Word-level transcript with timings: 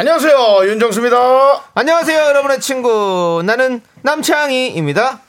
안녕하세요 0.00 0.66
윤정수입니다. 0.66 1.18
안녕하세요, 1.74 2.18
여러분의 2.28 2.58
친구. 2.60 3.42
나는 3.44 3.82
남창희입니다. 4.00 5.20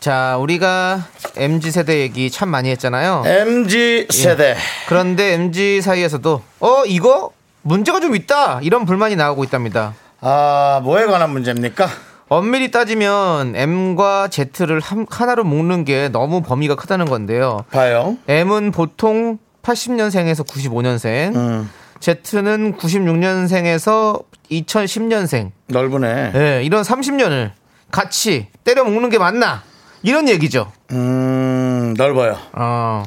자, 0.00 0.36
우리가 0.38 1.02
MZ 1.38 1.70
세대 1.70 2.00
얘기 2.00 2.30
참 2.30 2.50
많이 2.50 2.68
했잖아요. 2.68 3.22
MG 3.24 4.08
세대 4.10 4.54
그런데 4.86 5.32
MZ 5.32 5.80
사이에서도 5.80 6.42
어 6.60 6.84
이거 6.84 7.30
문제가 7.62 8.00
좀 8.00 8.14
있다 8.14 8.60
이런 8.62 8.84
불만이 8.84 9.16
나오고 9.16 9.44
있답니다. 9.44 9.94
아 10.20 10.82
뭐에 10.84 11.06
관한 11.06 11.30
문제입니까? 11.30 11.88
엄밀히 12.28 12.70
따지면 12.70 13.56
M과 13.56 14.28
Z를 14.28 14.80
한- 14.80 15.06
하나로 15.08 15.44
묶는 15.44 15.86
게 15.86 16.10
너무 16.10 16.42
범위가 16.42 16.74
크다는 16.74 17.06
건데요. 17.06 17.64
봐요. 17.70 18.18
M은 18.28 18.72
보통 18.72 19.38
80년생에서 19.62 20.46
95년생, 20.46 21.34
음, 21.34 21.70
Z는 22.00 22.76
96년생에서 22.76 24.24
2010년생. 24.50 25.50
넓으네. 25.68 26.32
예, 26.34 26.62
이런 26.64 26.82
30년을 26.82 27.50
같이 27.90 28.48
때려 28.64 28.84
묶는 28.84 29.10
게 29.10 29.18
맞나? 29.18 29.62
이런 30.02 30.28
얘기죠. 30.28 30.70
음 30.92 31.94
넓어요. 31.96 32.36
어, 32.52 33.02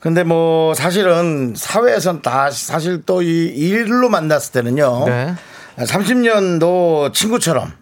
근데 0.00 0.22
뭐 0.24 0.74
사실은 0.74 1.54
사회에선 1.56 2.22
다 2.22 2.50
사실 2.50 3.02
또 3.02 3.22
이 3.22 3.26
일로 3.54 4.08
만났을 4.08 4.52
때는요. 4.52 5.04
네. 5.06 5.34
30년도 5.78 7.12
친구처럼 7.12 7.72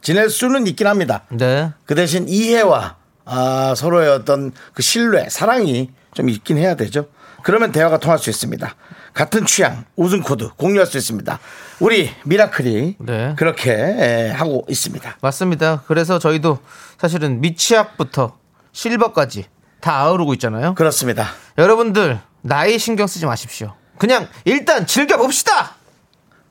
지낼 0.00 0.30
수는 0.30 0.66
있긴 0.68 0.86
합니다. 0.86 1.22
네. 1.30 1.70
그 1.84 1.94
대신 1.94 2.28
이해와 2.28 2.96
아, 3.24 3.74
서로의 3.76 4.08
어떤 4.10 4.52
그 4.74 4.82
신뢰, 4.82 5.28
사랑이 5.28 5.90
좀 6.14 6.28
있긴 6.28 6.58
해야 6.58 6.74
되죠. 6.74 7.06
그러면 7.42 7.70
대화가 7.72 7.98
통할 7.98 8.18
수 8.18 8.30
있습니다. 8.30 8.74
같은 9.14 9.44
취향, 9.46 9.84
웃음 9.96 10.22
코드 10.22 10.48
공유할 10.56 10.86
수 10.86 10.96
있습니다. 10.96 11.38
우리 11.80 12.10
미라클이 12.24 12.96
네. 13.00 13.34
그렇게 13.36 13.72
에, 13.72 14.30
하고 14.30 14.64
있습니다. 14.68 15.18
맞습니다. 15.20 15.82
그래서 15.86 16.18
저희도 16.18 16.58
사실은 16.98 17.40
미취학부터 17.40 18.38
실버까지 18.72 19.46
다 19.80 19.98
아우르고 20.00 20.32
있잖아요. 20.34 20.74
그렇습니다. 20.74 21.28
여러분들 21.58 22.20
나이 22.40 22.78
신경 22.78 23.06
쓰지 23.06 23.26
마십시오. 23.26 23.74
그냥 23.98 24.28
일단 24.44 24.86
즐겨 24.86 25.16
봅시다. 25.16 25.74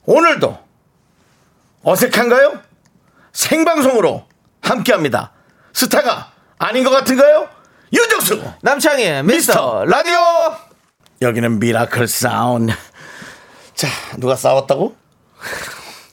오늘도 0.05 0.57
어색한가요? 1.83 2.59
생방송으로 3.33 4.25
함께합니다. 4.61 5.31
스타가 5.73 6.31
아닌 6.59 6.83
것 6.83 6.91
같은가요? 6.91 7.47
윤정수 7.93 8.43
남창희의 8.61 9.23
미스터 9.23 9.83
미스터 9.83 9.85
라디오. 9.85 10.70
여기는 11.21 11.59
미라클 11.59 12.07
사운드. 12.07 12.73
자 13.75 13.87
누가 14.17 14.35
싸웠다고? 14.35 14.95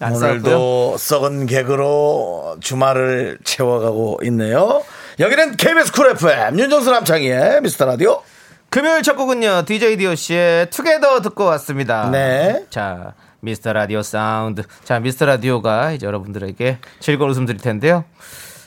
오늘도 0.00 0.96
썩은 0.98 1.46
개그로 1.46 2.58
주말을 2.60 3.38
채워가고 3.42 4.20
있네요. 4.24 4.82
여기는 5.18 5.56
KBS 5.56 5.92
쿨 5.92 6.10
FM 6.10 6.58
윤정수 6.58 6.90
남창희의 6.90 7.62
미스터 7.62 7.86
라디오. 7.86 8.22
금요일 8.68 9.02
첫 9.02 9.16
곡은요 9.16 9.64
DJ 9.64 9.96
DOC의 9.96 10.68
Together 10.68 11.22
듣고 11.22 11.44
왔습니다. 11.44 12.10
네. 12.10 12.66
자 12.68 13.14
미스터 13.40 13.72
라디오 13.72 14.02
사운드. 14.02 14.62
자 14.84 15.00
미스터 15.00 15.24
라디오가 15.24 15.92
이제 15.92 16.06
여러분들에게 16.06 16.78
즐거운 17.00 17.30
웃음 17.30 17.46
드릴 17.46 17.62
텐데요. 17.62 18.04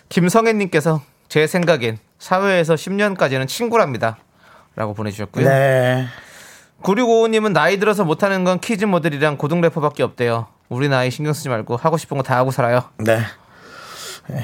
김성애님께서 0.10 1.04
제 1.30 1.46
생각엔 1.46 2.00
사회에서 2.18 2.74
10년까지는 2.74 3.48
친구랍니다. 3.48 4.18
라고 4.76 4.94
보내주셨고요. 4.96 5.48
네. 5.48 6.08
9655님은 6.84 7.52
나이 7.54 7.78
들어서 7.80 8.04
못하는 8.04 8.44
건 8.44 8.60
키즈 8.60 8.86
모델이랑 8.86 9.38
고등 9.38 9.62
래퍼밖에 9.62 10.04
없대요. 10.04 10.48
우리 10.70 10.90
나이 10.90 11.12
신경 11.12 11.34
쓰지 11.34 11.50
말고 11.50 11.76
하고 11.78 11.98
싶은 11.98 12.18
거 12.18 12.24
다 12.24 12.38
하고 12.38 12.52
살아요. 12.52 12.84
네. 12.98 13.20
예. 14.32 14.44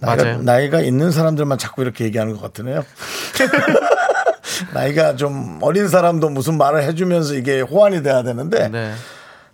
나이가, 0.00 0.24
맞아요. 0.24 0.42
나이가 0.42 0.80
있는 0.80 1.10
사람들만 1.12 1.58
자꾸 1.58 1.82
이렇게 1.82 2.04
얘기하는 2.04 2.34
것 2.34 2.42
같으네요. 2.42 2.84
나이가 4.74 5.16
좀 5.16 5.58
어린 5.62 5.88
사람도 5.88 6.28
무슨 6.30 6.58
말을 6.58 6.82
해주면서 6.84 7.34
이게 7.34 7.60
호환이 7.60 8.02
돼야 8.02 8.22
되는데 8.22 8.68
네. 8.68 8.92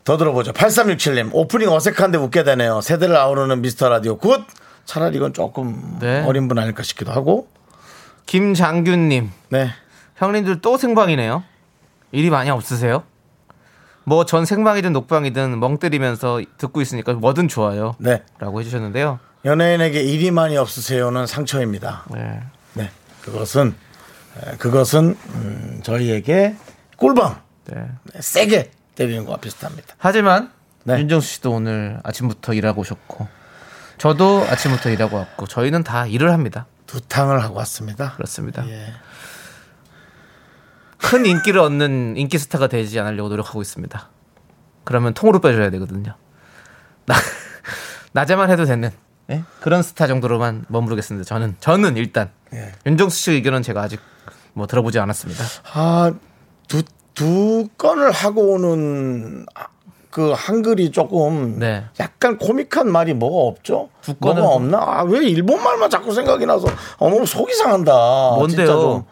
더 0.04 0.16
들어보죠. 0.16 0.52
8367님 0.52 1.30
오프닝 1.32 1.70
어색한데 1.70 2.18
웃게 2.18 2.42
되네요. 2.42 2.80
세대를 2.80 3.16
아우르는 3.16 3.60
미스터 3.62 3.88
라디오 3.88 4.16
good. 4.16 4.42
차라리 4.86 5.16
이건 5.18 5.32
조금 5.34 5.98
네. 6.00 6.24
어린 6.26 6.48
분 6.48 6.58
아닐까 6.58 6.82
싶기도 6.82 7.12
하고. 7.12 7.46
김장균님, 8.26 9.30
네. 9.50 9.70
형님들 10.16 10.60
또 10.60 10.76
생방이네요. 10.76 11.42
일이 12.12 12.30
많이 12.30 12.50
없으세요? 12.50 13.04
뭐 14.04 14.24
전 14.24 14.44
생방이든 14.44 14.92
녹방이든 14.92 15.60
멍 15.60 15.78
때리면서 15.78 16.40
듣고 16.58 16.80
있으니까 16.80 17.12
뭐든 17.12 17.48
좋아요. 17.48 17.94
네. 17.98 18.22
라고 18.38 18.60
해주셨는데요. 18.60 19.20
연예인에게 19.44 20.02
일이 20.02 20.30
많이 20.30 20.56
없으세요는 20.56 21.26
상처입니다. 21.26 22.04
네. 22.10 22.40
네. 22.74 22.90
그것은 23.22 23.74
에, 24.44 24.56
그것은 24.56 25.16
음, 25.34 25.80
저희에게 25.82 26.56
꿀밤 26.96 27.36
네. 27.66 27.88
네, 28.12 28.20
세게 28.20 28.70
때리는 28.94 29.24
거와 29.24 29.38
비슷합니다. 29.38 29.94
하지만 29.98 30.50
네. 30.84 30.98
윤정수 30.98 31.28
씨도 31.28 31.52
오늘 31.52 32.00
아침부터 32.02 32.54
일하고 32.54 32.80
오셨고 32.80 33.28
저도 33.98 34.46
아침부터 34.48 34.90
일하고 34.90 35.16
왔고 35.18 35.46
저희는 35.46 35.84
다 35.84 36.06
일을 36.06 36.32
합니다. 36.32 36.66
두 36.86 37.00
탕을 37.00 37.42
하고 37.42 37.54
왔습니다. 37.56 38.12
그렇습니다. 38.14 38.66
예. 38.68 38.92
큰 41.02 41.26
인기를 41.26 41.60
얻는 41.60 42.16
인기 42.16 42.38
스타가 42.38 42.66
되지 42.66 43.00
않으려고 43.00 43.28
노력하고 43.28 43.62
있습니다. 43.62 44.08
그러면 44.84 45.14
통으로 45.14 45.40
빼줘야 45.40 45.70
되거든요. 45.70 46.14
나, 47.06 47.14
낮에만 48.12 48.50
해도 48.50 48.64
되는 48.64 48.90
예? 49.30 49.44
그런 49.60 49.82
스타 49.82 50.06
정도로만 50.06 50.66
머무르겠습니다. 50.68 51.26
저는 51.26 51.56
저는 51.60 51.96
일단 51.96 52.30
예. 52.52 52.72
윤정수 52.86 53.16
씨 53.16 53.32
의견은 53.32 53.62
제가 53.62 53.82
아직 53.82 54.00
뭐 54.52 54.66
들어보지 54.66 54.98
않았습니다. 54.98 55.44
아, 55.72 56.12
두, 56.68 56.82
두 57.14 57.68
건을 57.78 58.10
하고 58.10 58.54
오는 58.54 59.46
아, 59.54 59.66
그 60.10 60.32
한글이 60.36 60.90
조금 60.90 61.58
네. 61.60 61.84
약간 62.00 62.36
코믹한 62.36 62.90
말이 62.90 63.14
뭐가 63.14 63.48
없죠? 63.48 63.90
두 64.02 64.14
뭐가 64.18 64.42
없나? 64.44 64.78
아, 64.78 65.02
왜 65.04 65.24
일본 65.26 65.62
말만 65.62 65.88
자꾸 65.88 66.12
생각이 66.12 66.46
나서 66.46 66.66
어머 66.98 67.24
속이 67.24 67.54
상한다. 67.54 67.92
뭔데요? 68.36 69.06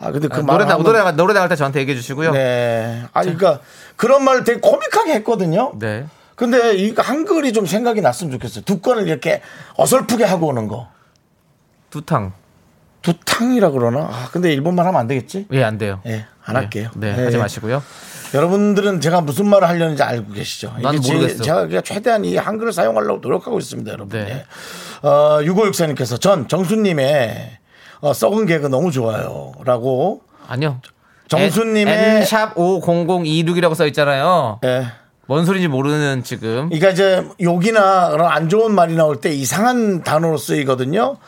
아, 0.00 0.12
근데 0.12 0.28
그 0.28 0.40
아, 0.40 0.42
말 0.42 0.54
노래 0.58 0.64
나 0.64 0.74
한번- 0.74 0.92
노래 0.92 1.12
노래 1.12 1.34
나갈 1.34 1.48
때 1.48 1.56
저한테 1.56 1.80
얘기해 1.80 1.96
주시고요. 1.96 2.30
네. 2.32 2.38
네. 2.38 3.04
아, 3.12 3.22
그러니까 3.22 3.60
그런 3.96 4.22
말을 4.24 4.44
되게 4.44 4.60
코믹하게 4.60 5.12
했거든요. 5.14 5.72
네. 5.78 6.06
근데 6.36 6.76
이 6.76 6.94
한글이 6.96 7.52
좀 7.52 7.66
생각이 7.66 8.00
났으면 8.00 8.30
좋겠어요. 8.32 8.64
두 8.64 8.78
건을 8.80 9.08
이렇게 9.08 9.42
어설프게 9.76 10.24
하고 10.24 10.46
오는 10.46 10.68
거. 10.68 10.88
두탕. 11.90 12.32
두 13.02 13.14
탕이라 13.24 13.70
그러나? 13.70 14.00
아, 14.10 14.28
근데 14.30 14.52
일본말 14.52 14.86
하면 14.86 15.00
안 15.00 15.06
되겠지? 15.06 15.46
예, 15.52 15.64
안 15.64 15.78
돼요. 15.78 16.00
예, 16.06 16.26
안 16.44 16.56
할게요. 16.56 16.90
네, 16.94 17.14
예. 17.18 17.24
하지 17.24 17.38
마시고요. 17.38 17.82
여러분들은 18.34 19.00
제가 19.00 19.20
무슨 19.22 19.46
말을 19.48 19.66
하려는지 19.68 20.02
알고 20.02 20.32
계시죠? 20.32 20.74
난 20.82 20.96
모르겠어. 20.96 21.42
제가 21.42 21.80
최대한 21.80 22.24
이 22.24 22.36
한글을 22.36 22.72
사용하려고 22.72 23.20
노력하고 23.20 23.58
있습니다, 23.58 23.90
여러분. 23.90 24.18
네. 24.20 24.28
예. 25.02 25.06
어, 25.08 25.38
6564님께서 25.42 26.20
전 26.20 26.46
정수님의 26.48 27.58
어, 28.00 28.12
썩은 28.12 28.46
개그 28.46 28.66
너무 28.68 28.90
좋아요. 28.92 29.52
라고. 29.64 30.22
아니요. 30.46 30.80
정수님의- 31.28 31.88
N샵 31.88 32.54
50026이라고 32.54 33.74
써 33.74 33.86
있잖아요. 33.88 34.60
예. 34.64 34.86
뭔 35.26 35.44
소리인지 35.44 35.68
모르는 35.68 36.22
지금. 36.22 36.68
그러니까 36.70 36.88
이제 36.90 37.28
욕이나 37.42 38.08
그런 38.10 38.30
안 38.30 38.48
좋은 38.48 38.72
말이 38.74 38.94
나올 38.94 39.20
때 39.20 39.30
이상한 39.30 40.02
단어로 40.02 40.38
쓰이거든요. 40.38 41.18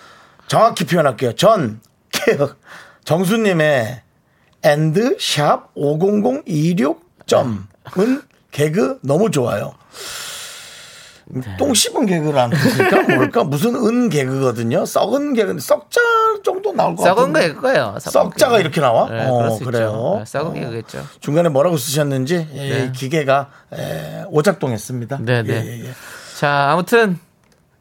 정확히 0.46 0.86
표현할게요. 0.86 1.34
전, 1.34 1.80
개혁. 2.10 2.56
정수님의 3.04 4.00
엔드 4.62 5.18
샵 5.20 5.74
50026점은 5.74 8.22
개그 8.52 9.00
너무 9.02 9.30
좋아요. 9.30 9.74
똥 11.58 11.74
씹은 11.74 12.06
개그를 12.06 12.38
안 12.38 12.50
듣니까 12.50 13.14
뭘까? 13.16 13.44
무슨 13.44 13.74
은 13.74 14.08
개그거든요. 14.08 14.84
썩은 14.84 15.34
개그, 15.34 15.58
썩자 15.60 16.00
정도 16.44 16.72
나올 16.72 16.96
것 16.96 17.04
썩은 17.04 17.32
같은데. 17.32 17.54
개그예요. 17.54 17.96
썩자가 18.00 18.58
이렇게 18.58 18.80
나와? 18.80 19.08
네, 19.08 19.26
어, 19.28 19.58
그래요. 19.62 20.16
네, 20.18 20.24
썩은 20.24 20.50
어. 20.50 20.52
개그겠죠. 20.54 21.04
중간에 21.20 21.48
뭐라고 21.48 21.76
쓰셨는지 21.76 22.48
예, 22.54 22.68
네. 22.68 22.92
기계가 22.92 23.48
에, 23.72 24.24
오작동했습니다. 24.28 25.18
네, 25.22 25.42
네. 25.42 25.52
예, 25.54 25.66
예, 25.66 25.84
예. 25.86 25.90
자, 26.38 26.70
아무튼 26.70 27.18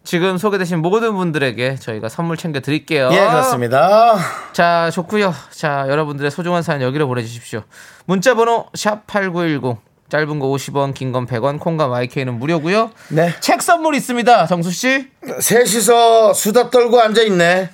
지금 0.03 0.37
소개되신 0.37 0.79
모든 0.79 1.15
분들에게 1.15 1.75
저희가 1.75 2.09
선물 2.09 2.35
챙겨 2.37 2.59
드릴게요. 2.61 3.09
예, 3.11 3.17
그렇습니다. 3.19 4.17
자, 4.53 4.89
좋고요. 4.91 5.33
자, 5.51 5.85
여러분들의 5.87 6.31
소중한 6.31 6.63
사연 6.63 6.81
여기로 6.81 7.07
보내 7.07 7.21
주십시오. 7.21 7.61
문자 8.05 8.33
번호 8.33 8.65
샵 8.73 9.05
#8910 9.07 9.77
짧은 10.09 10.39
거 10.39 10.47
50원, 10.47 10.93
긴 10.93 11.11
건 11.11 11.25
100원, 11.27 11.59
콩과 11.59 11.87
마이케이는 11.87 12.39
무료고요. 12.39 12.91
네. 13.09 13.33
책 13.39 13.61
선물 13.61 13.95
있습니다, 13.95 14.47
정수 14.47 14.71
씨. 14.71 15.07
셋이서 15.39 16.33
수다 16.33 16.69
떨고 16.69 16.99
앉아 16.99 17.21
있네. 17.23 17.69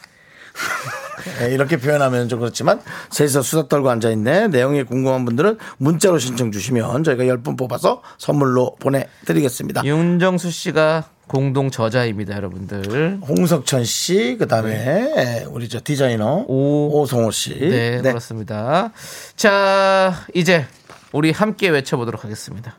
네, 1.40 1.54
이렇게 1.54 1.78
표현하면 1.78 2.30
좀 2.30 2.40
그렇지만 2.40 2.80
셋이서 3.10 3.42
수다 3.42 3.68
떨고 3.68 3.90
앉아 3.90 4.10
있네. 4.12 4.48
내용이 4.50 4.84
궁금한 4.84 5.26
분들은 5.26 5.58
문자로 5.78 6.20
신청 6.20 6.52
주시면 6.52 7.04
저희가 7.04 7.24
10분 7.24 7.58
뽑아서 7.58 8.02
선물로 8.18 8.76
보내 8.80 9.08
드리겠습니다. 9.26 9.84
윤정수 9.84 10.52
씨가 10.52 11.06
공동 11.28 11.72
저자입니다, 11.72 12.36
여러분들. 12.36 13.20
홍석천 13.28 13.84
씨, 13.84 14.36
그 14.38 14.48
다음에 14.48 15.44
우리 15.50 15.68
저 15.68 15.80
디자이너 15.84 16.46
오. 16.48 17.02
오성호 17.02 17.32
씨. 17.32 17.58
네, 17.60 18.00
그렇습니다. 18.04 18.92
자, 19.36 20.14
이제 20.36 20.68
우리 21.16 21.32
함께 21.32 21.70
외쳐보도록 21.70 22.26
하겠습니다. 22.26 22.78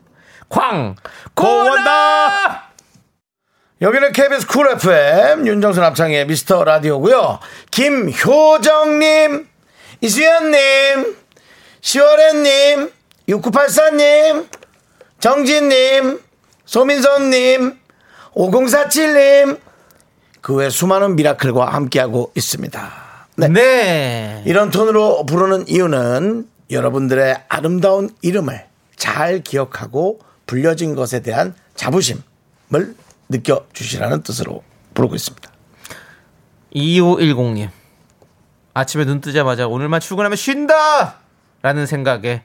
광 0.51 0.95
고 1.35 1.72
온다. 1.72 2.65
여기는 3.81 4.13
KBS 4.13 4.47
쿨 4.47 4.69
FM 4.73 5.47
윤정수 5.47 5.81
남창의 5.81 6.27
미스터 6.27 6.63
라디오고요. 6.65 7.39
김효정님, 7.71 9.49
이수연님, 10.03 11.17
시월애님, 11.81 12.91
6984님, 13.29 14.47
정진님, 15.19 16.21
소민선님, 16.67 17.79
5047님, 18.35 19.61
그 20.43 20.55
외 20.57 20.69
수많은 20.71 21.17
미라클과 21.17 21.67
함께하고 21.73 22.33
있습니다. 22.35 22.93
네. 23.37 23.49
네. 23.49 24.43
이런 24.47 24.71
톤으로 24.71 25.25
부르는 25.27 25.69
이유는 25.69 26.49
여러분들의 26.71 27.45
아름다운 27.49 28.11
이름을 28.23 28.67
잘 28.97 29.41
기억하고 29.43 30.21
불려진 30.47 30.95
것에 30.95 31.21
대한 31.21 31.55
자부심을 31.75 32.23
느껴주시라는 33.29 34.23
뜻으로 34.23 34.63
부르고 34.95 35.15
있습니다. 35.15 35.51
2510님. 36.75 37.71
아침에 38.75 39.05
눈 39.05 39.21
뜨자마자 39.21 39.67
오늘만 39.67 40.01
출근하면 40.01 40.37
쉰다! 40.37 41.17
라는 41.63 41.87
생각에 41.87 42.45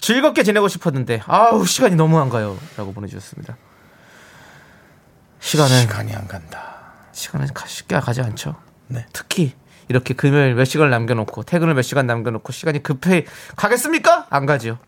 즐겁게 0.00 0.42
지내고 0.42 0.68
싶었는데, 0.68 1.22
아우, 1.26 1.66
시간이 1.66 1.94
너무 1.96 2.18
안 2.18 2.28
가요. 2.30 2.56
라고 2.76 2.92
보내주셨습니다. 2.92 3.56
시간은, 5.40 5.80
시간이 5.82 6.14
안 6.14 6.26
간다. 6.26 6.92
시간은 7.12 7.48
가- 7.52 7.66
쉽게 7.66 7.98
가지 8.00 8.20
않죠. 8.22 8.54
네. 8.86 9.04
특히, 9.12 9.54
이렇게 9.88 10.14
금요일 10.14 10.54
몇 10.54 10.64
시간을 10.64 10.90
남겨놓고, 10.90 11.44
퇴근을 11.44 11.74
몇 11.74 11.82
시간 11.82 12.06
남겨놓고, 12.06 12.52
시간이 12.52 12.82
급해 12.82 13.24
가겠습니까? 13.56 14.26
안 14.30 14.46
가죠. 14.46 14.78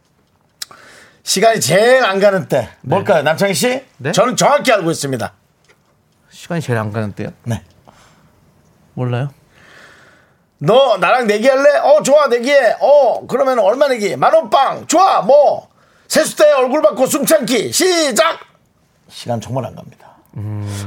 시간이 1.23 1.61
제일 1.61 2.05
안 2.05 2.19
가는 2.19 2.49
때 2.49 2.69
뭘까요, 2.83 3.23
남창희 3.23 3.55
씨? 3.55 3.85
네? 3.99 4.13
저는 4.13 4.37
정확히 4.37 4.73
알고 4.73 4.91
있습니다. 4.91 5.33
시간이 6.31 6.61
제일 6.61 6.79
안 6.79 6.93
가는 6.93 7.13
때요? 7.13 7.29
네. 7.45 7.63
몰라요? 8.95 9.31
너 10.59 10.99
나랑 10.99 11.27
내기할래? 11.27 11.79
어 11.79 12.03
좋아 12.03 12.27
내기해. 12.27 12.77
어 12.81 13.27
그러면 13.27 13.59
얼마 13.61 13.89
내기? 13.89 14.15
만원빵 14.17 14.87
좋아 14.89 15.23
뭐 15.23 15.69
세수대 16.09 16.53
얼굴 16.53 16.83
받고 16.83 17.07
숨 17.07 17.25
참기 17.25 17.73
시작. 17.73 18.41
시간 19.09 19.41
정말 19.41 19.65
안 19.65 19.75
갑니다. 19.75 20.10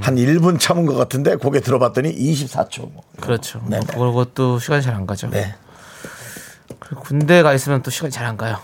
한 0.03 0.15
1분 0.15 0.59
참은 0.59 0.85
것 0.85 0.95
같은데 0.95 1.35
고개 1.38 1.61
들어봤더니 1.61 2.13
24초. 2.13 2.91
그렇죠. 3.21 3.61
네, 3.67 3.79
뭐 3.95 4.05
네. 4.07 4.11
그것도 4.11 4.59
시간이 4.59 4.81
잘 4.81 4.94
안 4.95 5.07
가죠. 5.07 5.29
네. 5.29 5.55
군대 7.00 7.41
가 7.41 7.53
있으면 7.53 7.81
또 7.81 7.89
시간이 7.89 8.11
잘 8.11 8.25
안 8.25 8.35
가요. 8.35 8.59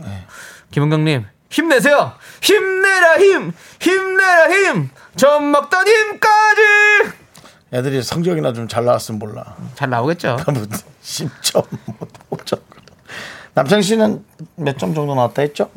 김은경님 0.71 1.25
힘내세요. 1.49 2.13
힘내라 2.41 3.17
힘, 3.19 3.53
힘내라 3.79 4.49
힘. 4.51 4.89
젖 5.15 5.39
먹던 5.39 5.87
힘까지. 5.87 6.61
애들이 7.73 8.01
성적이나 8.03 8.53
좀 8.53 8.67
잘 8.67 8.85
나왔으면 8.85 9.19
몰라. 9.19 9.55
잘 9.75 9.89
나오겠죠. 9.89 10.37
뭐 10.53 10.63
10점, 11.03 11.65
뭐 11.85 12.07
5점. 12.31 12.59
남창 13.55 13.81
씨는 13.81 14.23
몇 14.55 14.77
점 14.77 14.93
정도 14.93 15.15
나왔다 15.15 15.41
했죠? 15.41 15.69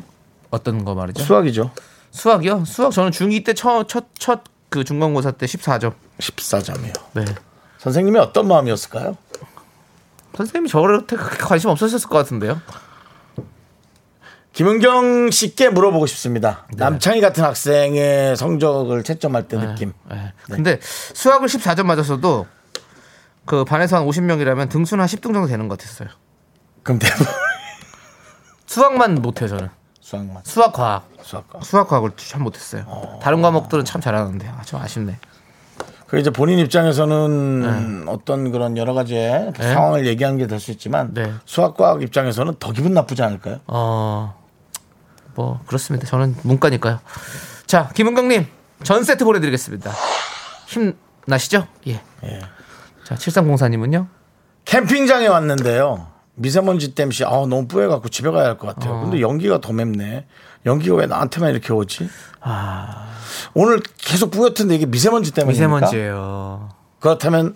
어떤 0.49 0.85
거 0.85 0.95
말이죠? 0.95 1.23
수학이죠. 1.23 1.71
수학이요? 2.11 2.65
수학 2.65 2.91
저는 2.91 3.11
중2 3.11 3.45
때 3.45 3.53
첫 3.53 3.87
첫 3.87 4.05
첫 4.19 4.41
그 4.69 4.83
중간고사 4.83 5.31
때 5.31 5.45
14점. 5.45 5.93
14점이요. 6.19 6.93
네. 7.13 7.25
선생님이 7.79 8.17
어떤 8.19 8.47
마음이었을까요? 8.47 9.17
선생님이 10.35 10.69
저한테 10.69 11.15
그렇게 11.15 11.37
관심 11.37 11.69
없으셨을 11.69 12.09
것 12.09 12.17
같은데요. 12.17 12.61
김은경 14.61 15.29
씨께 15.29 15.69
물어보고 15.69 16.07
싶습니다. 16.07 16.65
남창희 16.75 17.21
같은 17.21 17.43
학생의 17.43 18.35
성적을 18.35 19.03
채점할 19.03 19.47
때 19.47 19.55
느낌. 19.55 19.93
네. 20.09 20.33
근데 20.47 20.79
수학을 20.81 21.47
14점 21.47 21.83
맞았어도 21.85 22.47
그 23.45 23.63
반에서 23.65 23.97
한 23.97 24.07
50명이라면 24.07 24.67
등수는 24.69 25.03
한 25.03 25.07
10등 25.07 25.31
정도 25.31 25.45
되는 25.45 25.67
것 25.67 25.77
같았어요. 25.77 26.09
그럼 26.81 26.97
대부분 26.97 27.27
수학만 28.65 29.13
못해요 29.21 29.47
저는. 29.47 29.69
수학만. 30.01 30.41
수학 30.43 30.73
과학. 30.73 31.07
수학과. 31.21 31.59
수학 31.61 31.87
과학을 31.87 32.13
참 32.17 32.41
못했어요. 32.41 33.19
다른 33.21 33.43
과목들은 33.43 33.85
참 33.85 34.01
잘하는데 34.01 34.47
아, 34.47 34.63
좀 34.63 34.81
아쉽네. 34.81 35.19
그 36.07 36.17
이제 36.17 36.31
본인 36.31 36.57
입장에서는 36.57 38.05
어떤 38.07 38.51
그런 38.51 38.75
여러 38.75 38.95
가지의 38.95 39.53
네. 39.55 39.73
상황을 39.73 40.07
얘기하는 40.07 40.39
게 40.39 40.47
될 40.47 40.57
수 40.59 40.71
있지만 40.71 41.13
네. 41.13 41.31
수학과학 41.45 42.01
입장에서는 42.01 42.55
더 42.57 42.71
기분 42.71 42.95
나쁘지 42.95 43.21
않을까요? 43.21 43.59
어, 43.67 44.33
뭐 45.37 45.61
그렇습니다. 45.67 46.07
저는 46.07 46.35
문과니까요. 46.41 46.99
자, 47.67 47.89
김은경님 47.93 48.47
전 48.83 49.03
세트 49.03 49.23
보내드리겠습니다. 49.23 49.91
힘 50.67 50.97
나시죠? 51.27 51.67
예. 51.85 52.01
예. 52.23 52.41
자, 53.03 53.13
7304님은요? 53.15 54.07
캠핑장에 54.65 55.27
왔는데요. 55.27 56.07
미세먼지 56.33 56.95
때문에 56.95 57.15
아 57.25 57.29
너무 57.47 57.67
뿌해갖고 57.67 58.09
집에 58.09 58.29
가야 58.31 58.45
할 58.47 58.57
것 58.57 58.67
같아요. 58.75 59.01
근데 59.01 59.21
연기가 59.21 59.61
더 59.61 59.73
맵네. 59.73 60.25
연기가 60.65 60.95
왜 60.95 61.05
나한테만 61.05 61.51
이렇게 61.51 61.71
오지? 61.71 62.09
오늘 63.53 63.79
계속 63.97 64.31
뿌옇던데 64.31 64.75
이게 64.75 64.85
미세먼지 64.87 65.31
때문입니까? 65.31 65.67
미세먼지예요. 65.77 66.69
그렇다면 66.99 67.55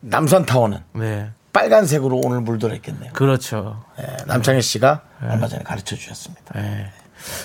남산 0.00 0.44
타워는 0.46 0.78
네, 0.94 1.30
빨간색으로 1.52 2.20
오늘 2.24 2.40
물들었겠네요. 2.40 3.12
그렇죠. 3.12 3.82
예, 3.98 4.16
남창희 4.26 4.62
씨가 4.62 5.02
얼마 5.22 5.48
전에 5.48 5.62
가르쳐 5.62 5.96
주셨습니다. 5.96 6.54
예. 6.56 6.92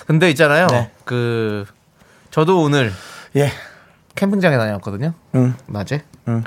근데 0.07 0.29
있잖아요. 0.31 0.67
네. 0.67 0.91
그 1.03 1.65
저도 2.31 2.61
오늘 2.61 2.91
예, 3.35 3.49
캠핑장에 4.15 4.57
다녀왔거든요. 4.57 5.13
응. 5.35 5.55
낮에. 5.67 6.03
응. 6.27 6.43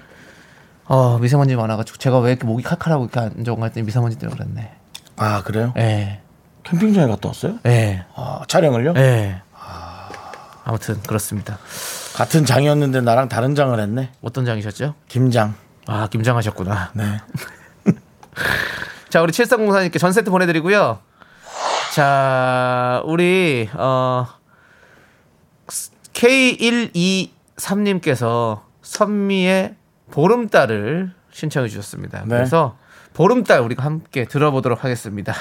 어, 0.85 1.19
미세먼지 1.19 1.55
많아가지고 1.57 1.99
제가 1.99 2.19
왜 2.21 2.31
이렇게 2.31 2.47
목이 2.47 2.62
칼칼하고 2.62 3.05
이렇게 3.05 3.21
안 3.21 3.45
좋은가 3.45 3.67
했더니 3.67 3.85
미세먼지 3.85 4.19
때문에 4.19 4.37
그랬네. 4.38 4.73
아 5.17 5.43
그래요? 5.43 5.75
예. 5.77 6.21
캠핑장에 6.65 7.07
갔다 7.09 7.29
왔어요? 7.29 7.59
예. 7.67 8.05
아, 8.15 8.43
촬영을요? 8.47 8.95
예. 8.97 9.43
아무튼 10.65 11.00
그렇습니다. 11.03 11.59
같은 12.15 12.45
장이었는데 12.45 13.00
나랑 13.00 13.29
다른 13.31 13.55
장을 13.55 13.79
했네. 13.79 14.11
어떤 14.23 14.45
장이셨죠? 14.45 14.95
김장. 15.09 15.55
아, 15.90 16.07
김장하셨구나. 16.09 16.90
네. 16.92 17.16
자, 19.09 19.23
우리 19.23 19.33
7304님께 19.33 19.99
전 19.99 20.12
세트 20.12 20.30
보내드리고요. 20.30 20.99
자, 21.95 23.00
우리, 23.07 23.71
어, 23.73 24.26
K123님께서 26.12 28.61
선미의 28.83 29.76
보름달을 30.11 31.14
신청해 31.30 31.68
주셨습니다. 31.68 32.25
네. 32.26 32.37
그래서 32.37 32.76
보름달 33.14 33.61
우리가 33.61 33.83
함께 33.83 34.26
들어보도록 34.26 34.85
하겠습니다. 34.85 35.33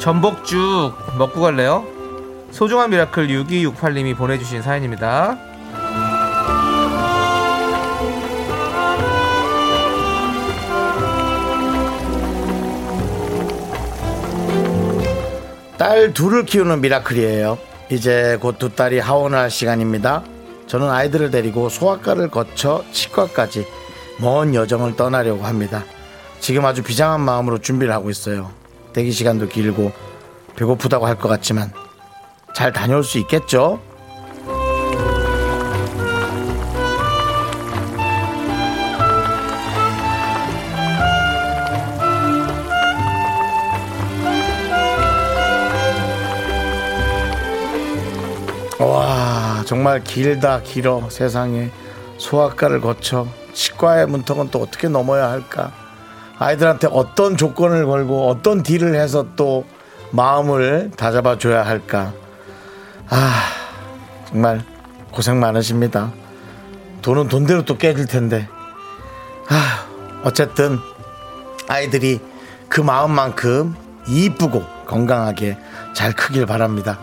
전복죽 0.00 0.94
먹고 1.18 1.42
갈래요? 1.42 1.86
소중한 2.52 2.88
미라클 2.88 3.28
6268님이 3.28 4.16
보내주신 4.16 4.62
사연입니다. 4.62 5.36
딸 15.76 16.12
둘을 16.12 16.44
키우는 16.44 16.80
미라클이에요. 16.80 17.58
이제 17.90 18.38
곧 18.40 18.58
두 18.58 18.74
딸이 18.74 18.98
하원할 19.00 19.50
시간입니다. 19.50 20.22
저는 20.66 20.88
아이들을 20.88 21.30
데리고 21.30 21.68
소아과를 21.68 22.28
거쳐 22.28 22.84
치과까지 22.92 23.66
먼 24.18 24.54
여정을 24.54 24.96
떠나려고 24.96 25.44
합니다. 25.44 25.84
지금 26.38 26.64
아주 26.64 26.82
비장한 26.82 27.20
마음으로 27.20 27.58
준비를 27.58 27.92
하고 27.92 28.08
있어요. 28.10 28.50
대기 28.92 29.12
시간도 29.12 29.48
길고 29.48 29.92
배고프다고 30.56 31.06
할 31.06 31.16
것 31.16 31.28
같지만 31.28 31.72
잘 32.54 32.72
다녀올 32.72 33.04
수 33.04 33.18
있겠죠? 33.18 33.80
와 48.78 49.62
정말 49.66 50.02
길다 50.02 50.62
길어 50.62 51.08
세상에 51.10 51.70
소아과를 52.18 52.80
거쳐 52.80 53.26
치과의 53.52 54.06
문턱은 54.06 54.50
또 54.50 54.60
어떻게 54.62 54.88
넘어야 54.88 55.30
할까 55.30 55.72
아이들한테 56.40 56.88
어떤 56.90 57.36
조건을 57.36 57.86
걸고 57.86 58.28
어떤 58.28 58.64
딜을 58.64 58.96
해서 58.96 59.26
또 59.36 59.64
마음을 60.10 60.90
다잡아 60.96 61.38
줘야 61.38 61.64
할까 61.64 62.12
아 63.08 63.44
정말 64.26 64.64
고생 65.12 65.38
많으십니다 65.38 66.12
돈은 67.02 67.28
돈대로 67.28 67.64
또 67.64 67.78
깨질 67.78 68.06
텐데 68.06 68.48
아 69.48 69.86
어쨌든 70.24 70.78
아이들이 71.68 72.20
그 72.68 72.80
마음만큼 72.80 73.76
이쁘고 74.08 74.64
건강하게 74.86 75.56
잘 75.94 76.12
크길 76.12 76.46
바랍니다. 76.46 76.98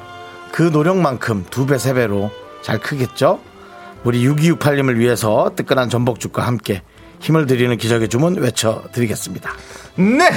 그 0.51 0.63
노력만큼 0.63 1.45
두 1.49 1.65
배, 1.65 1.77
세 1.77 1.93
배로 1.93 2.31
잘 2.61 2.79
크겠죠? 2.79 3.39
우리 4.03 4.27
6268님을 4.27 4.97
위해서 4.97 5.51
뜨끈한 5.55 5.89
전복죽과 5.89 6.45
함께 6.45 6.81
힘을 7.19 7.45
드리는 7.47 7.75
기적의 7.77 8.09
주문 8.09 8.35
외쳐드리겠습니다. 8.35 9.51
네! 9.95 10.29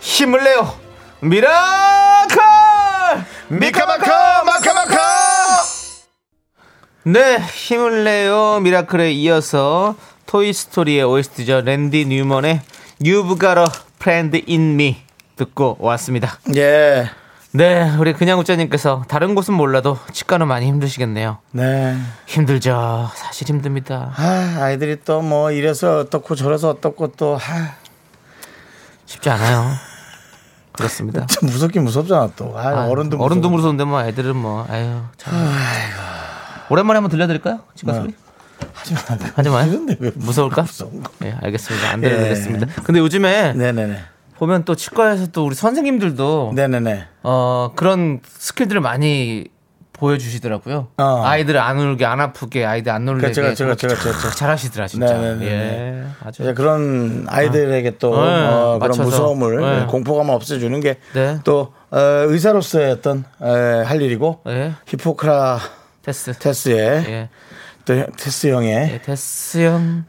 힘을 0.00 0.44
내요! 0.44 0.74
미라클! 1.20 2.38
미카마카, 3.48 4.44
마카마카! 4.44 4.98
네, 7.04 7.38
힘을 7.38 8.04
내요 8.04 8.60
미라클에 8.60 9.12
이어서 9.12 9.96
토이스토리의 10.26 11.04
OST죠. 11.04 11.62
랜디 11.62 12.04
뉴먼의 12.04 12.60
You've 13.02 13.40
Got 13.40 13.58
a 13.58 13.66
Friend 13.96 14.44
in 14.46 14.74
Me 14.74 14.96
듣고 15.36 15.76
왔습니다. 15.80 16.38
예, 16.54 17.08
네, 17.52 17.90
우리 17.98 18.12
그냥 18.12 18.38
우짜님께서 18.40 19.04
다른 19.08 19.34
곳은 19.34 19.54
몰라도 19.54 19.98
치과는 20.12 20.46
많이 20.46 20.66
힘드시겠네요. 20.66 21.38
네. 21.52 21.96
힘들죠. 22.26 23.10
사실 23.14 23.48
힘듭니다. 23.48 24.12
아, 24.16 24.58
아이들이 24.60 25.02
또 25.02 25.22
뭐 25.22 25.50
이래서 25.50 25.98
어떻고 26.00 26.34
저래서 26.34 26.68
어떻고 26.70 27.08
또, 27.12 27.38
아, 27.38 27.74
쉽지 29.06 29.30
않아요. 29.30 29.64
그렇습니다. 30.72 31.24
참 31.26 31.48
무섭긴 31.48 31.84
무섭잖아 31.84 32.30
또. 32.36 32.52
아, 32.56 32.68
아, 32.68 32.86
어른도 32.86 33.16
무서워. 33.16 33.24
어른도 33.26 33.50
무서운데 33.50 33.84
뭐 33.84 34.02
애들은 34.04 34.36
뭐 34.36 34.66
아유 34.68 35.00
참. 35.16 35.34
오랜만에 36.68 36.98
한번 36.98 37.10
들려드릴까요? 37.10 37.60
치과 37.74 37.94
소리? 37.94 38.14
하지 38.74 38.94
마. 38.94 39.00
하지 39.34 39.48
마요. 39.48 39.70
이런데 39.70 39.96
왜 39.98 40.12
무서울까? 40.14 40.62
무서운 40.62 41.02
거. 41.02 41.10
네, 41.18 41.34
알겠습니다. 41.42 41.90
안 41.90 42.00
들려드리겠습니다. 42.02 42.82
근데 42.84 43.00
요즘에 43.00 43.54
네네네. 43.54 43.98
보면 44.38 44.64
또 44.64 44.74
치과에서 44.74 45.28
또 45.28 45.44
우리 45.46 45.54
선생님들도 45.54 46.52
네네네. 46.54 47.04
어 47.24 47.72
그런 47.74 48.20
스킬들을 48.26 48.80
많이 48.80 49.46
보여주시더라고요. 49.92 50.88
어. 50.96 51.22
아이들 51.24 51.58
안 51.58 51.76
울게 51.78 52.04
안 52.06 52.20
아프게 52.20 52.64
아이들 52.64 52.92
안 52.92 53.04
놀래게 53.04 53.32
그렇죠, 53.32 53.64
그렇죠, 53.64 53.88
그렇죠, 53.88 53.88
그렇죠. 53.88 54.20
참 54.20 54.30
잘하시더라 54.30 54.86
진짜. 54.86 55.18
네네네. 55.18 55.46
예, 55.46 56.04
아주 56.24 56.42
이제 56.42 56.54
그런 56.54 57.26
아이들에게 57.28 57.98
또 57.98 58.10
네, 58.10 58.16
어, 58.46 58.78
그런 58.80 58.90
맞춰서. 58.90 59.02
무서움을 59.02 59.56
네. 59.80 59.86
공포감을 59.86 60.32
없애주는 60.34 60.80
게또 60.80 61.72
네. 61.90 61.98
의사로서의 61.98 62.92
어떤 62.92 63.24
에, 63.42 63.82
할 63.82 64.00
일이고 64.00 64.42
예, 64.46 64.72
히포크라 64.86 65.58
테스의 66.02 66.36
테스. 66.38 66.68
예, 66.70 67.28
또 67.84 68.06
테스 68.16 68.46
형의 68.52 68.72
예 68.92 69.00
테스 69.04 69.58
형 69.66 70.04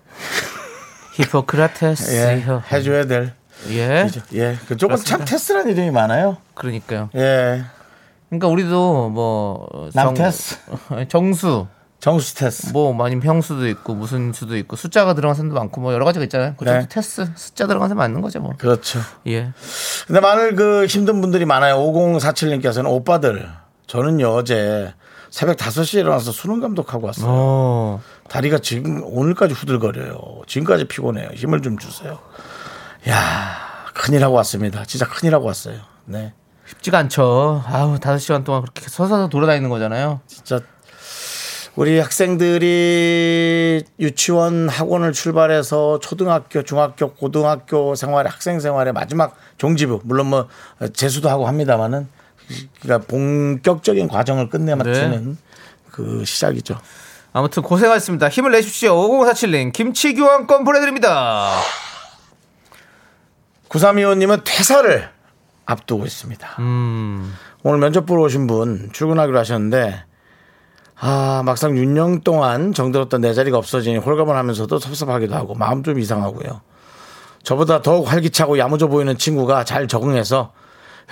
히포크라테스 1.15 2.15
예, 2.15 2.41
형. 2.41 2.62
해줘야 2.71 3.05
될 3.05 3.33
예. 3.70 4.08
예, 4.34 4.58
그쪽은 4.68 4.96
참 4.98 5.18
그렇습니다. 5.20 5.25
테스라는 5.25 5.72
이름이 5.72 5.92
많아요. 5.92 6.38
그러니까요. 6.54 7.10
예, 7.16 7.63
그러니까 8.30 8.48
우리도 8.48 9.10
뭐 9.10 9.89
남테스. 9.94 10.58
정, 10.89 11.08
정수 11.10 11.68
정수 12.00 12.36
테스. 12.36 12.72
뭐 12.72 12.96
아니면 13.06 13.25
형수도 13.25 13.68
있고 13.68 13.94
무슨 13.94 14.32
수도 14.32 14.56
있고 14.58 14.75
숫자가 14.75 15.13
들어간 15.16 15.36
사람도 15.36 15.56
많고 15.56 15.82
뭐 15.82 15.94
여러 15.94 16.06
가지가 16.06 16.24
있잖아요. 16.25 16.54
그것도 16.56 16.72
네. 16.72 16.88
테스 16.88 17.30
숫자 17.36 17.68
들어간 17.68 17.89
사람 17.89 17.98
맞는 17.98 18.22
거죠 18.22 18.39
뭐. 18.39 18.54
그렇죠. 18.58 19.00
예. 19.28 19.51
근데 20.08 20.22
많은 20.22 20.56
그 20.56 20.86
힘든 20.86 21.20
분들이 21.20 21.46
많아요. 21.46 21.75
5047님께서는 21.78 22.89
오빠들 22.89 23.50
저는요 23.88 24.30
어제 24.30 24.94
새벽 25.30 25.58
5시에 25.58 26.00
일어나서 26.00 26.32
수능 26.32 26.60
감독하고 26.62 27.08
왔어요. 27.08 27.28
어. 27.30 28.01
다리가 28.30 28.60
지금 28.60 29.04
오늘까지 29.04 29.54
후들거려요. 29.54 30.18
지금까지 30.48 30.86
피곤해요. 30.86 31.30
힘을 31.36 31.62
좀 31.62 31.78
주세요. 31.78 32.20
야 33.08 33.86
큰일 33.94 34.24
하고 34.24 34.36
왔습니다. 34.36 34.84
진짜 34.86 35.08
큰일 35.08 35.34
하고 35.36 35.46
왔어요. 35.48 35.79
네. 36.06 36.34
쉽지가 36.68 36.98
않죠. 37.00 37.63
아우 37.68 38.00
다섯 38.00 38.18
시간 38.20 38.44
동안 38.44 38.62
그렇게 38.62 38.88
서서 38.88 39.29
돌아다니는 39.29 39.70
거잖아요. 39.70 40.22
진짜 40.27 40.60
우리 41.75 42.00
학생들이 42.00 43.84
유치원 44.00 44.68
학원을 44.68 45.13
출발해서 45.13 46.00
초등학교, 46.00 46.63
중학교, 46.63 47.13
고등학교 47.13 47.96
생활의 47.96 48.29
학생 48.32 48.60
생활의 48.60 48.94
마지막 48.94 49.38
종지부 49.58 50.01
물론 50.03 50.27
뭐 50.27 50.48
재수도 50.94 51.29
하고 51.29 51.48
합니다만은 51.48 52.08
그러니까 52.82 53.08
본격적인 53.08 54.08
과정을 54.08 54.50
끝내 54.50 54.75
맞추는 54.75 55.38
그 55.91 56.25
시작이죠. 56.25 56.77
아무튼 57.32 57.63
고생하셨습니다. 57.63 58.29
힘을 58.29 58.51
내십시오. 58.51 58.96
5047님 58.96 59.72
김치 59.72 60.13
교환권 60.15 60.63
보내드립니다. 60.63 61.51
9325님은 63.70 64.42
퇴사를 64.44 65.10
앞두고 65.66 66.06
있습니다. 66.06 66.56
음. 66.60 67.34
오늘 67.64 67.80
면접 67.80 68.06
보러 68.06 68.24
오신 68.24 68.48
분 68.48 68.90
출근하기로 68.92 69.38
하셨는데 69.38 70.04
아 71.00 71.44
막상 71.46 71.74
6년 71.74 72.24
동안 72.24 72.74
정들었던 72.74 73.22
내 73.22 73.34
자리가 73.34 73.58
없어지니 73.58 73.98
홀가분 73.98 74.36
하면서도 74.36 74.80
섭섭하기도 74.80 75.36
하고 75.36 75.56
마음 75.56 75.84
좀 75.84 76.00
이상하고요. 76.00 76.62
저보다 77.44 77.82
더욱 77.82 78.12
활기차고 78.12 78.58
야무져 78.58 78.88
보이는 78.88 79.18
친구가 79.18 79.64
잘 79.64 79.88
적응해서 79.88 80.52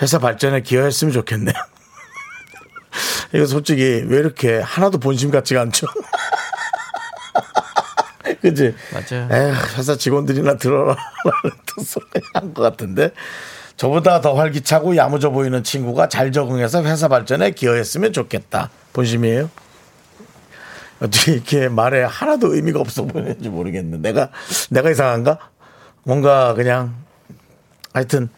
회사 0.02 0.20
발전에 0.20 0.62
기여했으면 0.62 1.14
좋겠네요. 1.14 1.56
이거 3.34 3.46
솔직히 3.46 4.04
왜 4.06 4.18
이렇게 4.18 4.60
하나도 4.60 4.98
본심 5.00 5.32
같지가 5.32 5.62
않죠? 5.62 5.88
그지? 8.41 8.74
맞아요. 8.94 9.27
에휴, 9.32 9.53
회사 9.77 9.96
직원들이나 9.96 10.58
들어라라는 10.58 10.98
뜻으로 11.65 12.06
한 12.34 12.53
것 12.53 12.62
같은데 12.63 13.12
저보다 13.75 14.22
더 14.22 14.34
활기차고 14.34 14.96
야무져 14.96 15.29
보이는 15.29 15.63
친구가 15.63 16.10
잘 16.10 16.32
적응해서 16.32 16.84
회사 16.84 17.08
발전에 17.08 17.51
기여했으면 17.51 18.13
좋겠다. 18.13 18.70
본심이에요? 18.94 19.50
어떻게 21.00 21.34
이렇게 21.34 21.70
말에 21.70 22.03
하나도 22.03 22.56
의미가 22.56 22.79
없어 22.79 23.06
보이는지 23.06 23.50
모르겠는데 23.50 24.12
내가 24.12 24.29
내가 24.72 24.89
이상한가? 24.89 25.38
뭔가 26.03 26.53
그냥 26.56 26.96
하여튼 27.94 28.29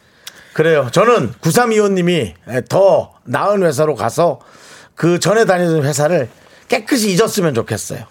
그래요. 0.54 0.90
저는 0.92 1.32
9325님이 1.40 2.34
더 2.68 3.14
나은 3.24 3.64
회사로 3.64 3.96
가서 3.96 4.42
그 4.96 5.20
전에 5.20 5.46
다니던 5.46 5.86
회사를 5.86 6.28
깨끗이 6.68 7.12
잊었으면 7.14 7.54
좋겠어요. 7.54 8.04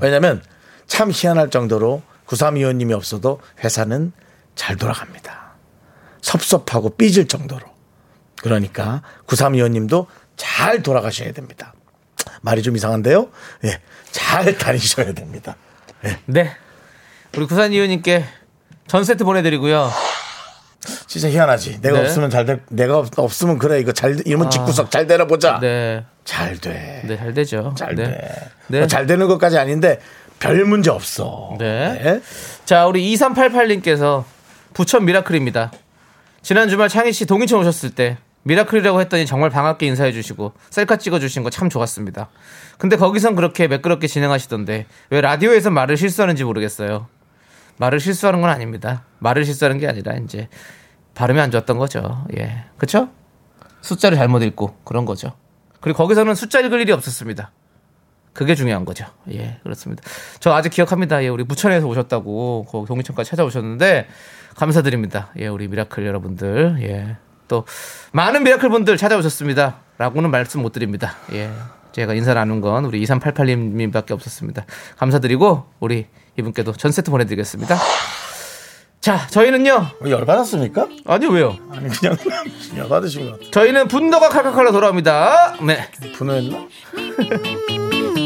왜냐면 0.00 0.40
참 0.86 1.10
희한할 1.12 1.50
정도로 1.50 2.02
9325님이 2.26 2.92
없어도 2.92 3.40
회사는 3.62 4.12
잘 4.54 4.76
돌아갑니다. 4.76 5.54
섭섭하고 6.20 6.90
삐질 6.90 7.28
정도로. 7.28 7.62
그러니까 8.42 9.02
9325님도 9.26 10.06
잘 10.36 10.82
돌아가셔야 10.82 11.32
됩니다. 11.32 11.72
말이 12.42 12.62
좀 12.62 12.76
이상한데요? 12.76 13.28
예. 13.64 13.80
잘 14.10 14.56
다니셔야 14.58 15.12
됩니다. 15.12 15.56
예. 16.04 16.18
네. 16.26 16.56
우리 17.36 17.46
구산 17.46 17.72
이호님께 17.72 18.24
전 18.86 19.04
세트 19.04 19.24
보내드리고요. 19.24 19.90
진짜 21.06 21.28
희한하지. 21.28 21.80
내가 21.80 21.98
네. 21.98 22.04
없으면 22.04 22.30
잘 22.30 22.44
돼. 22.44 22.60
내가 22.68 22.98
없, 22.98 23.18
없으면 23.18 23.58
그래. 23.58 23.80
이거 23.80 23.92
잘, 23.92 24.16
이러면 24.24 24.50
집구석 24.50 24.90
잘 24.90 25.06
되나 25.06 25.26
보자. 25.26 25.58
네. 25.60 26.04
잘 26.24 26.58
돼. 26.58 27.02
네, 27.04 27.16
잘 27.16 27.34
되죠. 27.34 27.74
잘 27.76 27.94
네. 27.94 28.04
돼. 28.04 28.50
네. 28.68 28.86
잘 28.86 29.06
되는 29.06 29.26
것까지 29.28 29.58
아닌데 29.58 30.00
별 30.38 30.64
문제 30.64 30.90
없어. 30.90 31.54
네. 31.58 32.20
자, 32.64 32.86
우리 32.86 33.12
2388님께서 33.14 34.24
부천 34.74 35.04
미라클입니다. 35.04 35.72
지난 36.42 36.68
주말 36.68 36.88
창희 36.88 37.12
씨 37.12 37.26
동인천 37.26 37.58
오셨을 37.60 37.90
때 37.90 38.18
미라클이라고 38.44 39.00
했더니 39.00 39.26
정말 39.26 39.50
반갑게 39.50 39.86
인사해 39.86 40.12
주시고 40.12 40.52
셀카 40.70 40.98
찍어 40.98 41.18
주신 41.18 41.42
거 41.42 41.50
참 41.50 41.68
좋았습니다. 41.68 42.28
근데 42.78 42.96
거기선 42.96 43.34
그렇게 43.34 43.66
매끄럽게 43.66 44.06
진행하시던데 44.06 44.86
왜 45.10 45.20
라디오에서 45.20 45.70
말을 45.70 45.96
실수하는지 45.96 46.44
모르겠어요. 46.44 47.08
말을 47.78 47.98
실수하는 47.98 48.40
건 48.40 48.50
아닙니다. 48.50 49.04
말을 49.18 49.44
실수하는 49.44 49.78
게 49.78 49.88
아니라 49.88 50.14
이제 50.14 50.48
발음이 51.14 51.40
안 51.40 51.50
좋았던 51.50 51.78
거죠. 51.78 52.24
예. 52.38 52.64
그쵸? 52.78 53.08
숫자를 53.80 54.16
잘못 54.18 54.42
읽고 54.42 54.76
그런 54.84 55.04
거죠. 55.06 55.32
그리고 55.80 55.96
거기서는 55.96 56.34
숫자 56.34 56.60
읽을 56.60 56.80
일이 56.80 56.92
없었습니다. 56.92 57.50
그게 58.36 58.54
중요한 58.54 58.84
거죠. 58.84 59.06
예, 59.32 59.58
그렇습니다. 59.62 60.02
저 60.40 60.52
아직 60.52 60.68
기억합니다. 60.70 61.24
예, 61.24 61.28
우리 61.28 61.44
부천에서 61.44 61.86
오셨다고 61.86 62.66
거기 62.68 62.86
동인천까지 62.86 63.30
찾아오셨는데 63.30 64.06
감사드립니다. 64.56 65.30
예, 65.38 65.48
우리 65.48 65.68
미라클 65.68 66.06
여러분들. 66.06 66.76
예. 66.82 67.16
또 67.48 67.64
많은 68.12 68.42
미라클 68.44 68.68
분들 68.68 68.96
찾아오셨습니다. 68.96 69.78
라고는 69.98 70.30
말씀 70.30 70.60
못 70.62 70.72
드립니다. 70.72 71.14
예. 71.32 71.50
제가 71.92 72.12
인사 72.12 72.34
나눈 72.34 72.60
건 72.60 72.84
우리 72.84 73.02
2388님 73.04 73.90
밖에 73.90 74.12
없었습니다. 74.12 74.66
감사드리고 74.98 75.64
우리 75.80 76.06
이분께도 76.38 76.72
전 76.74 76.92
세트 76.92 77.10
보내 77.10 77.24
드리겠습니다. 77.24 77.76
자, 79.00 79.26
저희는요. 79.28 79.86
열 80.08 80.26
받았습니까? 80.26 80.88
아니 81.06 81.26
왜요? 81.26 81.56
아니, 81.70 81.88
그냥 81.88 82.16
열 82.76 82.88
받으신 82.88 83.30
것 83.30 83.38
같아. 83.38 83.50
저희는 83.52 83.88
분노가 83.88 84.28
칼칼칼로 84.28 84.72
돌아옵니다. 84.72 85.56
네. 85.64 85.88
분노했나? 86.16 86.66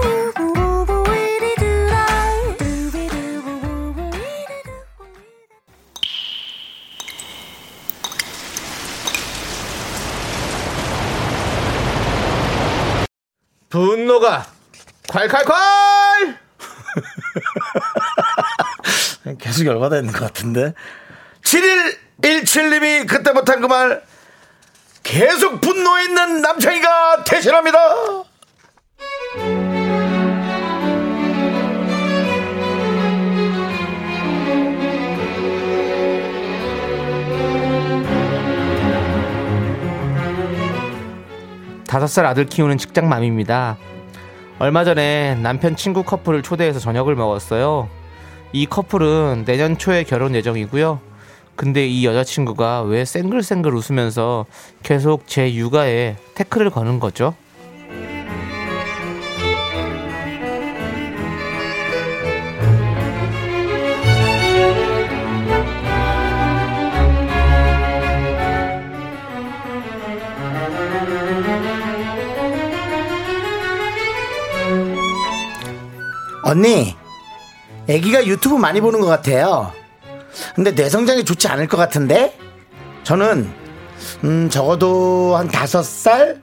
분노가 13.71 14.45
콸콸콸! 15.07 16.37
계속 19.39 19.65
열받아 19.65 19.97
있는 19.97 20.13
것 20.13 20.19
같은데 20.25 20.73
7117님이 21.43 23.07
그때 23.07 23.31
못한 23.31 23.59
그 23.61 23.67
말 23.67 24.03
계속 25.03 25.61
분노해 25.61 26.03
있는 26.05 26.41
남창이가 26.41 27.23
대신합니다 27.23 27.79
다섯 41.91 42.07
살 42.07 42.25
아들 42.25 42.45
키우는 42.45 42.77
직장맘입니다. 42.77 43.75
얼마 44.59 44.85
전에 44.85 45.35
남편 45.35 45.75
친구 45.75 46.03
커플을 46.03 46.41
초대해서 46.41 46.79
저녁을 46.79 47.15
먹었어요. 47.15 47.89
이 48.53 48.65
커플은 48.65 49.43
내년 49.45 49.77
초에 49.77 50.05
결혼 50.05 50.33
예정이고요. 50.33 51.01
근데 51.57 51.85
이 51.85 52.05
여자친구가 52.05 52.83
왜 52.83 53.03
쌩글쌩글 53.03 53.75
웃으면서 53.75 54.45
계속 54.83 55.27
제 55.27 55.53
육아에 55.53 56.15
태클을 56.35 56.69
거는 56.69 57.01
거죠? 57.01 57.35
언니 76.51 76.95
애기가 77.87 78.25
유튜브 78.25 78.55
많이 78.55 78.81
보는 78.81 78.99
것 78.99 79.07
같아요 79.07 79.71
근데 80.55 80.75
뇌 80.75 80.89
성장이 80.89 81.23
좋지 81.23 81.47
않을 81.47 81.67
것 81.67 81.77
같은데 81.77 82.37
저는 83.03 83.49
음 84.23 84.49
적어도 84.49 85.35
한 85.37 85.47
다섯 85.47 85.83
살 85.83 86.41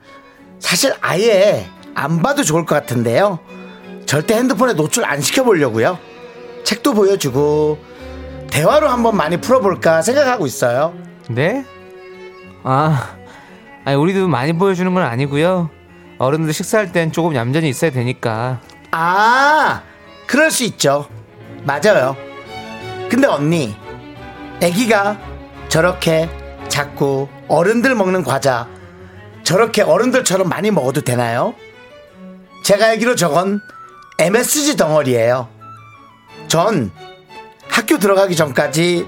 사실 0.59 0.93
아예 1.01 1.67
안 1.93 2.21
봐도 2.21 2.43
좋을 2.43 2.65
것 2.65 2.75
같은데요 2.75 3.39
절대 4.05 4.35
핸드폰에 4.35 4.73
노출 4.73 5.05
안 5.05 5.21
시켜보려고요 5.21 5.99
책도 6.63 6.93
보여주고 6.93 7.77
대화로 8.49 8.89
한번 8.89 9.15
많이 9.15 9.37
풀어볼까 9.37 10.01
생각하고 10.01 10.47
있어요 10.47 10.93
네? 11.29 11.63
아, 12.63 13.15
아니, 13.85 13.95
우리도 13.95 14.27
많이 14.27 14.51
보여주는 14.53 14.93
건 14.93 15.03
아니고요. 15.03 15.69
어른들 16.17 16.51
식사할 16.51 16.91
땐 16.91 17.11
조금 17.11 17.35
얌전히 17.35 17.69
있어야 17.69 17.91
되니까. 17.91 18.59
아, 18.91 19.81
그럴 20.29 20.51
수 20.51 20.63
있죠. 20.65 21.09
맞아요. 21.63 22.15
근데 23.09 23.27
언니, 23.27 23.75
아기가 24.61 25.17
저렇게 25.69 26.29
자꾸 26.67 27.27
어른들 27.47 27.95
먹는 27.95 28.23
과자 28.23 28.67
저렇게 29.41 29.81
어른들처럼 29.81 30.47
많이 30.47 30.69
먹어도 30.69 31.01
되나요? 31.01 31.55
제가 32.63 32.89
알기로 32.89 33.15
저건 33.15 33.59
MSG 34.19 34.77
덩어리예요. 34.77 35.49
전 36.47 36.91
학교 37.67 37.97
들어가기 37.97 38.35
전까지 38.35 39.07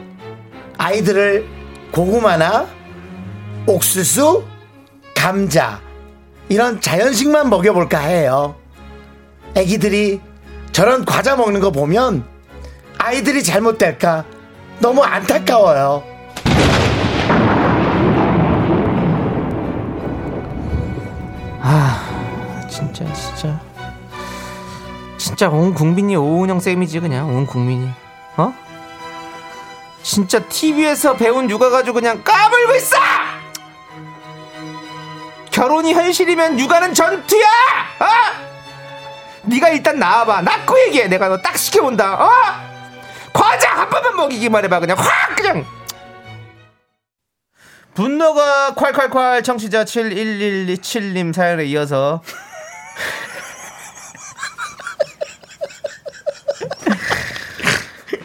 아이들을 0.79 1.47
고구마나 1.91 2.65
옥수수, 3.67 4.43
감자 5.15 5.81
이런 6.49 6.81
자연식만 6.81 7.51
먹여볼까 7.51 7.99
해요. 7.99 8.55
애기들이 9.53 10.30
저런 10.71 11.05
과자 11.05 11.35
먹는 11.35 11.59
거 11.59 11.71
보면 11.71 12.25
아이들이 12.97 13.43
잘못될까 13.43 14.25
너무 14.79 15.03
안타까워요. 15.03 16.03
아, 21.61 22.67
진짜, 22.69 23.05
진짜. 23.13 23.59
진짜 25.17 25.49
온 25.49 25.73
국민이 25.73 26.15
오은영 26.15 26.59
쌤이지, 26.59 26.99
그냥, 26.99 27.29
온 27.35 27.45
국민이. 27.45 27.89
어? 28.37 28.53
진짜 30.01 30.39
TV에서 30.39 31.15
배운 31.15 31.49
육아 31.49 31.69
가지고 31.69 31.95
그냥 31.95 32.23
까불고 32.23 32.75
있어! 32.75 32.97
결혼이 35.51 35.93
현실이면 35.93 36.59
육아는 36.59 36.93
전투야! 36.95 37.47
어? 37.99 38.50
네가 39.43 39.69
일단 39.69 39.97
나와봐. 39.99 40.41
낳고 40.41 40.79
얘기해. 40.87 41.07
내가 41.07 41.27
너 41.29 41.37
딱 41.41 41.57
시켜본다. 41.57 42.23
어? 42.23 42.29
과자 43.33 43.69
한 43.71 43.89
번만 43.89 44.15
먹이기만 44.15 44.63
해봐. 44.65 44.79
그냥 44.79 44.97
확 44.97 45.35
그냥. 45.35 45.65
분노가 47.93 48.73
콸콸콸 48.75 49.43
청취자 49.43 49.83
7117님 49.83 51.33
사연에 51.33 51.65
이어서 51.65 52.21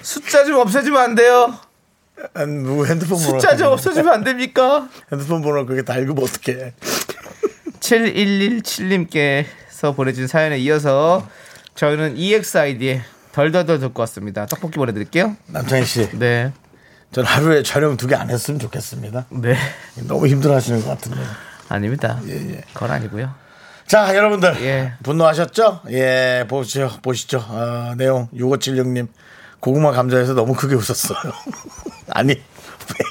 숫자 0.02 0.44
좀 0.44 0.56
없애주면 0.56 1.00
안 1.02 1.14
돼요? 1.14 1.58
안, 2.34 2.64
뭐 2.64 2.84
핸드폰 2.86 3.18
번호. 3.18 3.38
숫자 3.40 3.56
좀 3.56 3.68
없애주면 3.72 4.12
안 4.12 4.24
됩니까? 4.24 4.88
핸드폰 5.12 5.42
번호 5.42 5.66
그게 5.66 5.82
다 5.82 5.96
읽으면 5.96 6.24
어떡해. 6.24 6.72
7117님께 7.80 9.46
서 9.76 9.92
보내준 9.92 10.26
사연에 10.26 10.56
이어서 10.60 11.28
저희는 11.74 12.16
EXID의 12.16 13.02
덜덜덜 13.32 13.78
듣고 13.78 14.00
왔습니다. 14.00 14.46
떡볶이 14.46 14.76
보내드릴게요. 14.78 15.36
남창희 15.48 15.84
씨, 15.84 16.08
네. 16.18 16.50
전 17.12 17.26
하루에 17.26 17.62
촬영 17.62 17.98
두 17.98 18.06
개 18.08 18.14
안 18.14 18.30
했으면 18.30 18.58
좋겠습니다. 18.58 19.26
네. 19.28 19.54
너무 20.08 20.28
힘들어 20.28 20.54
하시는 20.54 20.80
것 20.82 20.88
같은데. 20.88 21.20
아닙니다. 21.68 22.18
예. 22.26 22.62
그건 22.72 22.90
아니고요. 22.90 23.34
자, 23.86 24.16
여러분들. 24.16 24.56
예. 24.62 24.94
분노하셨죠? 25.02 25.82
예, 25.90 26.46
보시죠. 26.48 26.90
보시죠. 27.02 27.44
어, 27.46 27.92
내용 27.98 28.28
6576님. 28.34 29.08
고구마 29.60 29.90
감자에서 29.92 30.32
너무 30.32 30.54
크게 30.54 30.74
웃었어요. 30.74 31.18
아니, 32.14 32.40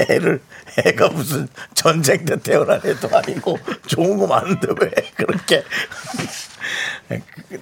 애를, 0.09 0.41
애가 0.83 1.09
무슨 1.09 1.47
전쟁 1.75 2.25
때 2.25 2.37
태어난 2.39 2.81
애도 2.83 3.09
아니고 3.15 3.59
좋은 3.85 4.17
거 4.17 4.25
많은데 4.25 4.67
왜 4.81 4.89
그렇게. 5.15 5.63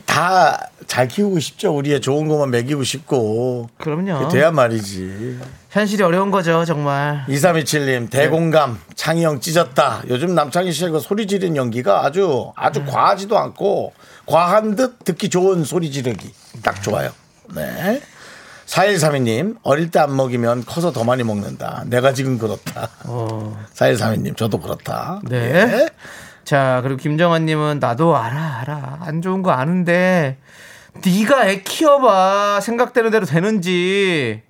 다 0.06 0.70
잘 0.88 1.08
키우고 1.08 1.40
싶죠. 1.40 1.76
우리의 1.76 2.02
좋은 2.02 2.28
것만 2.28 2.52
먹이고 2.52 2.84
싶고. 2.84 3.70
그럼요. 3.78 4.28
돼야 4.28 4.52
말이지. 4.52 5.40
현실이 5.72 6.04
어려운 6.04 6.30
거죠, 6.30 6.66
정말. 6.66 7.26
2327님 7.30 8.10
대공감 8.12 8.80
창희 8.96 9.24
형 9.24 9.40
찢었다 9.40 10.04
요즘 10.10 10.36
남창희 10.36 10.72
씨가 10.72 10.92
그 10.92 11.00
소리 11.00 11.26
지르는 11.26 11.56
연기가 11.56 12.06
아주 12.06 12.52
아주 12.56 12.86
과하지도 12.86 13.38
않고 13.40 13.94
과한 14.28 14.76
듯 14.76 15.04
듣기 15.04 15.30
좋은 15.30 15.64
소리 15.64 15.90
지르기 15.90 16.32
딱 16.62 16.84
좋아요 16.84 17.10
네 17.56 18.00
4132님 18.68 19.58
어릴 19.64 19.90
때 19.90 20.00
안 20.00 20.16
먹이면 20.16 20.66
커서 20.66 20.92
더 20.92 21.04
많이 21.04 21.24
먹는다 21.24 21.84
내가 21.88 22.14
지금 22.14 22.38
그렇다 22.38 22.90
어. 23.06 23.60
4132님 23.74 24.38
저도 24.38 24.60
그렇다 24.60 25.22
네. 25.24 25.38
예. 25.56 25.90
자, 26.44 26.80
그리고 26.84 26.98
김정환 26.98 27.46
님은 27.46 27.80
나도 27.80 28.16
알아, 28.18 28.60
알아. 28.62 28.98
안 29.02 29.22
좋은 29.22 29.42
거 29.42 29.52
아는데 29.52 30.38
네가 31.06 31.48
애 31.48 31.62
키워봐. 31.62 32.60
생각되는 32.62 33.12
대로 33.12 33.26
되는지 33.26 34.42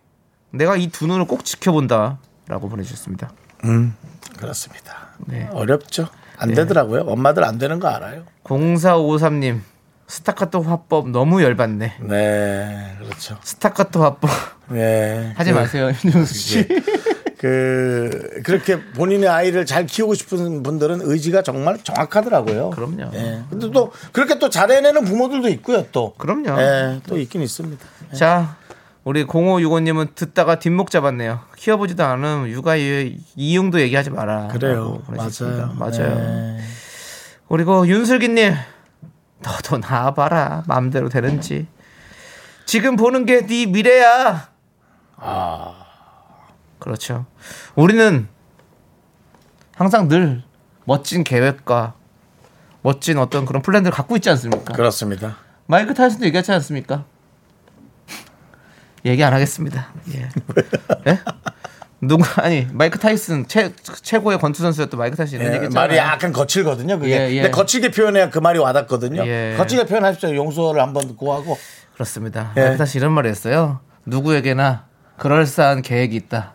내가 0.51 0.75
이 0.75 0.88
두 0.89 1.08
눈을 1.08 1.25
꼭 1.25 1.45
지켜본다 1.45 2.17
라고 2.47 2.69
보내주셨습니다. 2.69 3.32
그렇습니다 4.38 5.08
네. 5.25 5.47
어렵죠 5.53 6.10
안 6.38 6.53
되더라고요 6.53 7.03
엄마들 7.03 7.45
안 7.45 7.58
되는 7.58 7.79
거 7.79 7.88
알아요 7.88 8.23
0453님 8.43 9.62
스타카토 10.08 10.62
화법 10.63 11.10
너무 11.12 11.41
열받네. 11.41 11.93
네 12.01 12.95
그렇죠 12.99 13.38
스타카토 13.41 14.03
화법 14.03 14.29
네 14.67 15.32
하지 15.38 15.53
그- 15.53 15.58
마세요, 15.60 15.91
윤정수 16.03 16.34
씨. 16.34 16.67
그 17.47 18.39
그렇게 18.45 18.79
본인의 18.93 19.27
아이를 19.27 19.65
잘 19.65 19.86
키우고 19.86 20.13
싶은 20.13 20.63
분들은 20.63 21.01
의지가 21.03 21.41
정말 21.41 21.77
정확하더라고요. 21.84 22.69
그럼요. 22.69 23.12
예. 23.15 23.41
근데 23.49 23.69
또 23.71 23.91
그렇게 24.13 24.39
또 24.39 24.49
잘해내는 24.49 25.03
부모들도 25.03 25.49
있고요. 25.49 25.86
또 25.91 26.13
그럼요. 26.17 26.58
예, 26.62 27.01
또 27.06 27.17
있긴 27.19 27.41
있습니다. 27.41 27.86
자, 28.13 28.56
우리 29.03 29.25
0565님은 29.27 30.15
듣다가 30.15 30.58
뒷목 30.60 30.89
잡았네요. 30.89 31.41
키워보지도 31.58 32.01
않으면 32.06 32.47
육아 32.47 32.77
이- 32.77 33.17
이용도 33.36 33.82
얘기하지 33.82 34.12
마라. 34.12 34.47
그래요. 34.47 35.01
맞아요. 35.10 35.73
맞아요. 35.77 36.17
예. 36.17 36.62
그리고 37.49 37.86
윤슬기님, 37.86 38.53
너도 39.41 39.79
나와봐라. 39.79 40.63
마음대로 40.67 41.10
되는지. 41.10 41.67
지금 42.65 42.95
보는 42.95 43.25
게 43.25 43.45
네 43.45 43.65
미래야. 43.65 44.47
아. 45.17 45.83
그렇죠. 46.84 47.26
우리는 47.76 48.28
항상 49.74 50.10
늘 50.10 50.43
멋진 50.84 51.24
계획과 51.24 51.93
멋진 52.82 53.17
어떤 53.17 53.46
그런 53.46 53.62
플랜들을 53.62 53.96
갖고 53.96 54.17
있지 54.17 54.30
않습니까? 54.32 54.74
그렇습니다. 54.74 55.38
마이크 55.65 55.93
타이슨도 55.93 56.26
얘기하지 56.26 56.52
않습니까? 56.52 57.06
얘기 59.06 59.24
안 59.24 59.34
하겠습니다. 59.34 59.93
예. 60.13 60.30
예? 61.08 61.19
누구 62.02 62.26
아니 62.36 62.67
마이크 62.74 63.00
타이슨 63.00 63.48
최 63.48 63.72
최고의 64.02 64.39
권투 64.39 64.62
선수였던 64.62 64.98
마이크 65.00 65.15
타이슨 65.15 65.39
이런 65.39 65.54
예, 65.54 65.63
얘기 65.63 65.74
말이. 65.74 65.96
약간 65.96 66.34
거칠거든요. 66.34 67.00
그게. 67.00 67.12
예, 67.12 67.30
예. 67.32 67.36
근데 67.43 67.52
거칠게 67.52 67.91
표현해야 67.91 68.30
그 68.30 68.39
말이 68.39 68.60
와닿거든요. 68.60 69.26
예. 69.26 69.56
거칠게 69.58 69.86
표현하십시오. 69.86 70.36
용서를 70.36 70.82
한번 70.82 71.15
구하고. 71.15 71.58
그렇습니다. 71.93 72.52
예. 72.58 72.62
마이크 72.62 72.78
타이슨 72.80 73.00
이런 73.00 73.13
말을 73.13 73.30
했어요. 73.30 73.80
누구에게나 74.06 74.88
그럴싸한 75.17 75.82
계획이 75.82 76.17
있다. 76.17 76.54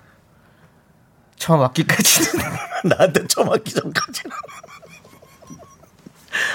처음 1.38 1.60
왔기까지는 1.60 2.44
나한테 2.84 3.26
처음 3.26 3.48
하기 3.50 3.72
전까지는. 3.74 4.36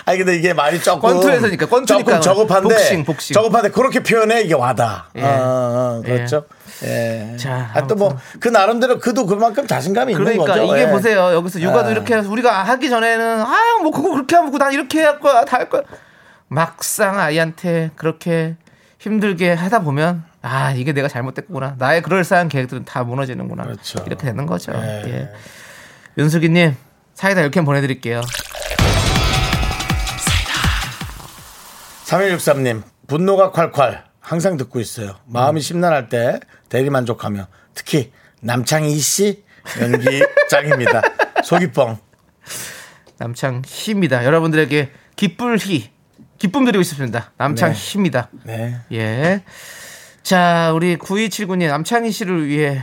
아니 0.05 0.17
근데 0.19 0.35
이게 0.35 0.53
말이 0.53 0.81
조금 0.81 1.01
권투에서니까, 1.01 1.65
권투니까. 1.67 2.19
조금 2.19 2.21
저급한데 2.21 2.75
복싱, 2.75 3.03
복싱. 3.03 3.33
저급한데 3.33 3.69
그렇게 3.69 4.01
표현해 4.01 4.41
이게 4.41 4.53
와다. 4.53 5.09
예. 5.15 5.23
어, 5.23 5.27
어, 5.27 6.01
그렇죠. 6.05 6.45
예. 6.83 7.35
자, 7.37 7.85
또뭐 7.87 8.17
그 8.39 8.47
나름대로 8.49 8.99
그도 8.99 9.25
그만큼 9.25 9.67
자신감이 9.67 10.13
있는 10.13 10.23
그러니까 10.25 10.53
거죠. 10.53 10.73
이게 10.73 10.83
예. 10.83 10.89
보세요. 10.89 11.33
여기서 11.33 11.59
육아도 11.61 11.87
아. 11.89 11.91
이렇게 11.91 12.15
해서 12.15 12.29
우리가 12.29 12.63
하기 12.63 12.89
전에는 12.89 13.41
아 13.41 13.73
뭐 13.81 13.91
그거 13.91 14.11
그렇게 14.11 14.35
하고 14.37 14.57
난 14.57 14.71
이렇게 14.71 15.03
할 15.03 15.19
거야 15.19 15.43
다 15.43 15.57
할 15.57 15.69
거야. 15.69 15.81
막상 16.47 17.19
아이한테 17.19 17.91
그렇게 17.95 18.55
힘들게 18.99 19.51
하다 19.53 19.79
보면 19.79 20.23
아 20.45 20.71
이게 20.71 20.91
내가 20.91 21.07
잘못됐구나. 21.07 21.75
나의 21.79 22.01
그럴싸한 22.01 22.49
계획들은 22.49 22.83
다 22.83 23.03
무너지는구나. 23.05 23.63
그렇죠. 23.63 24.03
이렇게 24.05 24.25
되는 24.25 24.45
거죠. 24.45 24.73
예. 24.75 25.03
예. 25.07 25.29
윤수기님 26.17 26.75
사이다 27.13 27.41
10캔 27.43 27.65
보내드릴게요. 27.65 28.21
3163님 32.05 32.83
분노가 33.07 33.51
콸콸 33.51 34.03
항상 34.19 34.57
듣고 34.57 34.79
있어요. 34.81 35.15
마음이 35.25 35.61
심란할 35.61 36.09
때 36.09 36.39
대리 36.67 36.89
만족하며 36.89 37.47
특히 37.73 38.11
남창희 38.41 38.97
씨 38.99 39.43
연기 39.79 40.21
짱입니다. 40.49 41.01
속이 41.45 41.71
뻥. 41.73 41.97
남창 43.17 43.61
희입니다. 43.65 44.25
여러분들에게 44.25 44.91
기쁠 45.15 45.57
희 45.59 45.89
기쁨 46.37 46.65
드리고 46.65 46.83
싶습니다. 46.83 47.31
남창 47.37 47.71
네. 47.71 47.77
희입니다. 47.77 48.29
네. 48.43 48.81
예. 48.91 49.43
자, 50.23 50.71
우리 50.73 50.95
9279님 50.97 51.67
남창희 51.67 52.11
씨를 52.11 52.47
위해 52.47 52.81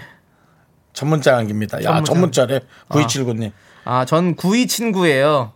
전문자 0.92 1.32
연기입니다. 1.32 1.78
야 1.78 2.02
전문자. 2.02 2.12
전문자래 2.46 2.60
9279님. 2.90 3.52
아, 3.84 4.04
전 4.04 4.34
92 4.36 4.66
친구예요. 4.68 5.52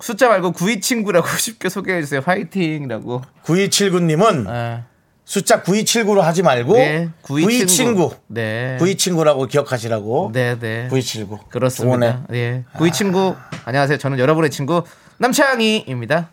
숫자 0.00 0.28
말고 0.28 0.52
92 0.52 0.80
친구라고 0.80 1.28
쉽게 1.38 1.68
소개해 1.68 2.00
주세요. 2.02 2.20
화이팅이라고. 2.24 3.22
9279님은 3.44 4.50
예. 4.52 4.82
숫자 5.24 5.62
9279로 5.62 6.20
하지 6.20 6.42
말고 6.42 6.74
네, 6.74 7.08
92 7.22 7.44
92 7.44 7.66
친구. 7.68 8.14
네. 8.26 8.76
92 8.78 8.96
친구라고 8.96 9.46
기억하시라고. 9.46 10.30
네, 10.34 10.58
네. 10.58 10.88
9279. 10.90 11.38
그렇습니다. 11.48 12.26
예. 12.32 12.64
92 12.76 12.92
친구. 12.92 13.36
안녕하세요. 13.64 13.98
저는 13.98 14.18
여러분의 14.18 14.50
친구 14.50 14.82
남창희입니다. 15.18 16.30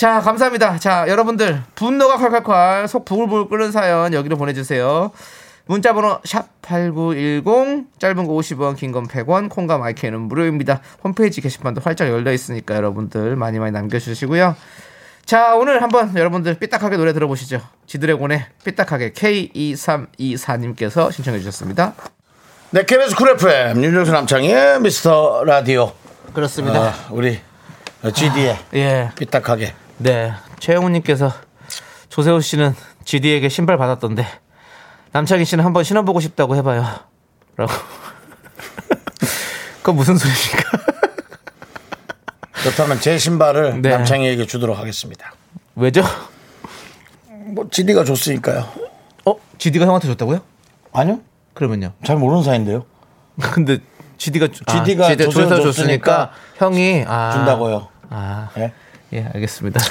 자, 0.00 0.20
감사합니다. 0.22 0.78
자, 0.78 1.04
여러분들 1.08 1.60
분노가 1.74 2.16
콸콸콸 2.16 2.88
속 2.88 3.04
부글부글 3.04 3.50
끓는 3.50 3.70
사연 3.70 4.14
여기로 4.14 4.38
보내 4.38 4.54
주세요. 4.54 5.10
문자 5.66 5.92
번호 5.92 6.18
샵8910 6.22 7.84
짧은 7.98 8.26
거 8.26 8.32
50원 8.32 8.78
긴 8.78 8.92
건 8.92 9.06
100원 9.06 9.50
콩과 9.50 9.76
마이크는 9.76 10.22
무료입니다. 10.22 10.80
홈페이지 11.04 11.42
게시판도 11.42 11.82
활짝 11.84 12.08
열려 12.08 12.32
있으니까 12.32 12.76
여러분들 12.76 13.36
많이 13.36 13.58
많이 13.58 13.72
남겨 13.72 13.98
주시고요. 13.98 14.56
자, 15.26 15.54
오늘 15.54 15.82
한번 15.82 16.16
여러분들 16.16 16.54
삐딱하게 16.54 16.96
노래 16.96 17.12
들어보시죠. 17.12 17.60
지드래곤의 17.86 18.46
삐딱하게 18.64 19.12
K2324님께서 19.12 21.12
신청해 21.12 21.40
주셨습니다. 21.40 21.92
네, 22.70 22.86
KBS 22.86 23.16
쿨 23.16 23.32
FM 23.32 23.84
윤정수 23.84 24.12
남창의 24.12 24.80
미스터 24.80 25.44
라디오. 25.44 25.92
그렇습니다. 26.32 26.88
아, 26.88 26.94
우리 27.10 27.38
GD의 28.14 28.56
예. 28.76 29.10
남창희 35.12 35.44
씨는 35.44 35.64
한번 35.64 35.84
신어보고 35.84 36.20
싶다고 36.20 36.56
해봐요. 36.56 36.84
라고. 37.56 37.72
그건 39.82 39.96
무슨 39.96 40.16
소리입니까? 40.16 40.78
그렇다면 42.62 43.00
제 43.00 43.18
신발을 43.18 43.82
네. 43.82 43.90
남창희에게 43.90 44.46
주도록 44.46 44.78
하겠습니다. 44.78 45.32
왜죠? 45.76 46.02
뭐 47.28 47.68
GD가 47.70 48.04
줬으니까요. 48.04 48.68
어? 49.26 49.34
GD가 49.58 49.86
형한테 49.86 50.08
줬다고요? 50.08 50.40
아니요? 50.92 51.20
그러면요. 51.54 51.92
잘 52.04 52.16
모르는 52.16 52.42
사이인데요. 52.42 52.84
근데 53.52 53.78
GD가 54.18 54.48
GD 54.48 54.96
가 54.96 55.16
줬으니까 55.16 55.30
줬으니까 55.30 55.60
줬으니까 55.60 56.30
형이 56.56 57.04
아, 57.06 57.32
준다고요. 57.32 57.88
아, 58.10 58.50
예? 58.58 58.72
예, 59.12 59.24
알겠습니다. 59.34 59.80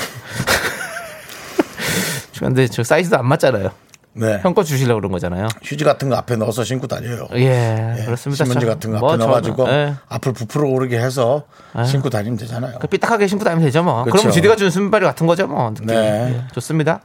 근데 2.40 2.68
저 2.68 2.84
사이즈도 2.84 3.18
안 3.18 3.28
맞잖아요. 3.28 3.70
네. 4.14 4.40
형거 4.42 4.64
주시려고 4.64 5.00
그런 5.02 5.12
거잖아요. 5.12 5.48
휴지 5.62 5.84
같은 5.84 6.10
거 6.10 6.16
앞에 6.16 6.36
넣어서 6.38 6.64
신고 6.64 6.88
다녀요. 6.88 7.28
예, 7.36 7.96
예, 8.00 8.06
그렇습니다. 8.06 8.44
신문지 8.44 8.66
자, 8.66 8.74
같은 8.74 8.92
거 8.92 8.98
앞에 8.98 9.06
뭐 9.06 9.18
넣어가지고 9.18 9.70
예. 9.70 9.94
앞을 10.08 10.34
부풀어 10.34 10.68
오르게 10.68 10.98
해서 10.98 11.44
신고 11.86 12.10
다니면 12.10 12.38
되잖아요. 12.38 12.80
그 12.80 12.88
삐딱하게 12.88 13.28
신고 13.28 13.44
다니면 13.44 13.66
되죠 13.66 13.84
뭐. 13.84 14.04
그쵸. 14.04 14.18
그럼 14.18 14.32
GD가 14.32 14.56
준 14.56 14.70
신발이 14.70 15.06
같은 15.06 15.28
거죠 15.28 15.48
뭐. 15.48 15.70
느낌이. 15.72 15.88
네. 15.92 16.34
예, 16.36 16.48
좋습니다. 16.54 17.02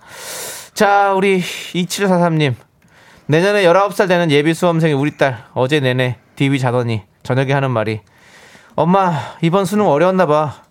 자, 0.73 1.13
우리 1.15 1.41
2743님. 1.41 2.55
내년에 3.27 3.65
19살 3.65 4.09
되는 4.09 4.31
예비 4.31 4.53
수험생이 4.55 4.93
우리 4.93 5.17
딸 5.17 5.45
어제 5.55 5.81
내내 5.81 6.19
DB 6.37 6.59
자더니 6.59 7.03
저녁에 7.23 7.53
하는 7.55 7.71
말이 7.71 8.01
엄마 8.77 9.15
이번 9.41 9.65
수능 9.65 9.89
어려웠나 9.89 10.27
봐. 10.27 10.64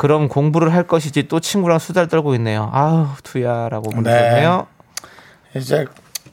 그럼 0.00 0.28
공부를 0.28 0.72
할 0.72 0.84
것이지 0.86 1.28
또 1.28 1.40
친구랑 1.40 1.78
수다를 1.78 2.08
떨고 2.08 2.34
있네요. 2.36 2.70
아우 2.72 3.08
두야라고 3.22 3.90
보내셨네요. 3.90 4.66
이제 5.54 5.84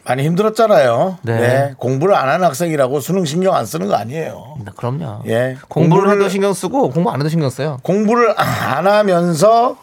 많이 0.05 0.23
힘들었잖아요. 0.23 1.17
네. 1.23 1.37
네. 1.37 1.73
공부를 1.77 2.15
안 2.15 2.29
하는 2.29 2.45
학생이라고 2.47 3.01
수능 3.01 3.25
신경 3.25 3.55
안 3.55 3.65
쓰는 3.65 3.87
거 3.87 3.95
아니에요. 3.95 4.55
네, 4.63 4.71
그럼요. 4.73 5.23
예. 5.27 5.57
공부를 5.67 6.05
공부를- 6.07 6.13
해도 6.13 6.29
신경 6.29 6.53
쓰고 6.53 6.91
공부 6.91 7.11
안 7.11 7.19
해도 7.19 7.27
신경 7.27 7.49
써요. 7.49 7.77
공부를 7.83 8.33
안 8.39 8.87
하면서 8.87 9.75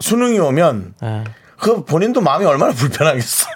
수능이 0.00 0.38
오면 0.38 0.94
예. 1.02 1.24
그 1.58 1.84
본인도 1.84 2.22
마음이 2.22 2.46
얼마나 2.46 2.72
불편하겠어요. 2.72 3.52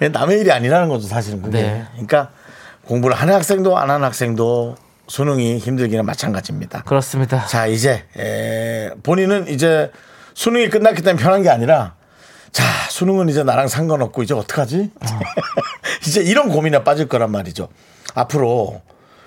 남의 0.12 0.40
일이 0.40 0.50
아니라는 0.50 0.88
거죠, 0.88 1.06
사실은 1.08 1.42
그게. 1.42 1.60
네. 1.60 1.84
그러니까 1.92 2.30
공부를 2.86 3.14
하는 3.14 3.34
학생도 3.34 3.76
안 3.76 3.90
하는 3.90 4.06
학생도 4.06 4.76
수능이 5.08 5.58
힘들기는 5.58 6.04
마찬가지입니다. 6.04 6.82
그렇습니다. 6.82 7.46
자, 7.46 7.66
이제 7.66 8.04
에, 8.16 8.90
본인은 9.02 9.48
이제 9.48 9.90
수능이 10.34 10.68
끝났기 10.68 11.02
때문에 11.02 11.22
편한 11.22 11.42
게 11.42 11.48
아니라 11.50 11.94
자, 12.52 12.64
수능은 12.90 13.28
이제 13.28 13.42
나랑 13.42 13.68
상관없고 13.68 14.22
이제 14.22 14.34
어떡하지? 14.34 14.90
이제 16.06 16.22
이런 16.22 16.48
고민에 16.48 16.82
빠질 16.84 17.08
거란 17.08 17.30
말이죠. 17.30 17.68
앞으로 18.14 18.80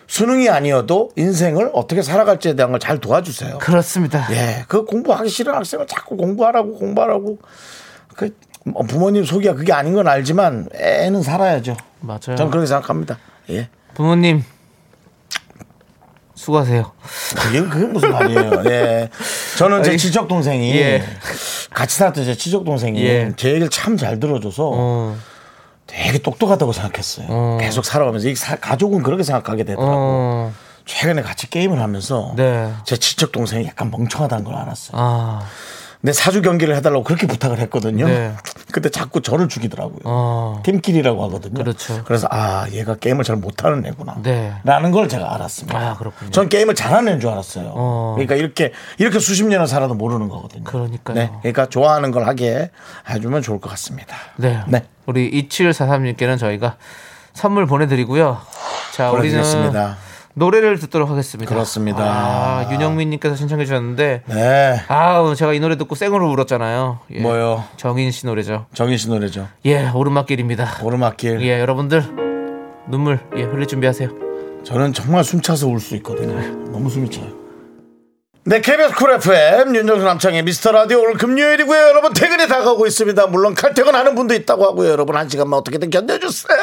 수능이 0.08 0.50
아니어도 0.50 1.12
인생을 1.16 1.70
어떻게 1.74 2.02
살아갈지에 2.02 2.56
대한 2.56 2.72
걸 2.72 2.80
잘 2.80 2.98
도와주세요. 2.98 3.60
그렇습니다. 3.60 4.28
예, 4.32 4.66
그 4.68 4.84
공부하기 4.86 5.30
싫은 5.30 5.54
학생을 5.54 5.86
자꾸 5.86 6.18
공부하라고 6.18 6.74
공부하라고 6.80 7.38
그뭐 8.16 8.84
부모님 8.88 9.24
속이야 9.24 9.54
그게 9.54 9.72
아닌 9.74 9.94
건 9.94 10.08
알지만 10.08 10.68
애는 10.74 11.22
살아야죠. 11.22 11.78
맞아요. 12.00 12.20
저는 12.36 12.50
그렇게 12.50 12.66
생각합니다. 12.66 13.20
예. 13.52 13.70
부모님 13.94 14.44
수고하세요. 16.44 16.92
그게, 17.36 17.62
그게 17.64 17.86
무슨 17.86 18.12
말이에요. 18.12 18.64
예. 18.68 19.10
저는 19.58 19.84
제 19.84 19.98
친척 19.98 20.30
동생이 20.30 20.74
예. 20.78 21.04
같이 21.74 21.98
살았던 21.98 22.24
제 22.24 22.34
친척 22.36 22.64
동생이 22.64 23.04
예. 23.04 23.34
제 23.36 23.50
얘기를 23.50 23.68
참 23.70 23.98
잘 23.98 24.22
들어줘서 24.22 24.72
어, 24.74 25.18
되게 25.86 26.18
똑똑하다고 26.20 26.72
생각했어요. 26.72 27.28
어. 27.30 27.58
계속 27.60 27.84
살아가면서 27.84 28.30
이 28.30 28.36
사- 28.36 28.56
가족은 28.56 29.04
그렇게 29.04 29.24
생각하게 29.24 29.66
되더라고. 29.66 29.92
어, 29.94 30.54
최근에 30.86 31.22
같이 31.24 31.50
게임을 31.50 31.82
하면서 31.82 32.34
네. 32.38 32.72
제 32.86 32.96
친척 32.96 33.34
동생이 33.34 33.66
약간 33.68 33.92
멍청하다는 33.92 34.46
걸 34.46 34.56
알았어요. 34.56 34.92
아, 34.94 35.42
근데 36.02 36.14
사주 36.14 36.42
경기를 36.42 36.76
해달라고 36.78 37.04
그렇게 37.04 37.28
부탁을 37.28 37.60
했거든요. 37.60 38.08
네. 38.08 38.34
근데 38.72 38.90
자꾸 38.90 39.22
저를 39.22 39.50
죽이더라고요. 39.50 40.00
어, 40.06 40.62
팀끼리라고 40.64 41.26
하거든요. 41.26 41.56
그렇죠. 41.56 42.04
그래서 42.06 42.28
아 42.32 42.68
얘가 42.72 42.96
게임을 42.96 43.26
잘 43.26 43.36
못하는 43.36 43.86
애구나. 43.86 44.16
네. 44.24 44.54
라는 44.64 44.92
걸 44.92 45.10
제가 45.10 45.34
알았습니다. 45.36 45.78
아, 45.78 45.98
그렇군요. 45.98 46.32
전 46.32 46.48
게임을 46.48 46.76
잘하는 46.76 47.12
애인 47.12 47.20
줄 47.20 47.30
알았어요. 47.30 47.74
어. 47.76 48.14
그러니까 48.16 48.36
이렇게 48.36 48.72
이렇게 48.98 49.20
수십 49.20 49.44
년을 49.46 49.68
살아도 49.68 49.94
모르는 49.94 50.30
거거든요. 50.30 50.64
그러니까요. 50.64 51.16
네, 51.16 51.32
그러니까 51.42 51.66
좋아하는 51.66 52.12
걸 52.12 52.28
하게 52.28 52.72
해주면 53.10 53.42
좋을 53.42 53.60
것 53.60 53.70
같습니다. 53.72 54.16
네. 54.38 54.62
네. 54.68 54.86
우리 55.06 55.50
2743님께는 55.50 56.40
저희가 56.40 56.78
선물 57.34 57.66
보내드리고요. 57.66 58.40
자, 58.94 59.12
우리는. 59.12 59.44
노래를 60.36 60.80
듣도록 60.80 61.10
하겠습니다. 61.10 61.50
그렇습니다. 61.54 62.04
아, 62.04 62.70
윤영민님께서 62.72 63.36
신청해 63.36 63.66
주셨는데, 63.66 64.24
네, 64.26 64.82
아우, 64.88 65.36
제가 65.36 65.54
이 65.54 65.60
노래 65.60 65.78
듣고 65.78 65.96
생으로 65.96 66.30
울었잖아요. 66.32 67.00
예. 67.16 67.20
뭐요? 67.22 67.66
정인 67.78 68.12
씨 68.12 68.26
노래죠. 68.26 68.68
정인 68.74 68.98
씨 68.98 69.10
노래죠. 69.10 69.48
예, 69.66 69.90
오르막길입니다. 69.90 70.78
오르막길. 70.84 71.42
예, 71.42 71.60
여러분들 71.60 72.04
눈물 72.88 73.20
예, 73.36 73.44
흘릴 73.44 73.68
준비하세요. 73.68 74.10
저는 74.64 74.94
정말 74.94 75.24
숨 75.24 75.42
차서 75.42 75.68
울 75.68 75.80
수 75.80 75.96
있거든요. 75.98 76.36
너무 76.72 76.90
숨이 76.90 77.10
차요. 77.10 77.28
네, 78.46 78.62
KBS 78.62 78.96
쿨 78.96 79.12
FM 79.14 79.76
윤정수 79.76 80.06
남창의 80.06 80.44
미스터 80.44 80.72
라디오 80.72 81.00
오늘 81.02 81.14
금요일이고요. 81.16 81.78
여러분 81.90 82.14
퇴근이 82.14 82.48
다가오고 82.48 82.88
있습니다. 82.88 83.28
물론 83.28 83.54
칼퇴근하는 83.54 84.16
분도 84.16 84.34
있다고 84.34 84.66
하고요. 84.66 84.90
여러분 84.90 85.16
한 85.18 85.28
시간만 85.30 85.60
어떻게든 85.60 85.90
견뎌주세요. 85.92 86.58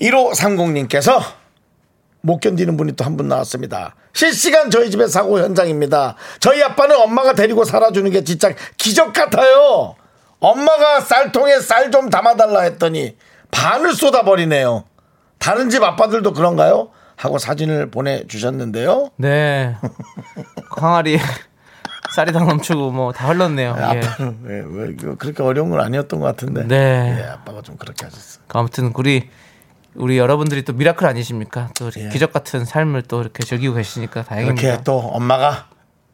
1530님께서 0.00 1.20
못 2.20 2.40
견디는 2.40 2.76
분이 2.76 2.92
또 2.96 3.04
한 3.04 3.16
분 3.16 3.28
나왔습니다. 3.28 3.94
실시간 4.12 4.70
저희 4.70 4.90
집의 4.90 5.08
사고 5.08 5.38
현장입니다. 5.38 6.16
저희 6.40 6.62
아빠는 6.62 6.96
엄마가 7.00 7.34
데리고 7.34 7.64
살아주는 7.64 8.10
게 8.10 8.24
진짜 8.24 8.50
기적 8.76 9.12
같아요. 9.12 9.94
엄마가 10.40 11.00
쌀통에 11.00 11.60
쌀 11.60 11.90
좀 11.90 12.10
담아달라 12.10 12.60
했더니 12.62 13.16
반을 13.50 13.92
쏟아버리네요. 13.94 14.84
다른 15.38 15.70
집 15.70 15.82
아빠들도 15.82 16.32
그런가요? 16.32 16.90
하고 17.16 17.38
사진을 17.38 17.90
보내주셨는데요. 17.90 19.10
네. 19.16 19.74
항아리 20.70 21.18
쌀이 22.14 22.32
다 22.32 22.40
넘치고 22.40 22.90
뭐 22.92 23.12
다 23.12 23.28
흘렀네요. 23.28 23.74
예. 23.78 23.82
아빠는 23.82 24.38
왜, 24.44 24.62
왜 24.66 24.90
이거 24.92 25.14
그렇게 25.16 25.42
어려운 25.42 25.70
건 25.70 25.80
아니었던 25.80 26.20
것 26.20 26.26
같은데. 26.26 26.64
네. 26.66 27.18
예, 27.20 27.24
아빠가 27.30 27.60
좀 27.62 27.76
그렇게 27.76 28.04
하셨어요. 28.04 28.42
아무튼 28.48 28.92
우리 28.94 29.28
우리 29.94 30.18
여러분들이 30.18 30.64
또 30.64 30.72
미라클 30.72 31.06
아니십니까? 31.06 31.70
또 31.76 31.90
예. 31.96 32.08
기적 32.08 32.32
같은 32.32 32.64
삶을 32.64 33.02
또 33.02 33.20
이렇게 33.20 33.42
즐기고 33.42 33.74
계시니까 33.74 34.22
다행입니다. 34.22 34.62
이렇게 34.62 34.82
또 34.84 34.98
엄마가 34.98 35.66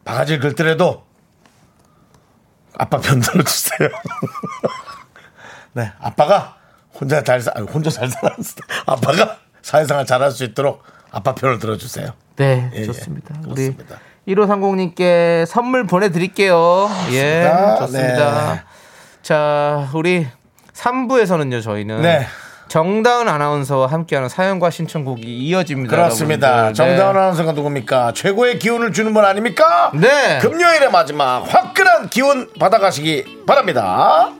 바가지를 0.03 0.39
긁더라도 0.39 1.03
아빠 2.77 2.99
편 2.99 3.19
들어주세요. 3.19 3.89
네, 5.73 5.91
아빠가 5.99 6.55
혼자 6.99 7.23
잘 7.23 7.41
살, 7.41 7.57
아니, 7.57 7.67
혼자 7.67 7.89
잘 7.89 8.07
살았을 8.07 8.55
때 8.55 8.61
아빠가 8.85 9.37
사회생활 9.61 10.05
잘할 10.05 10.31
수 10.31 10.43
있도록 10.43 10.83
아빠 11.11 11.35
편을 11.35 11.59
들어주세요. 11.59 12.11
네, 12.37 12.69
예, 12.73 12.79
예. 12.79 12.85
좋습니다. 12.85 13.35
우리 13.47 13.73
그렇습니다. 13.73 13.99
1530님께 14.27 15.45
선물 15.45 15.85
보내드릴게요. 15.85 16.89
예, 17.11 17.43
좋습니다. 17.43 17.77
좋습니다. 17.77 18.53
네. 18.53 18.61
자, 19.21 19.89
우리 19.93 20.27
3부에서는요, 20.73 21.63
저희는 21.63 22.01
네. 22.01 22.25
정다은 22.67 23.27
아나운서와 23.27 23.87
함께하는 23.87 24.29
사연과 24.29 24.69
신청곡이 24.69 25.23
이어집니다. 25.23 25.95
그렇습니다. 25.95 26.67
네. 26.67 26.73
정다은 26.73 27.13
네. 27.13 27.19
아나운서가 27.19 27.51
누굽니까? 27.53 28.13
최고의 28.13 28.59
기운을 28.59 28.91
주는 28.91 29.13
분 29.13 29.23
아닙니까? 29.23 29.91
네. 29.93 30.39
금요일의 30.39 30.91
마지막 30.91 31.41
화끈한 31.41 32.09
기운 32.09 32.49
받아가시기 32.59 33.43
바랍니다. 33.45 34.31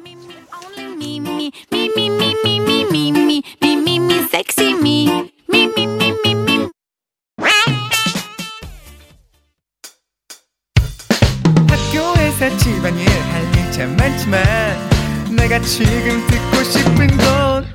학교에서 11.69 12.57
집안일 12.57 13.07
할일참 13.07 13.95
많지만 13.97 14.43
내가 15.35 15.59
지금 15.61 16.25
듣고 16.27 16.63
싶은 16.63 17.07
건 17.17 17.74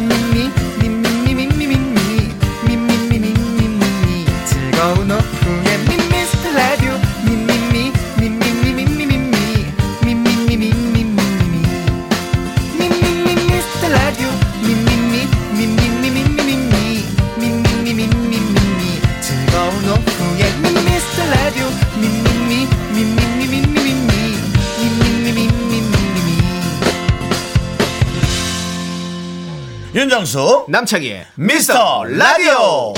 윤정수 30.21 30.65
남창희의 30.67 31.25
미스터 31.33 32.03
라디오 32.03 32.93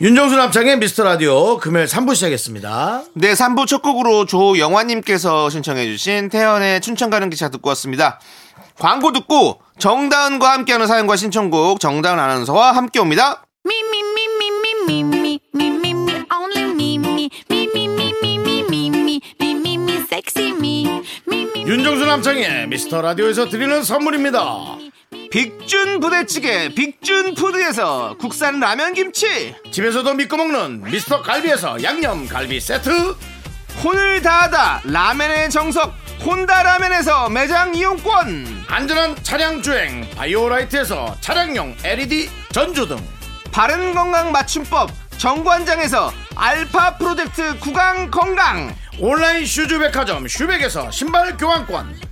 윤정수 0.00 0.34
남창의 0.34 0.78
미스터 0.78 1.04
라디오 1.04 1.56
금요일 1.58 1.86
3부 1.86 2.16
시작했습니다. 2.16 3.04
네, 3.14 3.32
3부 3.32 3.68
첫 3.68 3.80
곡으로 3.80 4.26
조영화님께서 4.26 5.50
신청해주신 5.50 6.30
태연의 6.30 6.80
춘천 6.80 7.10
가는 7.10 7.30
기차 7.30 7.48
듣고 7.48 7.68
왔습니다. 7.68 8.18
광고 8.76 9.12
듣고 9.12 9.60
정다은과 9.78 10.50
함께하는 10.50 10.88
사연과 10.88 11.14
신청곡 11.14 11.78
정다은 11.78 12.18
아나운서와 12.18 12.72
함께 12.72 12.98
옵니다. 12.98 13.44
윤정수 21.64 22.04
남창의 22.04 22.66
미스터 22.66 23.00
라디오에서 23.00 23.48
드리는 23.48 23.84
선물입니다. 23.84 24.78
빅준 25.32 26.00
부대찌개 26.00 26.68
빅준 26.74 27.32
푸드에서 27.32 28.16
국산 28.20 28.60
라면 28.60 28.92
김치. 28.92 29.54
집에서도 29.70 30.12
믿고 30.12 30.36
먹는 30.36 30.82
미스터 30.82 31.22
갈비에서 31.22 31.82
양념 31.82 32.28
갈비 32.28 32.60
세트. 32.60 33.16
혼을 33.82 34.20
다하다 34.20 34.82
라면의 34.84 35.48
정석 35.48 35.94
혼다 36.22 36.62
라면에서 36.62 37.30
매장 37.30 37.74
이용권. 37.74 38.64
안전한 38.68 39.16
차량 39.22 39.62
주행 39.62 40.06
바이오라이트에서 40.16 41.16
차량용 41.22 41.78
LED 41.82 42.28
전조등. 42.52 42.98
바른 43.50 43.94
건강 43.94 44.32
맞춤법 44.32 44.90
정관장에서 45.16 46.12
알파 46.36 46.98
프로젝트 46.98 47.58
구강 47.58 48.10
건강. 48.10 48.76
온라인 48.98 49.46
슈즈 49.46 49.78
백화점 49.78 50.28
슈백에서 50.28 50.90
신발 50.90 51.38
교환권 51.38 52.11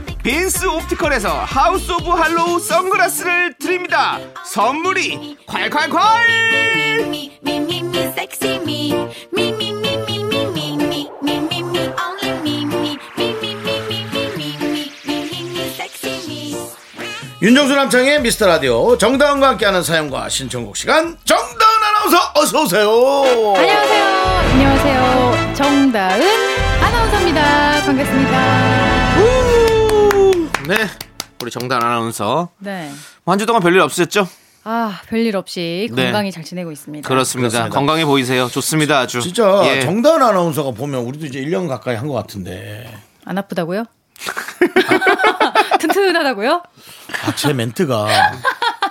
빈스 0.23 0.65
옵티컬에서 0.67 1.29
하우스 1.29 1.91
오브 1.91 2.09
할로우 2.11 2.59
선글라스를 2.59 3.55
드립니다. 3.57 4.19
선물이 4.45 5.37
콸콸콸! 5.47 5.99
윤정수 17.41 17.73
남창의 17.73 18.21
미스터 18.21 18.45
라디오 18.45 18.95
정다은과 18.99 19.47
함께하는 19.49 19.81
사연과 19.81 20.29
신청곡 20.29 20.77
시간 20.77 21.17
정다은 21.25 21.83
아나운서 21.83 22.17
어서 22.35 22.61
오세요. 22.61 22.87
안녕하세요. 23.57 24.05
안녕하세요. 24.51 25.53
정다은 25.55 26.21
아나운서입니다. 26.83 27.81
반갑습니다. 27.83 28.80
네 30.71 30.87
우리 31.41 31.51
정단 31.51 31.83
아나운서 31.83 32.47
네. 32.59 32.89
한 33.25 33.37
주 33.37 33.45
동안 33.45 33.61
별일 33.61 33.81
없으셨죠? 33.81 34.25
아, 34.63 34.99
별일 35.09 35.35
없이 35.35 35.89
네. 35.91 36.03
건강히 36.05 36.31
잘 36.31 36.45
지내고 36.45 36.71
있습니다. 36.71 37.05
그렇습니다. 37.07 37.49
그렇습니다. 37.49 37.75
건강해 37.75 38.05
보이세요. 38.05 38.47
좋습니다. 38.47 38.99
아주. 38.99 39.19
진짜 39.19 39.63
예. 39.65 39.81
정다은 39.81 40.21
아나운서가 40.23 40.71
보면 40.71 41.01
우리도 41.01 41.25
이제 41.25 41.41
1년 41.41 41.67
가까이 41.67 41.95
한 41.97 42.07
것 42.07 42.13
같은데 42.13 42.89
안 43.25 43.37
아프다고요? 43.37 43.83
튼튼하다고요? 45.79 46.63
아, 47.25 47.35
제 47.35 47.51
멘트가 47.53 48.07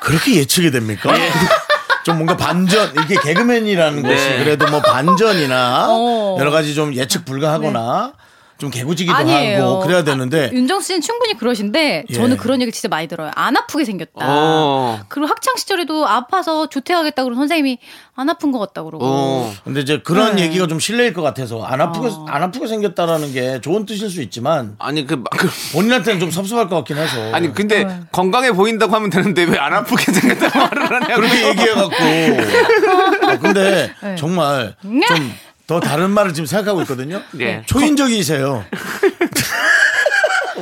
그렇게 0.02 0.34
예측이 0.36 0.70
됩니까? 0.70 1.14
좀 2.04 2.16
뭔가 2.16 2.36
반전 2.36 2.92
이게 3.04 3.14
개그맨이라는 3.22 4.02
네. 4.02 4.08
것이 4.14 4.28
그래도 4.44 4.68
뭐 4.70 4.80
반전이나 4.82 5.86
어. 5.88 6.36
여러 6.38 6.50
가지 6.50 6.74
좀 6.74 6.94
예측 6.94 7.24
불가하거나 7.24 8.12
좀 8.60 8.70
개구지기도 8.70 9.16
아니에요. 9.16 9.62
하고 9.64 9.80
그래야 9.80 10.04
되는데 10.04 10.50
윤정 10.52 10.80
씨는 10.82 11.00
충분히 11.00 11.34
그러신데 11.36 12.04
예. 12.08 12.14
저는 12.14 12.36
그런 12.36 12.60
얘기 12.60 12.70
진짜 12.70 12.88
많이 12.88 13.08
들어요. 13.08 13.30
안 13.34 13.56
아프게 13.56 13.84
생겼다. 13.86 14.12
어. 14.20 15.00
그리고 15.08 15.26
학창 15.28 15.56
시절에도 15.56 16.06
아파서 16.06 16.68
조퇴하겠다 16.68 17.24
그러고 17.24 17.40
선생님이 17.40 17.78
안 18.14 18.28
아픈 18.28 18.52
것 18.52 18.58
같다 18.58 18.82
그러고. 18.82 19.04
어. 19.04 19.52
근데 19.64 19.80
이제 19.80 20.00
그런 20.04 20.36
네. 20.36 20.42
얘기가 20.42 20.66
좀 20.66 20.78
실례일 20.78 21.14
것 21.14 21.22
같아서 21.22 21.62
안 21.62 21.80
아프게 21.80 22.08
어. 22.08 22.26
안 22.28 22.42
아프게 22.42 22.66
생겼다라는 22.66 23.32
게 23.32 23.60
좋은 23.62 23.86
뜻일 23.86 24.10
수 24.10 24.20
있지만 24.20 24.76
아니 24.78 25.06
그, 25.06 25.22
그 25.38 25.48
본인한테는 25.72 26.20
좀 26.20 26.30
섭섭할 26.30 26.68
것 26.68 26.76
같긴 26.76 26.98
해서 26.98 27.32
아니 27.32 27.52
근데 27.54 27.84
네. 27.84 28.00
건강해 28.12 28.52
보인다고 28.52 28.94
하면 28.94 29.08
되는데 29.10 29.44
왜 29.44 29.60
안 29.60 29.74
아프게 29.74 30.10
생겼다고 30.12 30.58
말을 30.58 30.84
하냐고. 30.94 31.14
그렇게 31.20 31.48
얘기해 31.48 31.74
갖고 31.74 31.94
아, 33.28 33.38
근데 33.38 33.92
네. 34.02 34.16
정말 34.16 34.74
네. 34.82 35.06
좀 35.06 35.32
더 35.70 35.78
다른 35.78 36.10
말을 36.10 36.34
지금 36.34 36.46
생각하고 36.46 36.82
있거든요. 36.82 37.22
예. 37.38 37.62
초인적이세요. 37.66 38.64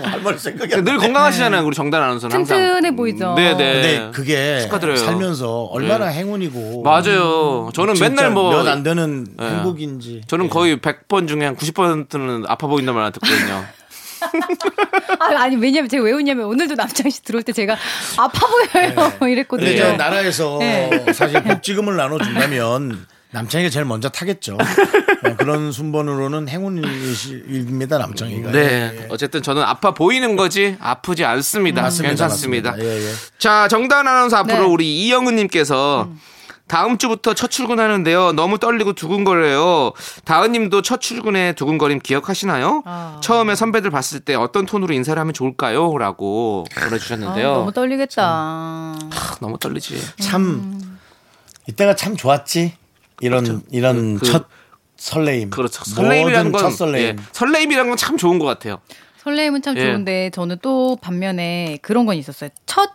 할말 0.05 0.39
생각이 0.39 0.75
안 0.75 0.85
나. 0.85 0.91
늘 0.93 0.99
건강하시잖아요. 0.99 1.65
우리 1.65 1.75
정단 1.75 2.03
아나운서는 2.03 2.37
항상. 2.37 2.59
튼튼해 2.59 2.95
보이죠. 2.95 3.33
네네. 3.35 3.57
근데 3.57 4.11
그게 4.13 4.61
축하드려요. 4.61 4.97
살면서 4.97 5.63
얼마나 5.73 6.11
네. 6.11 6.19
행운이고 6.19 6.83
맞아요. 6.83 7.71
저는 7.73 7.95
맨날 7.99 8.31
뭐 8.33 8.53
몇안 8.63 8.83
되는 8.83 9.27
예. 9.41 9.45
행복인지. 9.47 10.21
저는 10.27 10.51
거의 10.51 10.77
100번 10.77 11.27
중에 11.27 11.47
한 11.47 11.57
90%는 11.57 12.45
아파 12.47 12.67
보인단 12.67 12.95
말을 12.95 13.13
듣거든요. 13.13 13.65
아, 15.21 15.43
아니 15.43 15.57
왜냐면 15.57 15.89
제가 15.89 16.05
왜 16.05 16.13
웃냐면 16.13 16.45
오늘도 16.47 16.75
남창 16.75 17.09
씨 17.09 17.23
들어올 17.23 17.43
때 17.43 17.53
제가 17.53 17.77
아파 18.19 18.47
보여요 18.47 19.13
근데 19.19 19.33
이랬거든요. 19.33 19.71
이제 19.71 19.93
나라에서 19.93 20.59
네. 20.61 21.07
사실 21.15 21.43
복지금을 21.43 21.97
나눠준다면 21.97 23.07
남창이가 23.31 23.71
제일 23.71 23.85
먼저 23.85 24.09
타겠죠. 24.09 24.57
네, 25.23 25.35
그런 25.37 25.71
순번으로는 25.71 26.49
행운입니다 26.49 27.99
남창이가. 27.99 28.53
네. 28.53 29.07
어쨌든 29.11 29.43
저는 29.43 29.63
아파 29.63 29.93
보이는 29.93 30.37
거지 30.37 30.77
아프지 30.81 31.25
않습니다. 31.25 31.83
맞습니다, 31.83 32.09
괜찮습니다. 32.11 32.71
맞습니다. 32.71 32.91
예, 32.91 33.07
예. 33.09 33.13
자, 33.39 33.69
정다은 33.69 34.07
아나운서 34.09 34.39
앞으로 34.39 34.59
네. 34.61 34.65
우리 34.65 34.99
이영은님께서 35.07 36.11
다음 36.69 36.99
주부터 36.99 37.33
첫 37.35 37.51
출근하는데요. 37.51 38.33
너무 38.33 38.59
떨리고 38.59 38.93
두근거려요. 38.93 39.93
다은님도 40.25 40.83
첫 40.83 41.01
출근에 41.01 41.55
두근거림 41.55 41.99
기억하시나요? 41.99 42.83
아. 42.85 43.21
처음에 43.23 43.55
선배들 43.55 43.91
봤을 43.91 44.21
때 44.21 44.35
어떤 44.35 44.67
톤으로 44.67 44.93
인사를 44.95 45.19
하면 45.19 45.33
좋을까요? 45.33 45.97
라고 45.97 46.65
아, 46.77 46.85
보내주셨는데요. 46.85 47.53
너무 47.53 47.73
떨리겠다. 47.73 48.23
아, 48.23 48.99
너무 49.41 49.59
떨리지. 49.59 49.99
참 50.21 50.99
이때가 51.67 51.97
참 51.97 52.17
좋았지. 52.17 52.75
이런 53.21 53.63
이런 53.71 54.19
그- 54.19 54.27
첫 54.27 54.47
설레임. 54.97 55.51
그렇죠. 55.51 55.85
설레임이라는 55.85 56.53
건첫 56.53 56.73
설레임. 56.73 57.07
예, 57.07 57.17
설레임이라는 57.33 57.91
건 57.91 57.97
참 57.97 58.17
좋은 58.17 58.39
것 58.39 58.47
같아요. 58.47 58.79
설레임은 59.23 59.63
참 59.63 59.77
예. 59.77 59.87
좋은데 59.87 60.31
저는 60.31 60.59
또 60.63 60.97
반면에 61.01 61.79
그런 61.83 62.07
건 62.07 62.17
있었어요. 62.17 62.51
첫 62.67 62.91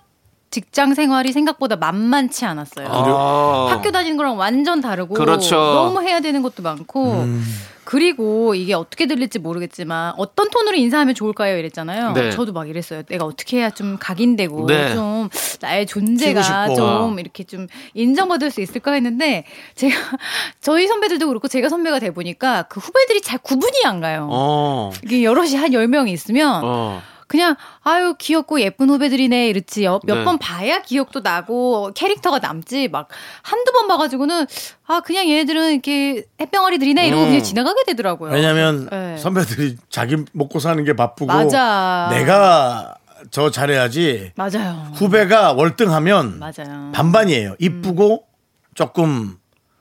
직장 0.51 0.93
생활이 0.93 1.31
생각보다 1.31 1.75
만만치 1.77 2.45
않았어요. 2.45 2.87
아. 2.89 3.67
학교 3.71 3.91
다니는 3.91 4.17
거랑 4.17 4.37
완전 4.37 4.81
다르고 4.81 5.15
그렇죠. 5.15 5.55
너무 5.55 6.01
해야 6.01 6.19
되는 6.19 6.41
것도 6.43 6.61
많고 6.61 7.21
음. 7.23 7.43
그리고 7.85 8.55
이게 8.55 8.73
어떻게 8.73 9.05
들릴지 9.07 9.39
모르겠지만 9.39 10.13
어떤 10.17 10.49
톤으로 10.49 10.75
인사하면 10.75 11.15
좋을까요? 11.15 11.57
이랬잖아요. 11.57 12.13
네. 12.13 12.31
저도 12.31 12.53
막 12.53 12.69
이랬어요. 12.69 13.03
내가 13.03 13.25
어떻게 13.25 13.57
해야 13.57 13.69
좀 13.69 13.97
각인되고 13.99 14.67
네. 14.67 14.93
좀 14.93 15.29
나의 15.61 15.85
존재가. 15.85 16.73
좀 16.75 17.19
이렇게 17.19 17.43
좀 17.43 17.67
인정받을 17.93 18.51
수 18.51 18.61
있을까 18.61 18.93
했는데 18.93 19.45
제가 19.75 19.95
저희 20.61 20.87
선배들도 20.87 21.27
그렇고 21.27 21.47
제가 21.47 21.69
선배가 21.69 21.99
돼 21.99 22.11
보니까 22.11 22.63
그 22.63 22.79
후배들이 22.79 23.21
잘 23.21 23.39
구분이 23.39 23.85
안 23.85 24.01
가요. 24.01 24.27
어. 24.31 24.91
이게 25.03 25.23
여럿이 25.23 25.55
한 25.55 25.71
10명이 25.71 26.09
있으면 26.09 26.61
어. 26.63 27.01
그냥 27.33 27.55
아유 27.81 28.13
귀엽고 28.19 28.61
예쁜 28.61 28.91
후배들이네 28.91 29.47
이렇지 29.47 29.81
몇 29.81 30.01
네. 30.03 30.23
번 30.23 30.37
봐야 30.37 30.83
기억도 30.83 31.21
나고 31.21 31.89
캐릭터가 31.95 32.37
남지 32.37 32.89
막 32.89 33.07
한두 33.41 33.71
번 33.71 33.87
봐가지고는 33.87 34.45
아 34.85 34.99
그냥 34.99 35.27
얘네들은 35.27 35.71
이렇게 35.71 36.25
햇병아리들이네 36.39 37.07
이러고 37.07 37.23
음. 37.23 37.27
그냥 37.29 37.41
지나가게 37.41 37.85
되더라고요. 37.87 38.31
왜냐면 38.31 38.87
네. 38.91 39.17
선배들이 39.17 39.77
자기 39.89 40.17
먹고 40.31 40.59
사는 40.59 40.83
게 40.83 40.95
바쁘고 40.95 41.25
맞아. 41.25 42.07
내가 42.11 42.97
저 43.31 43.49
잘해야지 43.49 44.33
맞아요. 44.35 44.91
후배가 44.93 45.53
월등하면 45.53 46.37
맞아요. 46.37 46.91
반반이에요. 46.93 47.55
이쁘고 47.57 48.25
조금 48.75 49.37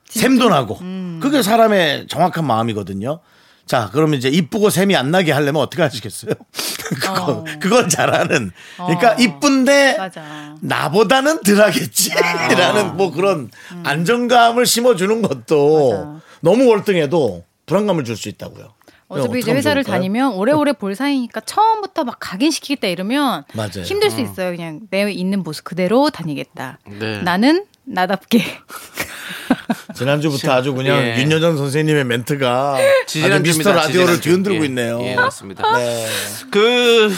샘도 0.07 0.49
나고 0.49 0.79
음. 0.81 1.21
그게 1.23 1.43
사람의 1.43 2.07
정확한 2.07 2.47
마음이거든요. 2.47 3.21
자, 3.67 3.89
그러면 3.93 4.19
이제 4.19 4.29
이쁘고 4.29 4.71
샘이 4.71 4.95
안 4.97 5.11
나게 5.11 5.33
하려면 5.33 5.63
어떻게 5.63 5.83
하시겠어요? 5.83 6.33
그거, 6.93 7.13
어. 7.33 7.45
그걸 7.61 7.89
잘하는. 7.89 8.51
그러니까 8.77 9.13
어. 9.13 9.17
이쁜데 9.19 9.97
맞아. 9.99 10.55
나보다는 10.61 11.43
덜하겠지. 11.43 12.11
라는 12.59 12.97
뭐 12.97 13.11
그런 13.13 13.51
안정감을 13.85 14.67
심어주는 14.67 15.23
것도 15.23 15.91
맞아. 15.91 16.21
너무 16.41 16.67
월등해도 16.69 17.45
불안감을 17.67 18.05
줄 18.05 18.17
수 18.17 18.29
있다고요. 18.29 18.75
어차피 19.09 19.41
이제 19.41 19.53
회사를 19.53 19.85
좋을까요? 19.85 19.99
다니면 20.01 20.33
오래오래 20.33 20.73
볼 20.73 20.95
사이니까 20.95 21.41
처음부터 21.41 22.05
막 22.05 22.17
각인시키겠다 22.19 22.89
이러면 22.89 23.45
맞아요. 23.53 23.83
힘들 23.85 24.11
수 24.11 24.21
있어요. 24.21 24.51
그냥 24.57 24.81
내 24.91 25.11
있는 25.13 25.43
모습 25.43 25.65
그대로 25.65 26.09
다니겠다. 26.11 26.79
네. 26.99 27.21
나는 27.23 27.67
나답게. 27.85 28.43
지난주부터 29.95 30.53
아주 30.53 30.75
그냥 30.75 30.99
예. 30.99 31.17
윤여정 31.19 31.57
선생님의 31.57 32.05
멘트가 32.05 32.77
지지난주입니다, 33.07 33.71
미스터 33.71 33.73
라디오를. 33.73 34.21
뒤흔들고 34.21 34.63
예. 34.63 34.67
있네요. 34.69 35.01
예, 35.03 35.15
맞습니다. 35.15 35.77
네. 35.77 36.07
그 36.51 37.13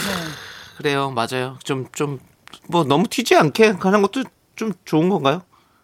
그래요, 0.77 1.11
맞아요. 1.11 1.57
좀 1.63 1.87
좀 1.93 2.19
뭐 2.67 2.83
너무 2.83 3.07
튀지 3.07 3.35
않게 3.35 3.75
하는 3.79 4.01
것도 4.01 4.23
좀 4.55 4.73
좋은 4.85 5.09
건가요? 5.09 5.43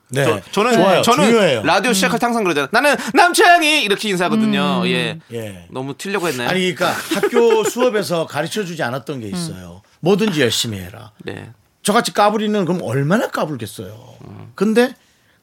네. 0.10 0.42
저, 0.52 0.64
는 0.64 0.74
좋아요. 0.74 1.02
저는 1.02 1.26
중요해요. 1.26 1.64
라디오 1.64 1.94
시작할 1.94 2.20
때 2.20 2.26
항상 2.26 2.44
그러잖아요. 2.44 2.70
나는 2.72 2.96
남창이 3.14 3.84
이렇게 3.84 4.10
인사하거든요. 4.10 4.84
예. 4.88 5.20
예. 5.32 5.68
너무 5.72 5.96
튀려고 5.98 6.28
했나요? 6.28 6.50
아니 6.50 6.74
그러니까 6.76 7.00
학교 7.16 7.64
수업에서 7.70 8.26
가르쳐 8.28 8.66
주지 8.66 8.84
않았던 8.84 9.22
게 9.22 9.28
있어요. 9.30 9.82
뭐든지 10.02 10.42
열심히 10.42 10.80
해라. 10.80 11.12
네. 11.24 11.52
저같이 11.84 12.14
까불이는 12.14 12.66
그럼 12.66 12.82
얼마나 12.84 13.28
까불겠어요. 13.30 14.16
근데 14.56 14.94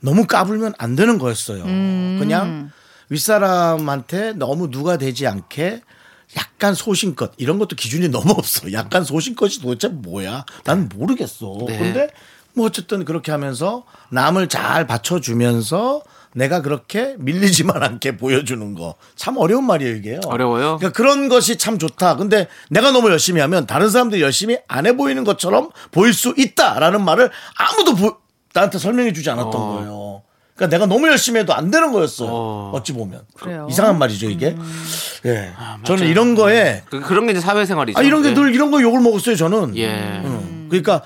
너무 0.01 0.27
까불면 0.27 0.75
안 0.79 0.97
되는 0.97 1.19
거였어요. 1.19 1.65
그냥 1.65 2.71
윗사람한테 3.09 4.33
너무 4.35 4.71
누가 4.71 4.97
되지 4.97 5.27
않게 5.27 5.83
약간 6.37 6.75
소신껏 6.75 7.33
이런 7.39 7.59
것도 7.59 7.77
기준이 7.77 8.09
너무 8.11 8.33
없어. 8.33 8.73
약간 8.73 9.05
소신껏이 9.05 9.59
도대체 9.63 9.89
뭐야? 9.89 10.45
난 10.65 10.89
모르겠어. 10.95 11.57
네. 11.67 11.79
근데 11.79 12.09
뭐 12.55 12.67
어쨌든 12.67 13.05
그렇게 13.05 13.31
하면서 13.33 13.85
남을 14.11 14.49
잘 14.49 14.87
받쳐주면서 14.87 16.03
내가 16.35 16.61
그렇게 16.61 17.17
밀리지만 17.19 17.83
않게 17.83 18.17
보여주는 18.19 18.75
거 18.75 18.95
참 19.17 19.37
어려운 19.39 19.65
말이에요 19.65 19.97
이게요. 19.97 20.21
어려워요? 20.27 20.77
그러니까 20.79 20.91
그런 20.93 21.29
것이 21.29 21.57
참 21.57 21.79
좋다. 21.79 22.17
근데 22.17 22.47
내가 22.71 22.91
너무 22.93 23.11
열심히 23.11 23.41
하면 23.41 23.67
다른 23.67 23.89
사람들이 23.91 24.21
열심히 24.23 24.59
안 24.69 24.87
해 24.87 24.97
보이는 24.97 25.25
것처럼 25.25 25.71
보일 25.91 26.13
수 26.13 26.35
있다라는 26.37 27.05
말을 27.05 27.31
아무도 27.57 27.95
보- 27.95 28.17
나한테 28.59 28.79
설명해 28.79 29.13
주지 29.13 29.31
않았던 29.31 29.53
거예요. 29.53 30.23
그러니까 30.55 30.77
내가 30.77 30.87
너무 30.87 31.07
열심히 31.09 31.39
해도 31.41 31.55
안 31.55 31.71
되는 31.71 31.93
거였어요. 31.93 32.29
어. 32.29 32.73
어. 32.75 32.83
찌 32.83 32.93
보면. 32.93 33.23
그래요? 33.35 33.69
이상한 33.71 33.99
말이죠, 33.99 34.29
이게. 34.29 34.57
예. 35.25 35.53
저는 35.85 36.09
이런 36.09 36.35
거에 36.35 36.83
그, 36.91 37.01
그런 37.01 37.27
게 37.27 37.33
이제 37.33 37.41
사회생활이죠. 37.41 37.99
아, 37.99 38.03
이런 38.03 38.23
게 38.23 38.31
예. 38.31 38.35
늘 38.35 38.53
이런 38.53 38.73
거 38.73 38.81
욕을 38.83 39.01
먹었어요, 39.01 39.37
저는. 39.37 39.77
예. 39.77 39.89
음. 40.25 40.67
그러니까 40.69 41.03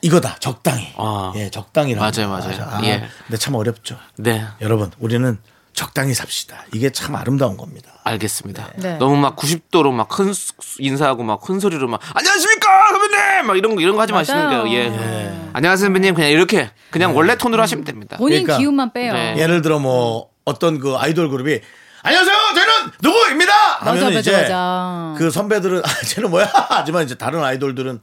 이거다. 0.00 0.36
적당히. 0.38 0.92
아. 0.96 1.32
예, 1.34 1.50
적당히라. 1.50 2.00
맞아요, 2.00 2.28
맞아요. 2.28 2.62
아, 2.62 2.80
예. 2.84 3.02
근데 3.26 3.36
참 3.36 3.56
어렵죠. 3.56 3.96
네. 4.16 4.44
여러분, 4.60 4.92
우리는 5.00 5.38
적당히 5.74 6.12
삽시다. 6.14 6.64
이게 6.74 6.90
참 6.90 7.14
아름다운 7.16 7.56
겁니다. 7.56 7.90
알겠습니다. 8.04 8.68
네. 8.76 8.96
너무 8.98 9.16
막 9.16 9.36
90도로 9.36 9.90
막 9.92 10.08
큰 10.08 10.32
인사하고 10.78 11.22
막 11.22 11.40
큰 11.40 11.60
소리로 11.60 11.88
막 11.88 12.00
안녕하십니까 12.14 12.68
선배님 12.90 13.46
막 13.46 13.56
이런 13.56 13.74
거 13.74 13.80
이런 13.80 13.96
거 13.96 14.02
하지 14.02 14.12
마시는. 14.12 14.48
거예요. 14.48 14.68
예. 14.74 15.48
안녕하세요 15.54 15.86
선배님 15.86 16.14
그냥 16.14 16.30
이렇게 16.30 16.70
그냥 16.90 17.16
원래 17.16 17.36
톤으로 17.36 17.62
하시면 17.62 17.84
됩니다. 17.84 18.16
본인 18.18 18.42
그러니까- 18.44 18.58
기운만 18.58 18.92
빼요. 18.92 19.12
네. 19.14 19.36
예를 19.38 19.62
들어 19.62 19.78
뭐 19.78 20.28
어떤 20.44 20.78
그 20.78 20.96
아이돌 20.96 21.28
그룹이 21.30 21.60
안녕하세요 22.02 22.36
저는 22.54 22.92
누구입니다 23.00 23.52
하면 23.78 23.94
맞아, 23.94 24.06
맞아, 24.06 24.18
이제 24.18 24.32
맞아. 24.42 25.14
그 25.16 25.30
선배들은 25.30 25.82
아 25.84 25.88
쟤는 26.06 26.30
뭐야 26.30 26.50
하지만 26.68 27.04
이제 27.04 27.14
다른 27.14 27.42
아이돌들은 27.44 28.00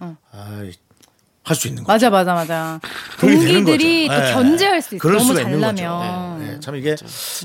할 1.50 1.56
수 1.56 1.68
있는 1.68 1.84
거 1.84 1.92
맞아, 1.92 2.10
맞아, 2.10 2.34
맞아. 2.36 2.80
동기들이. 3.20 4.08
또 4.08 4.14
예. 4.14 4.34
견제할 4.34 4.82
수 4.82 4.96
있어. 4.96 5.02
그럴 5.02 5.18
너무. 5.18 5.34
잘나면. 5.36 6.42
예, 6.48 6.54
예. 6.54 6.60
참 6.60 6.76
이게 6.76 6.96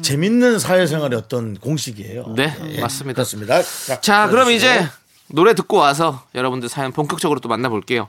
재밌는 0.03 0.59
사회생활의 0.59 1.19
어떤 1.19 1.55
공식이에요. 1.55 2.35
네, 2.37 2.55
예, 2.77 2.81
맞습니다. 2.81 3.15
그렇습니다. 3.25 3.63
자, 4.01 4.29
그럼 4.29 4.47
들어주시고. 4.47 4.51
이제 4.73 4.89
노래 5.29 5.55
듣고 5.55 5.79
와서 5.79 6.23
여러분들 6.35 6.69
사연 6.69 6.93
본격적으로 6.93 7.41
또 7.41 7.49
만나볼게요. 7.49 8.09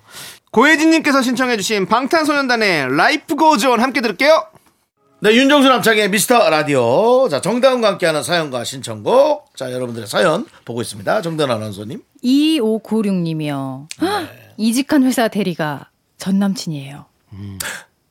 고혜진님께서 0.51 1.21
신청해주신 1.21 1.85
방탄소년단의 1.87 2.95
Life 2.95 3.35
Goes 3.35 3.64
On 3.64 3.79
함께 3.79 4.01
들을게요. 4.01 4.47
네, 5.21 5.33
윤정수 5.33 5.67
남창희의 5.69 6.09
미스터 6.09 6.49
라디오. 6.49 7.29
자, 7.29 7.39
정다은과 7.39 7.87
함께하는 7.87 8.21
사연과 8.21 8.63
신청곡. 8.65 9.55
자, 9.55 9.71
여러분들의 9.71 10.07
사연 10.07 10.45
보고 10.65 10.81
있습니다. 10.81 11.21
정다은 11.21 11.49
아나운서님. 11.51 12.01
2596님이요. 12.23 13.87
네. 14.01 14.44
이직한 14.57 15.03
회사 15.03 15.27
대리가 15.27 15.89
전 16.17 16.39
남친이에요. 16.39 17.05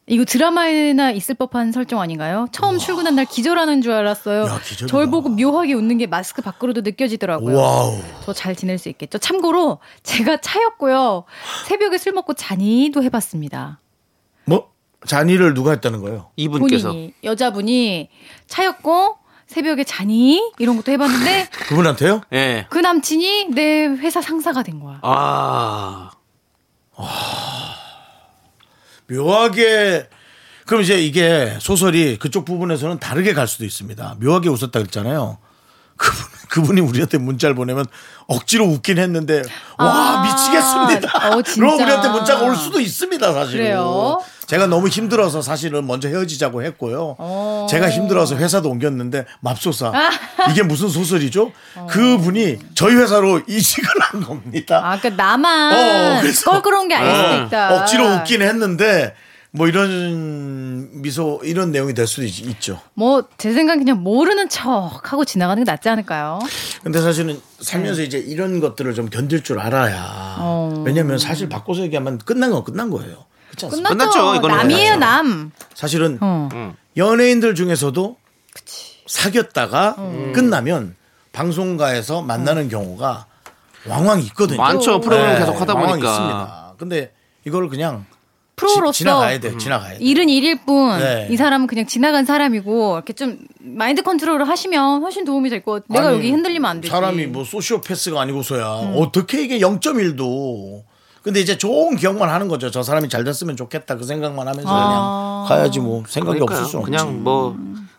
이거 0.06 0.24
드라마에나 0.26 1.10
있을 1.12 1.34
법한 1.34 1.72
설정 1.72 2.00
아닌가요? 2.00 2.46
처음 2.52 2.78
출근한 2.78 3.14
날 3.16 3.24
기절하는 3.24 3.80
줄 3.80 3.92
알았어요. 3.92 4.42
야. 4.44 4.60
절 4.86 5.08
보고 5.10 5.30
묘하게 5.30 5.72
웃는 5.72 5.96
게 5.96 6.06
마스크 6.06 6.42
밖으로도 6.42 6.82
느껴지더라고요. 6.82 7.56
wow. 7.56 7.98
저 8.24 8.39
잘 8.39 8.54
지낼 8.54 8.76
수 8.76 8.90
있겠죠. 8.90 9.16
참고로 9.18 9.78
제가 10.02 10.42
차였고요. 10.42 11.24
새벽에 11.66 11.96
술 11.96 12.12
먹고 12.12 12.34
자니도 12.34 13.02
해봤습니다. 13.04 13.80
뭐, 14.44 14.70
자니를 15.06 15.54
누가 15.54 15.70
했다는 15.70 16.02
거예요? 16.02 16.30
이분께서. 16.36 16.88
본인이 16.88 17.14
여자분이 17.24 18.10
차였고 18.46 19.16
새벽에 19.46 19.84
자니 19.84 20.52
이런 20.58 20.76
것도 20.76 20.92
해봤는데 20.92 21.48
그분한테요? 21.68 22.20
예. 22.34 22.66
그 22.68 22.78
남친이 22.78 23.46
내 23.54 23.86
회사 23.86 24.20
상사가 24.20 24.62
된 24.62 24.80
거야. 24.80 24.98
아, 25.02 26.10
묘하게 29.10 30.08
그럼 30.66 30.82
이제 30.82 30.98
이게 30.98 31.56
소설이 31.60 32.18
그쪽 32.18 32.44
부분에서는 32.44 32.98
다르게 32.98 33.34
갈 33.34 33.46
수도 33.46 33.64
있습니다. 33.64 34.16
묘하게 34.20 34.48
웃었다 34.48 34.78
그랬잖아요. 34.78 35.38
그분 35.96 36.24
그분이 36.48 36.80
우리한테 36.80 37.18
문자를 37.18 37.54
보내면 37.54 37.84
억지로 38.26 38.64
웃긴 38.66 38.98
했는데 38.98 39.42
와 39.78 39.86
아, 39.86 40.22
미치겠습니다. 40.22 41.36
어. 41.36 41.42
그럼 41.54 41.80
우리한테 41.80 42.08
문자가 42.08 42.44
올 42.44 42.56
수도 42.56 42.80
있습니다, 42.80 43.32
사실은. 43.32 43.64
그래요? 43.64 44.20
제가 44.46 44.66
너무 44.66 44.88
힘들어서 44.88 45.42
사실은 45.42 45.86
먼저 45.86 46.08
헤어지자고 46.08 46.62
했고요. 46.64 47.16
어. 47.18 47.66
제가 47.70 47.88
힘들어서 47.90 48.36
회사도 48.36 48.68
옮겼는데 48.70 49.24
맙소사 49.40 49.88
아. 49.94 50.50
이게 50.50 50.62
무슨 50.62 50.88
소설이죠? 50.88 51.52
그분이 51.88 52.58
저희 52.74 52.94
회사로 52.96 53.40
이직을 53.48 53.88
한 54.00 54.20
겁니다. 54.22 54.80
아, 54.84 54.98
그러니까 54.98 55.22
나만 55.22 55.72
어, 55.72 56.22
껄끄러운 56.44 56.88
게 56.88 56.94
아닐 56.94 57.14
수도 57.16 57.46
있다. 57.46 57.74
억지로 57.76 58.04
웃긴 58.16 58.42
했는데 58.42 59.14
뭐 59.56 59.68
이런 59.68 60.88
미소 61.00 61.40
이런 61.44 61.70
내용이 61.70 61.94
될 61.94 62.08
수도 62.08 62.24
있, 62.24 62.60
죠 62.60 62.80
뭐 62.94 63.22
제 63.38 63.52
생각 63.52 63.74
은 63.74 63.78
그냥 63.78 64.02
모르는 64.02 64.48
척 64.48 65.00
하고 65.12 65.24
지나가는 65.24 65.62
게 65.62 65.70
낫지 65.70 65.88
않을까요? 65.88 66.40
근데 66.82 67.00
사실은 67.00 67.40
살면서 67.60 68.02
이제 68.02 68.18
이런 68.18 68.58
것들을 68.60 68.92
좀 68.94 69.08
견딜 69.08 69.42
줄 69.44 69.60
알아야. 69.60 69.90
네. 69.92 69.96
어. 70.40 70.82
왜냐면 70.84 71.18
사실 71.18 71.48
바꿔서 71.48 71.82
얘기하면 71.82 72.18
끝난 72.18 72.50
건 72.50 72.64
끝난 72.64 72.90
거예요. 72.90 73.26
끝났죠. 73.56 73.88
끝났죠, 73.88 74.34
이거는. 74.36 74.56
남이에요. 74.56 74.96
남. 74.96 75.50
사실은 75.74 76.18
어. 76.20 76.74
연예인들 76.96 77.54
중에서도 77.54 78.16
사귀었다가 79.06 79.96
음. 79.98 80.32
끝나면 80.34 80.96
방송가에서 81.32 82.22
만나는 82.22 82.68
경우가 82.68 83.26
왕왕 83.86 84.20
있거든요. 84.22 84.58
많죠. 84.58 85.00
프로그램 85.00 85.34
네, 85.34 85.38
계속 85.40 85.60
하다 85.60 85.74
보니까. 85.74 85.96
있습니다. 86.10 86.74
근데 86.78 87.12
이걸 87.46 87.68
그냥 87.68 88.06
프로로서 88.56 88.92
지, 88.92 88.98
지나가야 89.00 89.40
돼. 89.40 89.58
지나가야 89.58 89.98
돼. 89.98 90.04
일은 90.04 90.28
일일 90.28 90.64
뿐. 90.64 90.98
네. 90.98 91.28
이 91.30 91.36
사람은 91.36 91.66
그냥 91.66 91.86
지나간 91.86 92.24
사람이고 92.24 92.94
이렇게 92.94 93.12
좀 93.12 93.38
마인드 93.58 94.02
컨트롤을 94.02 94.48
하시면 94.48 95.02
훨씬 95.02 95.24
도움이 95.24 95.50
될것 95.50 95.82
같아. 95.88 95.94
내가 95.94 96.08
아니, 96.10 96.18
여기 96.18 96.30
흔들리면 96.30 96.70
안 96.70 96.80
되지. 96.80 96.90
사람이 96.90 97.26
뭐 97.26 97.44
소시오패스가 97.44 98.20
아니고서야 98.20 98.66
어떻게 98.96 99.42
이게 99.42 99.58
0.1도. 99.58 100.82
근데 101.24 101.40
이제 101.40 101.56
좋은 101.56 101.96
기억만 101.96 102.28
하는 102.28 102.48
거죠. 102.48 102.70
저 102.70 102.82
사람이 102.82 103.08
잘 103.08 103.24
됐으면 103.24 103.56
좋겠다 103.56 103.96
그 103.96 104.04
생각만 104.04 104.46
하면서 104.46 104.68
아. 104.70 105.44
그냥 105.46 105.58
가야지 105.58 105.80
뭐 105.80 106.04
생각이 106.06 106.38
그러니까요. 106.38 106.58
없을 106.60 106.70
수 106.70 106.76
없지. 106.78 106.90
그냥 106.90 107.24
뭐 107.24 107.56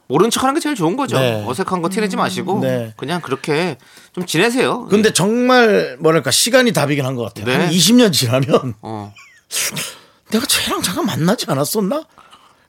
모른 0.08 0.30
척하는 0.30 0.54
게 0.54 0.60
제일 0.60 0.76
좋은 0.76 0.96
거죠. 0.96 1.18
네. 1.20 1.44
어색한 1.48 1.82
거 1.82 1.90
티내지 1.90 2.16
마시고 2.16 2.60
네. 2.62 2.94
그냥 2.96 3.22
그렇게 3.22 3.78
좀 4.14 4.28
지내세요. 4.28 4.86
근데 4.86 5.12
정말 5.12 5.98
뭐랄까 6.00 6.30
시간이 6.30 6.72
답이긴 6.72 7.04
한 7.04 7.16
것 7.16 7.24
같아요. 7.24 7.46
네. 7.46 7.66
한 7.66 7.72
20년 7.72 8.14
지나면 8.14 8.76
어. 8.84 9.12
내가 10.30 10.46
쟤랑 10.46 10.84
잠깐 10.84 11.06
만나지 11.08 11.46
않았었나? 11.50 12.04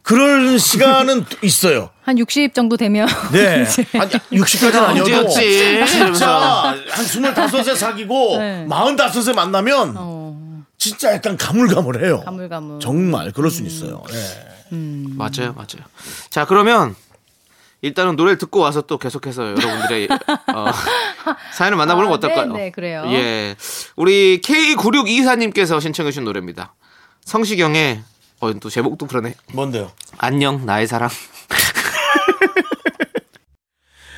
그럴 0.03 0.59
시간은 0.61 1.25
또 1.25 1.37
있어요. 1.43 1.91
한 2.03 2.17
60 2.17 2.55
정도 2.55 2.77
되면 2.77 3.09
네. 3.33 3.67
아니, 3.99 4.11
60까지는 4.13 4.77
아니어도 4.81 5.15
언제였지? 5.17 5.85
진짜 5.87 6.31
한 6.39 7.05
25에 7.05 7.75
사귀고 7.77 8.39
네. 8.39 8.67
45에 8.71 9.35
만나면 9.35 9.95
어, 9.99 10.26
진짜 10.79 11.13
약간 11.15 11.37
가물가물해요. 11.37 12.21
가물가물. 12.21 12.81
정말 12.81 13.33
그럴 13.33 13.51
수 13.51 13.63
있어요. 13.63 14.03
네. 14.11 14.77
맞아요, 15.17 15.53
맞아요. 15.55 15.87
자, 16.31 16.45
그러면 16.45 16.95
일단은 17.83 18.17
노래를 18.17 18.39
듣고 18.39 18.61
와서 18.61 18.81
또 18.83 18.99
계속해서 18.99 19.51
여러분들의 19.51 20.09
어, 20.55 20.67
사연을 21.55 21.77
만나보는 21.77 22.09
거 22.09 22.15
아, 22.15 22.17
어떨까요? 22.17 22.53
네, 22.53 22.65
네, 22.65 22.71
그래요. 22.71 23.05
예. 23.09 23.55
우리 23.97 24.41
K9624님께서 24.43 25.81
신청해주신 25.81 26.25
노래입니다. 26.25 26.75
성시경의, 27.25 28.03
어, 28.41 28.53
또 28.55 28.69
제목도 28.71 29.07
그러네. 29.07 29.35
뭔데요? 29.53 29.93
안녕, 30.19 30.65
나의 30.67 30.87
사랑. 30.87 31.09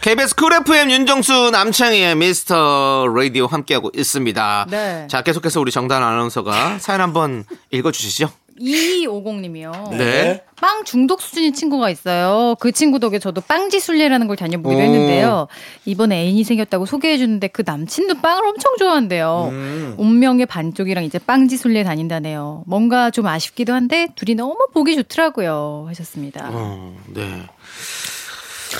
KBS 0.08 0.36
쿨 0.36 0.54
FM 0.54 0.90
윤정수 0.90 1.50
남창희의 1.50 2.16
미스터 2.16 3.06
라디오 3.14 3.46
함께하고 3.46 3.90
있습니다. 3.94 4.66
네. 4.70 5.06
자, 5.06 5.20
계속해서 5.20 5.60
우리 5.60 5.70
정다은 5.70 6.02
아나운서가 6.02 6.78
사연 6.78 7.02
한번 7.02 7.44
읽어주시죠. 7.70 8.30
2250님이요. 8.58 9.90
네. 9.98 10.44
빵 10.56 10.84
중독 10.84 11.20
수준인 11.20 11.52
친구가 11.52 11.90
있어요. 11.90 12.56
그 12.58 12.72
친구 12.72 13.00
덕에 13.00 13.18
저도 13.18 13.42
빵지순례라는 13.42 14.28
걸 14.28 14.38
다녀보기도 14.38 14.80
오. 14.80 14.82
했는데요. 14.82 15.46
이번에 15.84 16.22
애인이 16.22 16.42
생겼다고 16.42 16.86
소개해주는데 16.86 17.48
그 17.48 17.62
남친도 17.66 18.22
빵을 18.22 18.46
엄청 18.46 18.78
좋아한대요. 18.78 19.48
음. 19.52 19.94
운명의 19.98 20.46
반쪽이랑 20.46 21.04
이제 21.04 21.18
빵지순례 21.18 21.84
다닌다네요. 21.84 22.62
뭔가 22.66 23.10
좀 23.10 23.26
아쉽기도 23.26 23.74
한데 23.74 24.08
둘이 24.14 24.34
너무 24.36 24.56
보기 24.72 24.96
좋더라고요. 24.96 25.84
하셨습니다. 25.88 26.48
어, 26.50 26.96
네. 27.08 27.42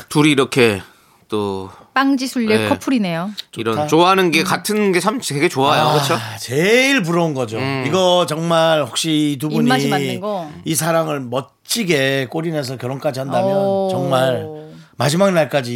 둘이 0.08 0.30
이렇게 0.30 0.80
또 1.28 1.70
빵지순례 1.94 2.58
네. 2.58 2.68
커플이네요. 2.68 3.30
이런 3.56 3.86
좋아하는 3.86 4.30
게 4.30 4.42
같은 4.42 4.92
게 4.92 5.00
참 5.00 5.20
되게 5.20 5.48
좋아요. 5.48 5.92
그렇죠? 5.92 6.14
아, 6.14 6.36
제일 6.38 7.02
부러운 7.02 7.34
거죠. 7.34 7.58
음. 7.58 7.84
이거 7.86 8.26
정말 8.26 8.82
혹시 8.82 9.32
이두 9.32 9.48
분이 9.48 9.60
입맛이 9.60 9.88
맞는 9.88 10.20
거. 10.20 10.50
이 10.64 10.74
사랑을 10.74 11.20
멋지게 11.20 12.28
꼬리내서 12.30 12.76
결혼까지 12.78 13.20
한다면 13.20 13.56
오. 13.56 13.88
정말 13.90 14.46
마지막 14.96 15.32
날까지 15.32 15.74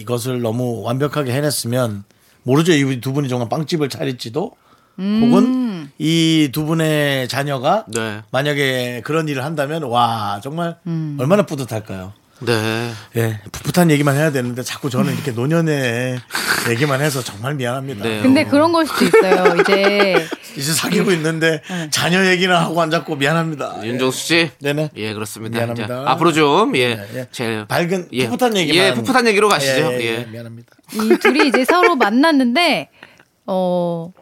이것을 0.00 0.40
너무 0.40 0.82
완벽하게 0.82 1.32
해냈으면 1.32 2.04
모르죠. 2.44 2.72
이 2.72 3.00
두 3.00 3.12
분이 3.12 3.28
정말 3.28 3.48
빵집을 3.48 3.88
차릴지도 3.88 4.52
음. 4.98 5.20
혹은 5.24 5.90
이 5.98 6.50
두 6.52 6.64
분의 6.64 7.28
자녀가 7.28 7.84
네. 7.88 8.20
만약에 8.30 9.02
그런 9.04 9.28
일을 9.28 9.44
한다면 9.44 9.82
와 9.84 10.40
정말 10.42 10.76
음. 10.86 11.16
얼마나 11.20 11.44
뿌듯할까요? 11.44 12.12
네. 12.44 12.92
예, 13.16 13.40
풋풋한 13.52 13.90
얘기만 13.90 14.16
해야 14.16 14.30
되는데 14.32 14.62
자꾸 14.62 14.90
저는 14.90 15.12
이렇게 15.14 15.30
노년의 15.30 16.18
얘기만 16.70 17.00
해서 17.00 17.22
정말 17.22 17.54
미안합니다. 17.54 18.04
네. 18.04 18.22
근데 18.22 18.44
그런 18.44 18.72
걸 18.72 18.86
수도 18.86 19.04
있어요. 19.04 19.56
이제 19.60 20.26
이제 20.56 20.72
사귀고 20.72 21.12
있는데 21.12 21.62
자녀 21.90 22.26
얘기나 22.26 22.60
하고 22.60 22.80
앉았고 22.82 23.16
미안합니다. 23.16 23.78
네. 23.80 23.88
윤정수 23.88 24.18
씨. 24.18 24.50
네네. 24.60 24.90
예, 24.96 25.12
그렇습니다. 25.14 25.56
미안합니다. 25.58 25.84
이제 26.02 26.10
앞으로 26.10 26.32
좀, 26.32 26.76
예. 26.76 26.80
예, 26.80 27.18
예. 27.20 27.26
제일 27.32 27.64
밝은 27.66 28.08
예. 28.12 28.28
풋풋한 28.28 28.56
얘기만. 28.56 28.86
예, 28.86 28.94
풋풋한 28.94 29.26
얘기로 29.28 29.48
가시죠. 29.48 29.92
예, 29.92 30.00
예, 30.00 30.04
예. 30.04 30.18
예, 30.20 30.24
미안합니다. 30.24 30.70
이 30.94 31.16
둘이 31.20 31.48
이제 31.48 31.64
서로 31.64 31.96
만났는데 31.96 32.88
어 33.46 34.12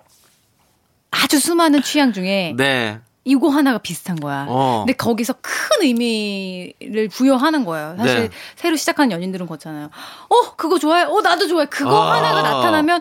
아주 1.11 1.39
수많은 1.41 1.83
취향 1.83 2.13
중에 2.13 2.55
네. 2.57 3.01
이거 3.31 3.49
하나가 3.49 3.79
비슷한 3.79 4.17
거야. 4.17 4.47
어. 4.49 4.85
근데 4.85 4.93
거기서 4.95 5.35
큰 5.41 5.83
의미를 5.83 7.09
부여하는 7.09 7.65
거예요. 7.65 7.95
사실 7.97 8.21
네. 8.23 8.31
새로 8.57 8.77
시작하는 8.77 9.13
연인들은 9.13 9.47
그렇잖아요. 9.47 9.87
어, 10.29 10.57
그거 10.57 10.79
좋아해? 10.79 11.05
어, 11.05 11.21
나도 11.21 11.47
좋아해. 11.47 11.67
그거 11.67 12.03
아. 12.03 12.17
하나가 12.17 12.43
나타나면 12.43 13.01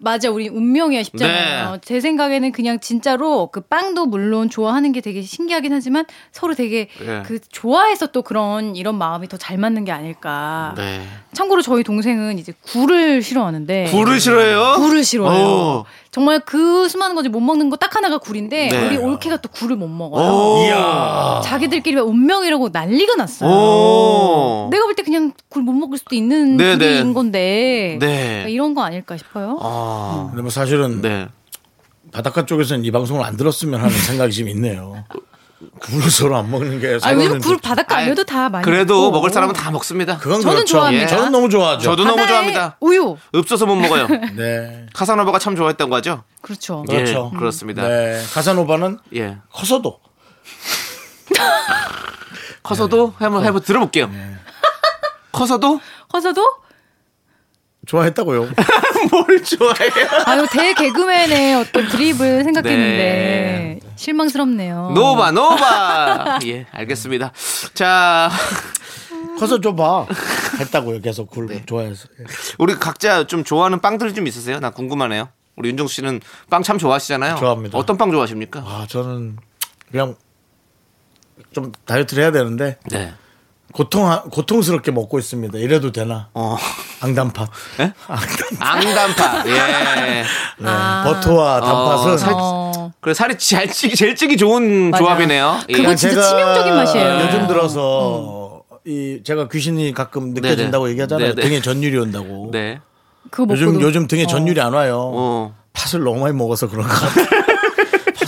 맞아, 0.00 0.30
우리 0.30 0.48
운명이야 0.48 1.02
싶잖아요. 1.02 1.72
네. 1.72 1.78
제 1.84 2.00
생각에는 2.00 2.52
그냥 2.52 2.78
진짜로 2.80 3.48
그 3.48 3.60
빵도 3.60 4.06
물론 4.06 4.48
좋아하는 4.48 4.92
게 4.92 5.00
되게 5.00 5.22
신기하긴 5.22 5.72
하지만 5.72 6.04
서로 6.32 6.54
되게 6.54 6.88
네. 7.04 7.22
그 7.26 7.40
좋아해서 7.50 8.06
또 8.08 8.22
그런 8.22 8.76
이런 8.76 8.96
마음이 8.96 9.26
더 9.28 9.36
잘 9.38 9.56
맞는 9.58 9.84
게 9.84 9.92
아닐까. 9.92 10.74
네. 10.76 11.02
참고로 11.32 11.62
저희 11.62 11.82
동생은 11.84 12.38
이제 12.38 12.52
굴을 12.72 13.22
싫어하는데 13.22 13.88
굴을 13.90 14.18
싫어해요? 14.20 14.74
굴을 14.76 15.04
싫어해요. 15.04 15.46
오. 15.46 15.84
정말 16.10 16.40
그 16.40 16.88
수많은 16.88 17.14
거지 17.14 17.28
못 17.28 17.40
먹는 17.40 17.70
거 17.70 17.76
딱 17.78 17.94
하나가 17.94 18.18
굴인데 18.18 18.68
네. 18.68 18.86
우리 18.86 18.96
올케가 18.96 19.36
또 19.36 19.48
굴을 19.48 19.76
못 19.76 19.86
먹어요. 19.88 20.28
오. 20.32 20.64
이야. 20.64 21.40
자기들끼리 21.44 21.94
막 21.96 22.08
운명이라고 22.08 22.70
난리가 22.70 23.14
났어요. 23.16 23.48
오. 23.50 24.68
내가 24.70 24.84
볼 24.84 24.94
때 24.94 25.02
그냥 25.04 25.32
굴 25.48 25.62
못 25.62 25.72
먹을 25.72 25.96
수도 25.98 26.14
있는 26.16 26.56
네, 26.56 26.76
굴인 26.76 27.06
네. 27.08 27.12
건데 27.12 27.98
네. 28.00 28.46
이런 28.48 28.74
거 28.74 28.82
아닐까 28.82 29.16
싶어요. 29.16 29.58
아. 29.62 29.87
근데 30.30 30.42
뭐 30.42 30.50
사실은 30.50 31.00
네. 31.02 31.28
바닷가 32.12 32.44
쪽에서는 32.46 32.84
이 32.84 32.90
방송을 32.90 33.24
안 33.24 33.36
들었으면 33.36 33.80
하는 33.80 33.96
생각이 33.96 34.32
좀 34.32 34.48
있네요. 34.48 35.04
굴을 35.80 36.08
서로 36.10 36.36
안 36.36 36.50
먹는 36.50 36.78
게 36.80 36.86
아, 36.86 36.92
요즘 36.92 37.00
서로는 37.00 37.30
굴 37.40 37.56
좀- 37.56 37.58
바닷가 37.58 37.96
아니어도 37.96 38.22
다 38.24 38.48
많이 38.48 38.64
그래도 38.64 38.94
먹고. 39.02 39.10
먹을 39.10 39.30
사람은 39.30 39.54
다 39.54 39.70
먹습니다. 39.72 40.16
그건 40.16 40.40
저는 40.40 40.54
그렇죠. 40.56 40.72
좋아합니다. 40.76 41.06
저는 41.08 41.32
너무 41.32 41.48
좋아하죠. 41.48 41.82
저도 41.82 42.04
너무 42.04 42.24
좋아합니다. 42.26 42.76
우유. 42.80 43.16
없어서 43.34 43.66
못 43.66 43.74
먹어요. 43.74 44.06
네. 44.36 44.86
카사노바가 44.94 45.38
참 45.40 45.56
좋아했던 45.56 45.90
거죠? 45.90 46.22
그렇죠. 46.42 46.84
그렇죠. 46.88 47.30
예, 47.34 47.38
그렇습니다. 47.38 47.86
네. 47.88 48.22
가사노바는 48.32 48.98
예. 49.16 49.38
커서도 49.52 49.98
커서도 52.62 53.14
네. 53.18 53.24
한번 53.24 53.44
해보 53.44 53.60
들어볼게요. 53.60 54.10
커서도 55.32 55.80
커서도 56.08 56.46
좋아했다고요. 57.88 58.40
뭘 59.10 59.42
좋아해요? 59.42 60.08
아유 60.26 60.46
대개그맨의 60.52 61.54
어떤 61.54 61.88
드립을 61.88 62.44
생각했는데 62.44 62.60
네. 62.62 63.80
실망스럽네요. 63.96 64.90
노바 64.94 65.30
노바. 65.32 66.38
예, 66.46 66.66
알겠습니다. 66.70 67.32
자, 67.72 68.30
커서 69.38 69.60
줘봐. 69.60 70.06
했다고요. 70.60 71.00
계속 71.00 71.30
굴 71.30 71.46
네. 71.46 71.64
좋아해서. 71.64 72.08
예. 72.20 72.24
우리 72.58 72.74
각자 72.74 73.26
좀 73.26 73.42
좋아하는 73.42 73.80
빵들 73.80 74.12
좀 74.14 74.26
있으세요? 74.26 74.60
나 74.60 74.68
궁금하네요. 74.70 75.30
우리 75.56 75.70
윤정수 75.70 75.94
씨는 75.94 76.20
빵 76.50 76.62
참 76.62 76.76
좋아하시잖아요. 76.78 77.36
좋아합니다. 77.36 77.78
어떤 77.78 77.96
빵 77.96 78.10
좋아하십니까? 78.12 78.60
아 78.60 78.86
저는 78.88 79.38
그냥 79.90 80.14
좀 81.52 81.72
다이어트를 81.86 82.22
해야 82.22 82.32
되는데 82.32 82.78
네. 82.90 83.14
고통 83.72 84.08
고통스럽게 84.30 84.90
먹고 84.90 85.18
있습니다. 85.18 85.58
이래도 85.58 85.92
되나? 85.92 86.28
어. 86.34 86.56
앙단파. 87.00 87.46
예? 87.80 87.92
앙단파. 88.08 88.66
앙단파. 88.66 89.44
예. 89.46 89.52
네. 90.12 90.24
아. 90.64 91.02
버터와 91.04 91.60
단팥은 91.60 92.12
어, 92.12 92.16
살- 92.16 92.32
어. 92.36 92.92
그래 93.00 93.14
살이 93.14 93.36
잘 93.38 93.68
찌기 93.70 93.94
제일 93.94 94.16
찌기 94.16 94.36
좋은 94.36 94.90
맞아. 94.90 95.04
조합이네요. 95.04 95.60
예. 95.68 95.72
그거 95.72 95.94
진짜 95.94 96.22
치명적인 96.22 96.74
맛이에요. 96.74 97.20
요즘 97.26 97.46
들어서 97.46 98.62
이 98.86 99.20
제가 99.22 99.48
귀신이 99.48 99.92
가끔 99.92 100.32
느껴진다고 100.34 100.84
네네. 100.86 100.92
얘기하잖아요. 100.92 101.34
네네. 101.34 101.48
등에 101.48 101.60
전율이 101.60 101.96
온다고. 101.98 102.48
네. 102.52 102.80
요즘 103.50 103.80
요즘 103.82 104.06
등에 104.06 104.26
전율이 104.26 104.60
안 104.60 104.72
와요. 104.72 104.98
어. 105.14 105.54
팥을 105.74 106.02
너무 106.02 106.20
많이 106.20 106.34
먹어서 106.34 106.68
그런 106.68 106.88
것 106.88 106.94
같아요. 106.94 107.26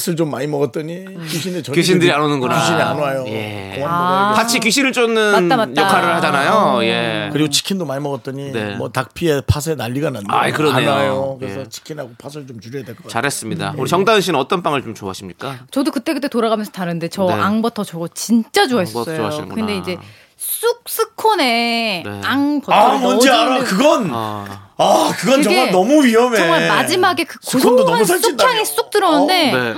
팥을 0.00 0.16
좀 0.16 0.30
많이 0.30 0.46
먹었더니 0.46 1.04
귀신의 1.28 1.62
전율이 1.62 1.80
귀신들이 1.80 2.10
안 2.12 2.22
오는구나. 2.22 2.58
귀신이 2.58 2.80
안 2.80 2.98
와요. 2.98 3.24
예. 3.28 3.82
아. 3.86 4.32
같이 4.36 4.58
귀신을 4.60 4.92
쫓는 4.92 5.48
맞다, 5.48 5.56
맞다. 5.66 5.82
역할을 5.82 6.14
하잖아요. 6.16 6.52
어. 6.52 6.84
예. 6.84 7.28
그리고 7.32 7.50
치킨도 7.50 7.84
많이 7.84 8.02
먹었더니 8.02 8.52
네. 8.52 8.76
뭐 8.76 8.88
닭피에 8.90 9.42
팥에 9.46 9.74
난리가 9.76 10.10
났네요. 10.10 10.28
아이, 10.30 10.52
그러네요. 10.52 10.90
안 10.90 10.96
와요. 10.98 11.36
그래서 11.38 11.60
예. 11.60 11.68
치킨하고 11.68 12.12
팥을 12.18 12.46
좀 12.46 12.60
줄여야 12.60 12.84
될 12.84 12.94
것 12.94 13.04
같아요. 13.04 13.10
잘했습니다. 13.10 13.74
우리 13.76 13.88
정다은 13.88 14.20
씨는 14.20 14.38
어떤 14.38 14.62
빵을 14.62 14.82
좀 14.82 14.94
좋아하십니까? 14.94 15.58
저도 15.70 15.90
그때그때 15.90 16.28
돌아가면서 16.28 16.70
다른데 16.72 17.08
저 17.08 17.24
네. 17.26 17.32
앙버터 17.34 17.84
저거 17.84 18.08
진짜 18.08 18.62
앙버터 18.62 18.68
좋아했어요. 18.70 19.16
좋아하시는구나. 19.16 19.54
근데 19.54 19.76
이제 19.76 19.96
쑥 20.36 20.82
스콘에 20.88 22.02
네. 22.04 22.20
앙버터를 22.24 22.78
아 22.80 22.98
뭔지 22.98 23.28
알아. 23.28 23.58
그건 23.64 24.10
아. 24.12 24.69
아 24.82 25.12
그건 25.18 25.42
정말 25.42 25.70
너무 25.70 26.02
위험해. 26.04 26.36
정말 26.38 26.68
마지막에 26.68 27.24
그 27.24 27.38
스콘도 27.42 27.84
고소한. 27.84 28.20
쑥향이 28.22 28.64
쑥 28.64 28.90
들어오는데 28.90 29.52
네. 29.52 29.74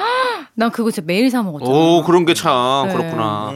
난 0.54 0.70
그거 0.70 0.90
진짜 0.90 1.04
매일 1.06 1.28
사 1.30 1.42
먹었잖아. 1.42 1.70
오, 1.76 2.02
그런 2.04 2.24
게 2.24 2.34
참 2.34 2.86
네. 2.88 2.94
그렇구나. 2.94 3.52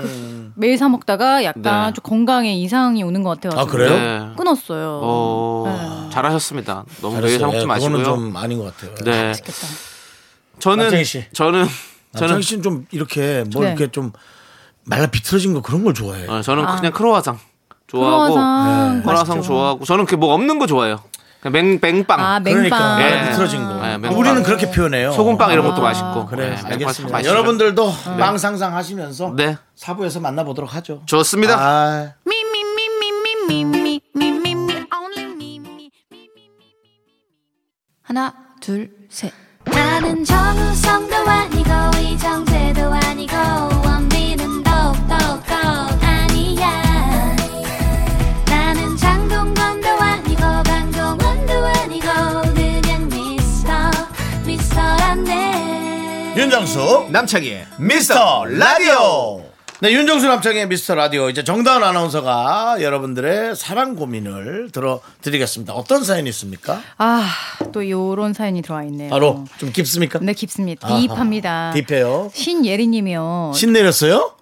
매일 0.56 0.76
사 0.78 0.88
먹다가 0.88 1.44
약간 1.44 1.62
네. 1.88 1.92
좀 1.94 2.02
건강에 2.02 2.54
이상이 2.54 3.02
오는 3.02 3.22
것 3.22 3.38
같아요. 3.40 3.60
아, 3.60 3.66
그래요? 3.66 3.90
네. 3.90 4.34
끊었어요. 4.36 5.00
어, 5.02 5.64
네. 6.04 6.10
잘하셨습니다. 6.14 6.84
너무 7.02 7.14
잘했어요. 7.16 7.22
매일 7.28 7.38
사 7.40 7.46
먹지 7.46 7.60
예, 7.60 7.64
마시고요. 7.66 7.98
그거는 7.98 8.04
좀 8.32 8.36
아닌 8.36 8.58
것 8.58 8.74
같아요. 8.74 8.94
네. 9.04 9.28
맛있겠다. 9.28 9.66
저는 10.58 10.84
남창희 10.84 11.04
씨. 11.04 11.24
저는 11.32 11.66
저는 12.14 12.28
저는 12.28 12.42
씨는 12.42 12.62
좀 12.62 12.86
이렇게 12.90 13.44
뭐 13.52 13.62
네. 13.62 13.68
이렇게 13.68 13.88
좀 13.92 14.12
말라 14.84 15.06
비틀어진 15.08 15.52
거 15.52 15.60
그런 15.60 15.84
걸 15.84 15.92
좋아해. 15.92 16.26
어, 16.26 16.40
저는 16.40 16.64
아. 16.64 16.76
그냥 16.76 16.92
크로와상 16.92 17.38
좋아하고 17.86 18.34
크로와상 18.34 19.02
크로와상 19.02 19.36
맛있죠. 19.36 19.42
좋아하고 19.52 19.84
저는 19.84 20.06
그뭐 20.06 20.32
없는 20.32 20.58
거 20.58 20.66
좋아해요. 20.66 21.00
맹, 21.50 21.78
맹빵. 21.80 22.20
아, 22.20 22.40
맹빵. 22.40 22.62
그러니까. 22.68 23.28
예. 23.28 23.32
틀어진 23.32 23.64
거. 23.64 23.80
예, 23.86 23.94
우리는 24.08 24.42
그렇게 24.42 24.70
표현해요. 24.70 25.12
소금빵 25.12 25.52
이런 25.52 25.64
것도 25.66 25.82
맛있고. 25.82 26.26
그래, 26.26 26.56
예, 26.58 26.72
알겠습니다. 26.72 27.24
여러분들도 27.24 27.92
빵 28.18 28.38
상상하시면서 28.38 29.34
네. 29.36 29.56
사부에서 29.74 30.20
만나보도록 30.20 30.74
하죠. 30.74 31.02
좋습니다. 31.06 31.56
아. 31.58 32.12
하나, 38.02 38.32
둘, 38.60 38.88
셋. 39.08 39.32
나는 39.64 40.24
정우성도 40.24 41.16
아니고 41.16 41.70
이정재도 42.00 42.82
아니고 42.94 43.75
윤정수 56.56 57.08
남창희의 57.10 57.66
미스터 57.78 58.46
라디오. 58.46 59.44
네, 59.80 59.92
윤정수 59.92 60.26
남창의 60.26 60.68
미스터 60.68 60.94
라디오. 60.94 61.28
이제 61.28 61.44
정다은 61.44 61.84
아나운서가 61.84 62.78
여러분들의 62.80 63.54
사랑 63.54 63.94
고민을 63.94 64.70
들어드리겠습니다. 64.72 65.74
어떤 65.74 66.02
사연이 66.02 66.30
있습니까? 66.30 66.80
아, 66.96 67.28
또 67.72 67.86
요런 67.90 68.32
사연이 68.32 68.62
들어와 68.62 68.84
있네요. 68.84 69.10
바로 69.10 69.44
좀 69.58 69.70
깊습니까? 69.70 70.18
네, 70.22 70.32
깊습니다. 70.32 70.88
아하, 70.88 70.98
딥합니다. 70.98 71.74
딥해요. 71.74 72.30
신예리 72.32 72.86
님이요. 72.86 73.52
신 73.54 73.74
내렸어요? 73.74 74.32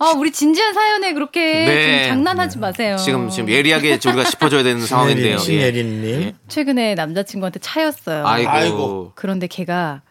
아, 0.00 0.14
우리 0.16 0.32
진지한 0.32 0.74
사연에 0.74 1.12
그렇게 1.12 1.40
네. 1.40 2.08
좀 2.08 2.08
장난하지 2.08 2.58
마세요. 2.58 2.96
지금 2.96 3.30
지금 3.30 3.50
예리하게 3.50 4.00
우리가 4.04 4.24
짚어줘야 4.24 4.64
되는 4.64 4.84
상황인데요. 4.84 5.38
신예린님. 5.38 6.22
예. 6.22 6.34
최근에 6.48 6.96
남자친구한테 6.96 7.60
차였어요. 7.60 8.26
아이고. 8.26 8.50
아이고. 8.50 9.12
그런데 9.14 9.46
걔가 9.46 10.02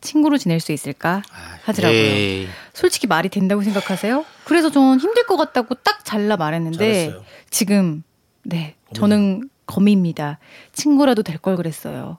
친구로 0.00 0.38
지낼 0.38 0.60
수 0.60 0.72
있을까 0.72 1.22
하더라고요. 1.64 1.98
에이. 1.98 2.48
솔직히 2.72 3.06
말이 3.06 3.28
된다고 3.28 3.62
생각하세요? 3.62 4.24
그래서 4.44 4.70
전 4.70 4.98
힘들 4.98 5.26
것 5.26 5.36
같다고 5.36 5.74
딱 5.76 6.04
잘라 6.04 6.36
말했는데 6.36 6.78
잘했어요. 6.78 7.24
지금 7.50 8.02
네 8.42 8.76
저는 8.94 9.48
거미입니다. 9.66 10.38
친구라도 10.72 11.22
될 11.22 11.38
걸 11.38 11.56
그랬어요. 11.56 12.18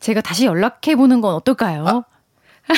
제가 0.00 0.20
다시 0.20 0.44
연락해 0.46 0.96
보는 0.96 1.20
건 1.20 1.34
어떨까요? 1.34 2.04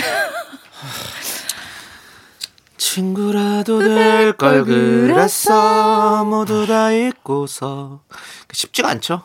친구라도 2.77 3.79
될 3.81 4.37
걸 4.37 4.65
그랬어 4.65 6.25
모두 6.25 6.67
다 6.67 6.93
잊고서 6.93 8.01
쉽지가 8.53 8.89
않죠. 8.91 9.23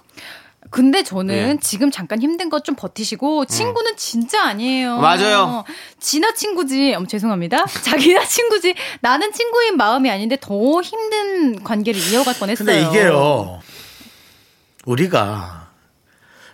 근데 0.69 1.03
저는 1.03 1.35
예. 1.35 1.57
지금 1.61 1.89
잠깐 1.91 2.21
힘든 2.21 2.49
것 2.49 2.63
좀 2.63 2.75
버티시고 2.75 3.45
친구는 3.45 3.95
진짜 3.97 4.43
아니에요. 4.43 4.97
맞아요. 4.99 5.63
지나 5.99 6.33
친구지. 6.33 6.93
어머, 6.95 7.07
죄송합니다. 7.07 7.65
자기나 7.83 8.25
친구지. 8.25 8.75
나는 9.01 9.31
친구인 9.31 9.77
마음이 9.77 10.09
아닌데 10.11 10.37
더 10.39 10.81
힘든 10.81 11.63
관계를 11.63 11.99
이어갈 12.11 12.35
뻔했어요. 12.35 12.65
근데 12.65 12.81
이게요, 12.81 13.59
우리가 14.85 15.69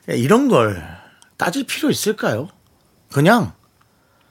이런 0.07 0.47
걸 0.47 0.81
따질 1.37 1.65
필요 1.65 1.89
있을까요? 1.89 2.47
그냥, 3.11 3.51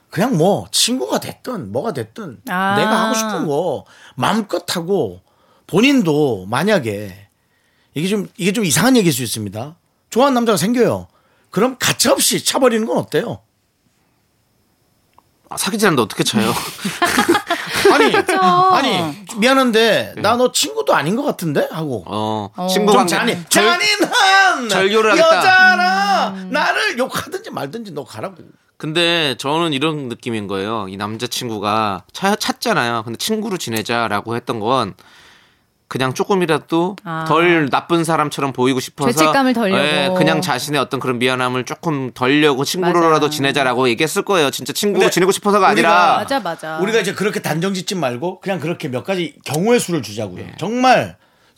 그냥 0.09 0.37
뭐, 0.37 0.67
친구가 0.71 1.19
됐든, 1.19 1.71
뭐가 1.71 1.93
됐든, 1.93 2.41
아. 2.49 2.75
내가 2.77 3.03
하고 3.05 3.15
싶은 3.15 3.47
거 3.47 3.85
마음껏 4.15 4.63
하고, 4.75 5.21
본인도 5.67 6.45
만약에, 6.47 7.24
이게 7.95 8.07
좀, 8.07 8.27
이게 8.37 8.51
좀 8.53 8.65
이상한 8.65 8.95
얘기일 8.97 9.13
수 9.13 9.23
있습니다. 9.23 9.75
좋아하는 10.11 10.35
남자가 10.35 10.57
생겨요. 10.57 11.07
그럼 11.49 11.77
가차없이 11.79 12.43
차버리는 12.43 12.85
건 12.85 12.97
어때요? 12.97 13.39
아, 15.49 15.57
사귀지 15.57 15.85
않는데 15.87 16.01
어떻게 16.03 16.23
쳐요? 16.23 16.53
아니, 17.93 18.13
아니, 18.15 19.25
미안한데, 19.37 20.15
나 20.17 20.35
너 20.35 20.51
친구도 20.51 20.93
아닌 20.93 21.15
것 21.15 21.23
같은데? 21.23 21.67
하고. 21.71 22.03
어, 22.07 22.49
어. 22.55 22.67
친구 22.67 22.91
좀 22.91 23.07
잔인, 23.07 23.45
절- 23.47 23.63
잔인한 23.79 24.67
절교를 24.69 25.11
하겠다. 25.11 25.37
여자라 25.37 26.29
음. 26.35 26.49
나를 26.51 26.97
욕하든지 26.97 27.51
말든지 27.51 27.91
너 27.93 28.03
가라고. 28.03 28.37
근데 28.77 29.35
저는 29.37 29.71
이런 29.71 30.09
느낌인 30.09 30.47
거예요. 30.47 30.87
이 30.89 30.97
남자친구가 30.97 32.03
차, 32.11 32.35
찾잖아요. 32.35 33.03
근데 33.03 33.17
친구로 33.17 33.57
지내자라고 33.57 34.35
했던 34.35 34.59
건 34.59 34.95
그냥 35.87 36.13
조금이라도 36.13 36.95
아. 37.03 37.25
덜 37.27 37.69
나쁜 37.69 38.03
사람처럼 38.03 38.53
보이고 38.53 38.79
싶어서 38.79 39.11
죄책감을 39.11 39.53
덜려고. 39.53 39.79
예, 39.83 40.09
그냥 40.17 40.41
자신의 40.41 40.81
어떤 40.81 40.99
그런 40.99 41.19
미안함을 41.19 41.65
조금 41.65 42.11
덜려고 42.11 42.63
친구로라도 42.65 43.27
맞아. 43.27 43.29
지내자라고 43.29 43.87
얘기했을 43.89 44.23
거예요. 44.23 44.49
진짜 44.49 44.73
친구로 44.73 45.01
근데 45.01 45.11
지내고 45.11 45.31
싶어서가 45.31 45.67
우리가- 45.67 45.69
아니라 45.71 46.15
맞아 46.17 46.39
맞아. 46.39 46.79
우리가 46.79 46.99
이제 46.99 47.13
그렇게 47.13 47.41
단정 47.41 47.73
짓지 47.73 47.95
말고 47.95 48.39
그냥 48.39 48.59
그렇게 48.59 48.87
몇 48.89 49.03
가지 49.03 49.35
경우의 49.45 49.79
수를 49.79 50.01
주자고요. 50.01 50.43
네. 50.45 50.51
정말 50.57 51.17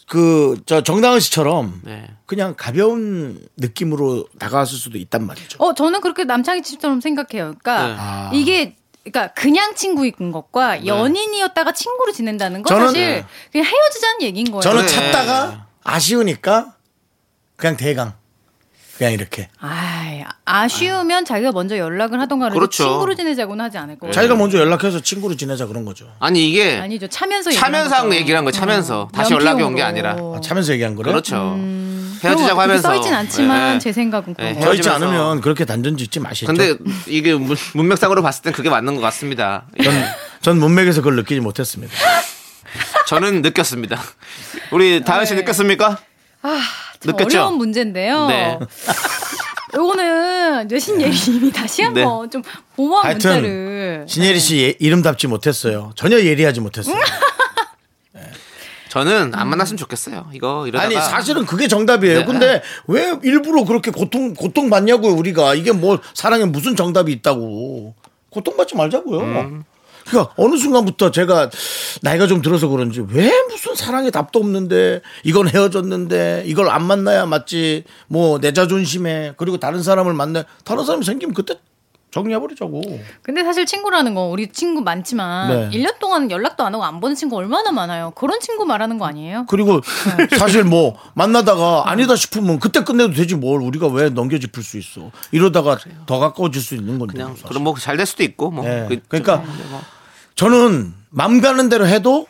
그 0.09 0.55
저 0.65 0.81
정다은 0.83 1.19
씨처럼 1.19 1.81
네. 1.83 2.07
그냥 2.25 2.53
가벼운 2.55 3.39
느낌으로 3.57 4.25
다가왔을 4.39 4.77
수도 4.77 4.97
있단 4.97 5.25
말이죠. 5.27 5.57
어 5.61 5.73
저는 5.73 5.99
그렇게 5.99 6.23
남창희 6.23 6.61
씨처럼 6.63 7.01
생각해요. 7.01 7.55
그러니까 7.59 7.87
네. 7.87 7.95
아. 7.99 8.29
이게 8.33 8.76
그러니까 9.11 9.33
그냥 9.33 9.73
친구인 9.75 10.13
것과 10.31 10.85
연인이었다가 10.85 11.71
친구로 11.71 12.11
지낸다는 12.11 12.63
건 12.63 12.77
저는- 12.77 12.85
사실 12.87 13.01
네. 13.07 13.25
그냥 13.51 13.65
헤어지자는 13.67 14.21
얘기인 14.23 14.51
거예요. 14.51 14.61
저는 14.61 14.85
그래. 14.85 14.87
찾다가 14.87 15.67
아쉬우니까 15.83 16.73
그냥 17.55 17.77
대강 17.77 18.13
그냥 18.97 19.13
이렇게 19.13 19.47
아이, 19.59 20.23
아쉬우면 20.45 21.23
자기가 21.25 21.51
먼저 21.51 21.77
연락을 21.77 22.19
하던가 22.19 22.49
그렇죠. 22.49 22.83
친구로 22.83 23.13
지내자고는 23.15 23.63
하지 23.65 23.77
않을 23.77 23.99
거예요. 23.99 24.11
자기가 24.11 24.35
먼저 24.35 24.57
연락해서 24.57 25.01
친구로 25.01 25.35
지내자 25.35 25.67
그런 25.67 25.85
거죠. 25.85 26.11
아니 26.19 26.49
이게 26.49 26.77
아니죠. 26.77 27.07
차면서 27.07 27.51
차면서 27.51 27.85
얘기하는 27.95 28.13
얘기를 28.15 28.37
한 28.37 28.43
거예요. 28.45 28.51
차면서 28.53 29.09
다시 29.13 29.33
연락이 29.33 29.61
온게 29.61 29.83
아니라 29.83 30.13
아, 30.13 30.39
차면서 30.41 30.73
얘기한 30.73 30.95
거래요? 30.95 31.13
그렇죠. 31.13 31.55
그런 32.19 32.33
헤어지자고 32.33 32.55
거 32.55 32.61
하면서 32.61 32.87
써있진 32.89 33.13
않지만 33.13 33.75
예. 33.75 33.79
제 33.79 33.91
생각은 33.93 34.33
그런 34.33 34.49
예, 34.49 34.53
거. 34.53 34.61
저 34.61 34.73
있지 34.73 34.87
헤어지면서. 34.89 35.05
않으면 35.17 35.41
그렇게 35.41 35.65
단정 35.65 35.97
짓지 35.97 36.19
마시죠. 36.19 36.47
근데 36.47 36.75
이게 37.07 37.33
문- 37.33 37.57
문맥상으로 37.73 38.21
봤을 38.21 38.43
땐 38.43 38.53
그게 38.53 38.69
맞는 38.69 38.95
것 38.95 39.01
같습니다. 39.01 39.65
전, 39.83 39.93
전 40.41 40.59
문맥에서 40.59 41.01
그걸 41.01 41.15
느끼지 41.17 41.41
못했습니다. 41.41 41.93
저는 43.07 43.41
느꼈습니다. 43.41 43.99
우리 44.71 45.03
다은 45.03 45.25
씨 45.25 45.33
네. 45.35 45.41
느꼈습니까? 45.41 45.97
참 46.43 46.59
느꼈죠? 47.05 47.37
어려운 47.39 47.57
문제인데요. 47.57 48.27
네. 48.27 48.59
요거는 49.75 50.67
뇌신 50.67 51.01
예리님이 51.01 51.51
다시 51.51 51.81
네. 51.81 52.01
한번 52.01 52.29
좀 52.31 52.41
보모한 52.75 53.05
하여튼 53.05 53.31
문제를 53.33 54.05
신예리 54.07 54.39
씨 54.39 54.57
예- 54.59 54.75
이름답지 54.79 55.27
못했어요. 55.27 55.91
전혀 55.95 56.19
예리하지 56.19 56.61
못했어요. 56.61 56.95
저는 59.03 59.35
안 59.35 59.47
만났으면 59.49 59.77
좋겠어요. 59.77 60.27
이거 60.33 60.67
이러다가 60.67 60.85
아니 60.85 60.95
사실은 60.95 61.45
그게 61.45 61.67
정답이에요. 61.67 62.19
네. 62.19 62.25
근데 62.25 62.61
왜 62.87 63.13
일부러 63.23 63.63
그렇게 63.63 63.91
고통 63.91 64.33
고통 64.33 64.69
받냐고요 64.69 65.13
우리가 65.13 65.55
이게 65.55 65.71
뭐 65.71 65.99
사랑에 66.13 66.45
무슨 66.45 66.75
정답이 66.75 67.11
있다고 67.11 67.93
고통 68.29 68.57
받지 68.57 68.75
말자고요. 68.75 69.19
음. 69.19 69.63
그러니까 70.07 70.33
어느 70.37 70.55
순간부터 70.55 71.11
제가 71.11 71.49
나이가 72.01 72.27
좀 72.27 72.41
들어서 72.41 72.69
그런지 72.69 73.03
왜 73.11 73.29
무슨 73.49 73.75
사랑에 73.75 74.09
답도 74.09 74.39
없는데 74.39 75.01
이건 75.23 75.49
헤어졌는데 75.49 76.43
이걸 76.45 76.69
안 76.69 76.83
만나야 76.85 77.25
맞지 77.25 77.83
뭐 78.07 78.39
내 78.39 78.53
자존심에 78.53 79.33
그리고 79.35 79.57
다른 79.57 79.83
사람을 79.83 80.13
만나 80.13 80.45
다른 80.63 80.85
사람이 80.85 81.03
생기면 81.03 81.33
그때 81.33 81.55
정리해버리자고. 82.11 82.81
근데 83.21 83.43
사실 83.43 83.65
친구라는 83.65 84.13
거 84.15 84.23
우리 84.27 84.47
친구 84.51 84.81
많지만 84.81 85.69
네. 85.69 85.77
1년 85.77 85.99
동안 85.99 86.31
연락도 86.31 86.63
안 86.63 86.73
하고 86.73 86.83
안 86.85 86.99
보는 86.99 87.15
친구 87.15 87.35
얼마나 87.35 87.71
많아요. 87.71 88.11
그런 88.15 88.39
친구 88.39 88.65
말하는 88.65 88.97
거 88.97 89.05
아니에요? 89.05 89.45
그리고 89.49 89.81
사실 90.37 90.63
뭐 90.63 90.97
만나다가 91.15 91.83
아니다 91.89 92.15
싶으면 92.15 92.59
그때 92.59 92.83
끝내도 92.83 93.13
되지 93.13 93.35
뭘 93.35 93.61
우리가 93.61 93.87
왜 93.87 94.09
넘겨 94.09 94.39
짚을 94.39 94.63
수 94.63 94.77
있어. 94.77 95.11
이러다가 95.31 95.77
더 96.05 96.19
가까워질 96.19 96.61
수 96.61 96.75
있는 96.75 96.97
건데. 96.97 97.13
그냥 97.13 97.31
사실. 97.31 97.47
그럼 97.47 97.63
뭐 97.63 97.75
잘 97.75 97.97
될 97.97 98.05
수도 98.05 98.23
있고 98.23 98.51
뭐 98.51 98.65
예. 98.65 98.85
그- 98.87 98.99
그러니까 99.07 99.43
저는 100.35 100.93
맘 101.09 101.41
가는 101.41 101.67
대로 101.69 101.87
해도 101.87 102.27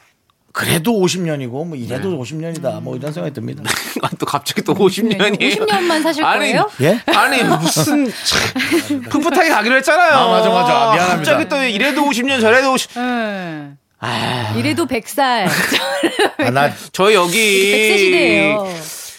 그래도 0.57 0.91
50년이고 0.93 1.67
뭐 1.67 1.75
이래도 1.75 2.19
50년이다 2.19 2.81
뭐 2.81 2.95
이런 2.95 3.13
생각이 3.13 3.31
듭니다. 3.31 3.61
아, 4.01 4.09
또 4.17 4.25
갑자기 4.25 4.63
또 4.63 4.73
50년이 4.73 5.37
50년만 5.39 6.01
사실 6.01 6.23
아니, 6.25 6.39
거예요? 6.51 6.71
예? 6.81 6.99
아니 7.13 7.43
무슨 7.43 8.05
참, 8.25 9.01
풋풋하게 9.03 9.49
가기로 9.49 9.75
했잖아요. 9.77 10.13
아, 10.13 10.27
맞아, 10.31 10.49
맞아. 10.49 10.73
미안합니다. 10.95 11.15
갑자기 11.15 11.47
또 11.47 11.63
이래도 11.63 12.01
50년 12.01 12.41
저래도 12.41 12.73
50. 12.73 12.91
네. 12.95 13.69
아, 13.99 14.53
이래도 14.57 14.87
100살. 14.87 15.47
아, 16.41 16.49
나 16.49 16.71
저 16.91 17.13
여기 17.13 17.37
100세 17.37 17.97
시대예요. 17.99 18.73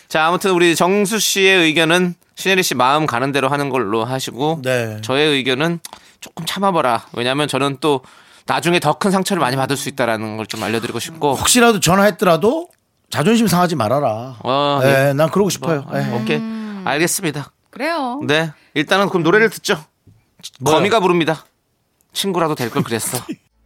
자 0.08 0.26
아무튼 0.26 0.50
우리 0.50 0.74
정수 0.74 1.20
씨의 1.20 1.58
의견은 1.66 2.14
신혜리 2.34 2.64
씨 2.64 2.74
마음 2.74 3.06
가는 3.06 3.30
대로 3.30 3.48
하는 3.48 3.68
걸로 3.68 4.04
하시고 4.04 4.62
네. 4.64 4.98
저의 5.02 5.28
의견은 5.34 5.78
조금 6.20 6.44
참아봐라. 6.46 7.06
왜냐하면 7.12 7.46
저는 7.46 7.76
또 7.80 8.00
나중에 8.48 8.80
더 8.80 8.94
큰 8.94 9.10
상처를 9.12 9.40
많이 9.40 9.56
받을 9.56 9.76
수 9.76 9.88
있다라는 9.88 10.36
걸 10.38 10.46
좀 10.46 10.62
알려드리고 10.62 10.98
싶고. 10.98 11.34
혹시라도 11.34 11.78
전화했더라도 11.80 12.68
자존심 13.10 13.46
상하지 13.46 13.76
말아라. 13.76 14.36
어, 14.42 14.80
예, 14.82 15.12
난 15.14 15.30
그러고 15.30 15.50
싶어요. 15.50 15.84
예. 15.94 16.12
오케이 16.14 16.40
알겠습니다. 16.84 17.52
그래요. 17.70 18.20
네 18.26 18.50
일단은 18.74 19.08
그럼 19.10 19.22
노래를 19.22 19.50
듣죠. 19.50 19.78
뭐요? 20.60 20.76
거미가 20.76 21.00
부릅니다. 21.00 21.44
친구라도 22.12 22.54
될 22.54 22.70
걸 22.70 22.82
그랬어. 22.82 23.18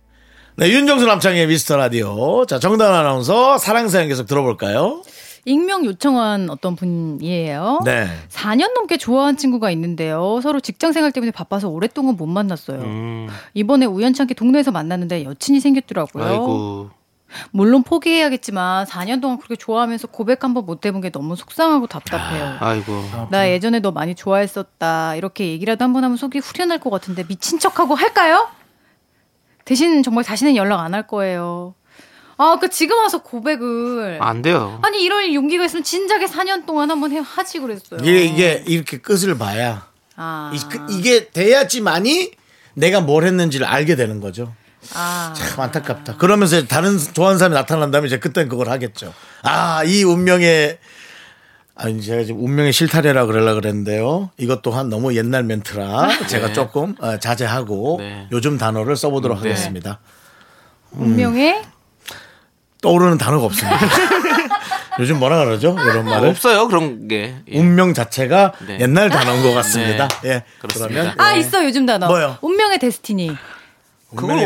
네, 0.57 0.69
윤정수 0.69 1.07
남창의 1.07 1.47
미스터 1.47 1.77
라디오. 1.77 2.45
자, 2.45 2.59
정단 2.59 2.93
아나운서 2.93 3.57
사랑사연 3.57 4.09
계속 4.09 4.27
들어볼까요? 4.27 5.03
익명 5.45 5.85
요청한 5.85 6.49
어떤 6.51 6.77
분이에요. 6.77 7.81
네. 7.85 8.07
4년 8.29 8.75
넘게 8.75 8.97
좋아한 8.97 9.37
친구가 9.37 9.71
있는데요. 9.73 10.41
서로 10.43 10.61
직장 10.61 10.93
생활 10.93 11.11
때문에 11.11 11.33
바빠서 11.33 11.69
오랫동안 11.69 12.17
못 12.17 12.27
만났어요. 12.27 12.81
음, 12.81 13.29
이번에 13.55 13.87
우연찮게 13.87 14.35
동네에서 14.35 14.71
만났는데 14.71 15.25
여친이 15.25 15.59
생겼더라고요. 15.61 16.25
아이고. 16.25 16.91
물론 17.51 17.83
포기해야겠지만 17.83 18.85
4년 18.87 19.21
동안 19.23 19.39
그렇게 19.39 19.57
좋아하면서 19.57 20.09
고백 20.09 20.45
한 20.45 20.53
번 20.55 20.67
못 20.67 20.85
해본 20.85 21.01
게 21.01 21.11
너무 21.11 21.35
속상하고 21.35 21.87
답답해요. 21.87 22.57
아 22.61 22.75
이고. 22.75 22.93
나 23.31 23.49
예전에 23.51 23.81
너 23.81 23.91
많이 23.91 24.15
좋아했었다. 24.15 25.17
이렇게 25.17 25.49
얘기라도 25.49 25.83
한 25.85 25.93
번 25.93 26.05
하면 26.05 26.17
속이 26.19 26.39
후련할 26.39 26.79
것 26.79 26.91
같은데 26.91 27.25
미친 27.27 27.59
척하고 27.59 27.95
할까요? 27.95 28.49
대신 29.65 30.03
정말 30.03 30.25
다시는 30.25 30.57
연락 30.57 30.81
안 30.81 30.93
할 30.95 31.07
거예요. 31.07 31.75
아, 32.43 32.59
그 32.59 32.69
지금 32.71 32.99
와서 32.99 33.23
고백을 33.23 34.19
안 34.21 34.43
돼요. 34.43 34.81
아니 34.83 35.05
이럴 35.05 35.33
용기가 35.33 35.65
있으면 35.65 35.85
진작에 35.85 36.25
4년 36.27 36.67
동안 36.67 36.91
한번 36.91 37.13
해 37.13 37.21
하지 37.25 37.61
그랬어요. 37.61 38.01
이게, 38.03 38.25
이게 38.25 38.65
이렇게 38.67 38.99
끝을 38.99 39.39
봐야 39.39 39.87
아, 40.17 40.51
이, 40.53 40.59
그- 40.69 40.87
이게 40.91 41.29
돼야지만이 41.29 42.33
내가 42.75 43.01
뭘 43.01 43.25
했는지를 43.25 43.65
알게 43.67 43.95
되는 43.95 44.21
거죠. 44.21 44.53
아, 44.95 45.33
참 45.37 45.61
안타깝다. 45.61 46.17
그러면서 46.17 46.67
다른 46.67 46.99
좋아하는 46.99 47.39
사람이 47.39 47.55
나타난다면 47.55 48.09
이제 48.09 48.19
그땐 48.19 48.49
그걸 48.49 48.69
하겠죠. 48.71 49.15
아, 49.45 49.85
이 49.85 50.03
운명의 50.03 50.79
아니 51.77 52.03
제가 52.03 52.25
지금 52.25 52.45
운명의 52.45 52.73
실타래라 52.73 53.27
그러려 53.27 53.55
그랬는데요. 53.55 54.31
이것 54.37 54.63
또한 54.63 54.89
너무 54.89 55.15
옛날 55.15 55.45
멘트라 55.45 56.27
제가 56.27 56.53
조금 56.53 56.97
어, 56.99 57.19
자제하고 57.19 57.97
네. 58.01 58.27
요즘 58.33 58.59
단어를 58.59 58.97
써보도록 58.97 59.41
네. 59.43 59.51
하겠습니다. 59.51 60.01
운명의 60.91 61.63
떠오르는 62.83 63.17
단어가 63.17 63.47
없습니다. 63.47 63.79
요즘 64.99 65.19
뭐라 65.19 65.43
그러죠? 65.45 65.75
이런 65.81 66.05
말을 66.05 66.29
없어요 66.29 66.69
그런 66.69 67.09
게. 67.09 67.37
예. 67.51 67.59
운명 67.59 67.95
자체가 67.95 68.53
네. 68.67 68.79
옛날 68.81 69.09
단어인 69.09 69.43
것 69.43 69.55
같습니다. 69.55 70.09
네. 70.23 70.29
예, 70.29 70.43
그렇습니다. 70.59 70.93
그러면 70.93 71.15
아 71.17 71.33
있어 71.35 71.65
요즘 71.65 71.87
단어. 71.87 72.09
뭐요? 72.09 72.37
운명의 72.43 72.79
데스티니. 72.79 73.35
그건 74.15 74.41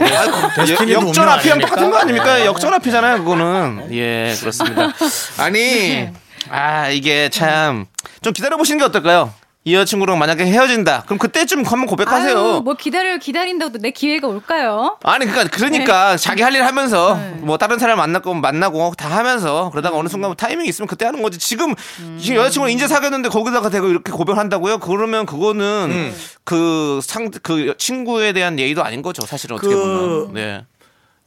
역전 0.91 1.29
앞이랑? 1.29 1.59
똑같은 1.59 1.91
거 1.91 1.99
아닙니까? 1.99 2.45
역전 2.45 2.73
앞이잖아요, 2.75 3.19
그거는. 3.19 3.89
예, 3.91 4.33
그렇습니다. 4.39 4.93
아니, 5.39 6.09
아, 6.51 6.89
이게 6.89 7.29
참, 7.31 7.87
좀 8.23 8.33
기다려보시는 8.33 8.79
게 8.79 8.85
어떨까요? 8.85 9.35
이 9.67 9.75
여자친구랑 9.75 10.17
만약에 10.21 10.47
헤어진다. 10.47 11.03
그럼 11.07 11.19
그때쯤 11.19 11.65
한번 11.65 11.87
고백하세요. 11.87 12.39
아유, 12.39 12.61
뭐 12.65 12.75
기다려 12.75 13.19
기다린다고 13.19 13.79
내 13.79 13.91
기회가 13.91 14.29
올까요? 14.29 14.97
아니 15.03 15.27
그러니까 15.27 15.51
그러니까 15.57 16.17
자기 16.17 16.43
할 16.43 16.55
일 16.55 16.65
하면서 16.65 17.17
네. 17.17 17.31
뭐 17.41 17.59
다른 17.59 17.77
사람 17.81 17.99
만났고 17.99 18.33
만나고 18.35 18.95
다 18.97 19.09
하면서 19.11 19.69
그러다가 19.71 19.99
어느 19.99 20.09
순간 20.09 20.37
타이밍이 20.37 20.69
있으면 20.69 20.87
그때 20.87 21.05
하는 21.05 21.21
거지 21.21 21.37
지금 21.41 21.75
지금 22.21 22.37
여자친구랑 22.37 22.73
이제 22.73 22.87
사귀었는데 22.87 23.29
거기다가 23.29 23.69
대고 23.69 23.89
이렇게 23.89 24.13
고백한다고요? 24.13 24.79
그러면 24.79 25.27
그거는 25.27 26.15
그상그 26.45 27.75
친구에 27.77 28.33
대한 28.33 28.61
예의도 28.61 28.85
아닌 28.85 29.03
거죠 29.03 29.27
사실은 29.27 29.57
어떻게 29.57 29.75
그- 29.75 29.81
보면 29.81 30.33
네 30.35 30.65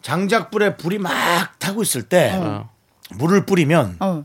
장작불에 0.02 0.78
불이 0.78 0.98
막 0.98 1.12
타고 1.60 1.82
있을 1.82 2.04
때 2.04 2.32
어. 2.36 2.70
물을 3.12 3.46
뿌리면 3.46 3.98
어. 4.00 4.24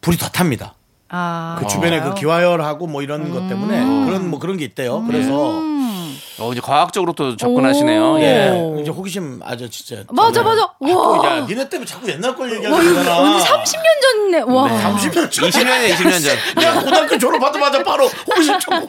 불이 0.00 0.16
더 0.16 0.28
탑니다. 0.28 0.74
아. 1.10 1.56
그 1.58 1.66
주변에 1.66 2.00
그 2.00 2.14
기화열하고 2.14 2.86
뭐 2.86 3.02
이런 3.02 3.30
것 3.32 3.48
때문에 3.48 4.04
그런 4.06 4.28
뭐 4.30 4.38
그런 4.38 4.56
게 4.56 4.64
있대요. 4.64 5.02
그래서 5.06 5.62
어, 6.40 6.52
이제 6.52 6.60
과학적으로 6.60 7.14
또 7.14 7.36
접근하시네요 7.36 8.12
오. 8.12 8.20
예. 8.20 8.24
예, 8.76 8.80
이제 8.80 8.90
호기심 8.92 9.40
아주 9.44 9.68
진짜. 9.70 10.04
맞아, 10.10 10.42
맞아. 10.42 10.72
와. 10.78 11.26
야, 11.26 11.40
니네 11.46 11.68
때문에 11.68 11.84
자꾸 11.84 12.08
옛날 12.08 12.36
걸 12.36 12.52
와, 12.70 12.78
거잖아. 12.78 13.18
언니 13.18 13.38
30년 13.42 14.00
전네. 14.02 14.40
와. 14.42 14.68
30년 14.68 15.30
전. 15.32 15.50
20년이야 15.50 15.90
20년 15.94 16.22
전 16.22 16.36
내가 16.56 16.74
고등학교 16.80 17.18
졸업하자마자 17.18 17.82
바로 17.82 18.06
호기심 18.06 18.58
좀. 18.60 18.74
아니 18.74 18.88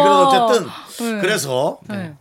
그래서 0.00 0.26
어쨌든 0.26 0.66
네. 1.14 1.20
그래서 1.20 1.78
네. 1.88 2.14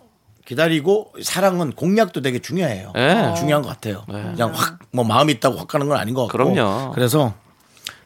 기다리고 0.45 1.13
사랑은 1.23 1.71
공략도 1.71 2.21
되게 2.21 2.37
중요해요. 2.39 2.91
네. 2.95 3.33
중요한 3.35 3.63
것 3.63 3.69
같아요. 3.69 4.03
그냥 4.07 4.51
확 4.53 4.79
뭐 4.91 5.05
마음이 5.05 5.33
있다고 5.33 5.57
확 5.57 5.67
가는 5.67 5.87
건 5.87 5.97
아닌 5.97 6.13
것 6.15 6.27
같고. 6.27 6.37
그럼요. 6.53 6.91
그래서 6.93 7.33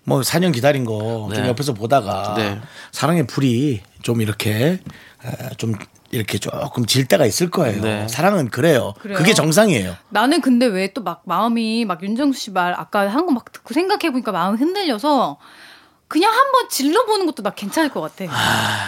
뭐 0.06 0.22
4년 0.22 0.54
기다린 0.54 0.86
거좀 0.86 1.30
네. 1.34 1.48
옆에서 1.48 1.74
보다가 1.74 2.34
네. 2.38 2.60
사랑의 2.92 3.26
불이 3.28 3.82
좀 4.02 4.22
이렇게 4.22 4.80
에, 5.26 5.50
좀 5.58 5.76
이렇게 6.12 6.38
조금 6.38 6.86
질 6.86 7.06
때가 7.08 7.26
있을 7.26 7.50
거예요. 7.50 7.82
네. 7.82 8.08
사랑은 8.08 8.50
그래요. 8.50 8.94
그래요? 9.00 9.18
그게 9.18 9.34
정상이에요. 9.34 9.96
나는 10.10 10.42
근데 10.42 10.66
왜 10.68 10.94
또 10.94 11.02
막 11.02 11.24
마음이 11.26 11.86
막 11.86 12.04
윤정수 12.04 12.40
씨 12.40 12.52
말 12.52 12.74
아까 12.78 13.08
한 13.10 13.26
거 13.26 13.32
막 13.32 13.52
듣고 13.52 13.74
생각해 13.74 14.12
보니까 14.12 14.32
마음이 14.32 14.58
흔들려서 14.60 15.38
그냥 16.08 16.32
한번 16.32 16.70
질러보는 16.70 17.26
것도 17.26 17.42
나 17.42 17.50
괜찮을 17.50 17.90
것 17.90 18.00
같아. 18.02 18.18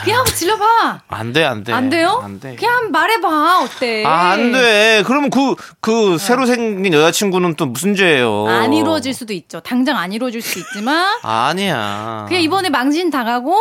그냥 0.04 0.20
한번 0.20 0.36
질러봐. 0.36 1.02
안 1.08 1.34
돼, 1.34 1.44
안 1.44 1.64
돼. 1.64 1.74
안 1.74 1.90
돼요? 1.90 2.22
안 2.24 2.40
돼. 2.40 2.56
그냥 2.56 2.76
한번 2.76 2.92
말해봐. 2.92 3.62
어때? 3.64 4.04
아, 4.06 4.30
안 4.32 4.52
돼. 4.52 5.02
그러면 5.08 5.32
그, 5.32 5.56
그, 5.80 6.20
새로 6.20 6.46
생긴 6.46 6.94
여자친구는 6.94 7.56
또 7.56 7.66
무슨 7.66 7.96
죄예요? 7.96 8.48
안 8.48 8.74
이루어질 8.74 9.16
수도 9.16 9.34
있죠. 9.34 9.60
당장 9.62 9.98
안 9.98 10.14
이루어질 10.14 10.42
수도 10.44 10.60
있지만 10.60 11.18
아니야. 11.24 12.26
그냥 12.28 12.44
이번에 12.44 12.70
망신 12.70 13.10
당하고 13.10 13.56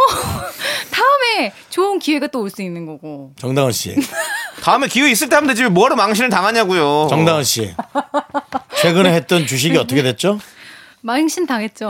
다음에 0.93 1.53
좋은 1.71 1.99
기회가 1.99 2.27
또 2.27 2.41
올 2.41 2.51
수 2.51 2.61
있는 2.61 2.85
거고. 2.85 3.33
정다은 3.41 3.73
씨. 3.73 3.97
다음에 4.63 4.89
기회 4.89 5.11
있을 5.11 5.31
때 5.31 5.37
하면 5.37 5.49
되지. 5.49 5.63
왜 5.63 5.69
뭐하러 5.71 5.97
망신을 5.97 6.29
당하냐고요. 6.29 7.07
정다은 7.09 7.45
씨. 7.45 7.75
최근에 8.77 9.15
했던 9.15 9.47
주식이 9.47 9.79
어떻게 9.79 10.03
됐죠? 10.03 10.39
망신 11.01 11.47
당했죠. 11.47 11.89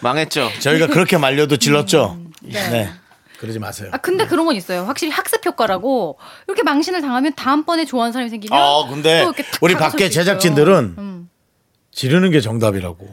망했죠. 0.00 0.50
저희가 0.60 0.86
그렇게 0.88 1.18
말려도 1.18 1.56
질렀죠? 1.56 2.18
네. 2.42 2.70
네. 2.70 2.90
그러지 3.38 3.58
마세요. 3.58 3.88
아 3.92 3.96
근데 3.98 4.26
그런 4.26 4.44
건 4.44 4.54
있어요. 4.54 4.82
확실히 4.84 5.12
학습 5.12 5.44
효과라고 5.46 6.18
이렇게 6.46 6.62
망신을 6.62 7.00
당하면 7.00 7.34
다음번에 7.34 7.86
좋아하는 7.86 8.12
사람이 8.12 8.28
생기면 8.28 8.58
아, 8.60 8.86
근데 8.90 9.20
또 9.22 9.28
이렇게 9.28 9.42
탁 9.44 9.62
우리 9.62 9.74
밖에. 9.74 10.10
제작진들은 10.10 10.94
음. 10.98 11.30
지르는 11.90 12.30
게 12.30 12.40
정답이라고. 12.40 13.08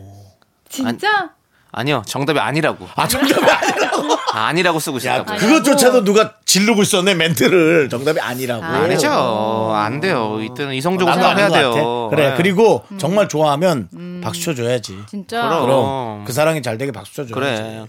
진짜 0.69 1.31
아니요. 1.77 2.01
정답이 2.07 2.39
아니라고. 2.39 2.87
아, 2.95 3.07
정답이 3.07 3.45
아니라고. 3.45 4.17
아니라고 4.33 4.79
쓰고 4.79 4.97
야, 5.05 5.17
있다고. 5.17 5.35
그것조차도 5.37 6.03
누가 6.03 6.33
지르고 6.43 6.81
있었네, 6.81 7.13
멘트를. 7.13 7.87
정답이 7.89 8.19
아니라고. 8.19 8.63
아, 8.63 8.67
아니죠. 8.69 9.71
안 9.75 9.99
돼요. 9.99 10.39
이때는 10.41 10.73
이성적으로 10.73 11.15
나도 11.15 11.27
아닌 11.27 11.43
생각해야 11.45 11.69
것 11.69 11.75
돼요. 11.75 11.83
같아. 12.09 12.15
그래. 12.15 12.29
네. 12.31 12.35
그리고 12.35 12.83
음. 12.91 12.97
정말 12.97 13.29
좋아하면 13.29 14.21
박수 14.23 14.41
쳐줘야지. 14.41 14.97
진짜 15.07 15.43
그럼. 15.43 15.61
그럼 15.61 16.25
그 16.25 16.33
사랑이 16.33 16.63
잘 16.63 16.79
되게 16.79 16.91
박수 16.91 17.13
쳐줘야지. 17.13 17.33
그래. 17.33 17.85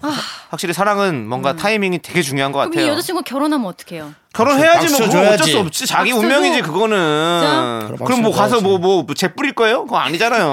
확실히 0.50 0.74
사랑은 0.74 1.26
뭔가 1.26 1.56
타이밍이 1.56 2.00
되게 2.02 2.20
중요한 2.20 2.52
것 2.52 2.58
그럼 2.58 2.72
이 2.74 2.76
같아요. 2.76 2.92
여자친구 2.92 3.22
결혼하면 3.22 3.66
어떡해요? 3.68 4.12
결혼해야지 4.34 4.88
뭐 4.90 4.98
그건 5.08 5.26
어쩔. 5.28 5.48
수 5.48 5.58
없지. 5.58 5.86
자기 5.86 6.10
박수 6.10 6.22
운명이지 6.24 6.58
줘. 6.58 6.64
그거는. 6.66 7.88
진짜? 7.88 8.04
그럼 8.04 8.22
뭐 8.22 8.30
가서 8.32 8.60
줘야지. 8.60 8.78
뭐뭐 8.78 9.06
재 9.16 9.28
뿌릴 9.34 9.54
거예요? 9.54 9.84
그거 9.84 9.96
아니잖아요. 9.98 10.46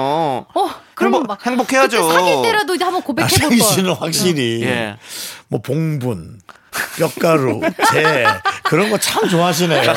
어, 0.54 0.70
그러면 0.94 1.20
행복- 1.20 1.26
막 1.28 1.46
행복해야죠. 1.46 2.10
사귈 2.12 2.42
때라도 2.42 2.74
이제 2.74 2.84
한번 2.84 3.02
고백해 3.02 3.28
볼 3.28 3.38
나상희 3.38 3.58
걸. 3.58 3.68
씨는 3.68 3.92
확실히 3.92 4.62
예. 4.62 4.96
뭐 5.48 5.60
봉분, 5.60 6.40
뼈가루, 6.98 7.60
재 7.92 8.24
그런 8.64 8.90
거 8.90 8.96
참 8.98 9.28
좋아하시네요. 9.28 9.92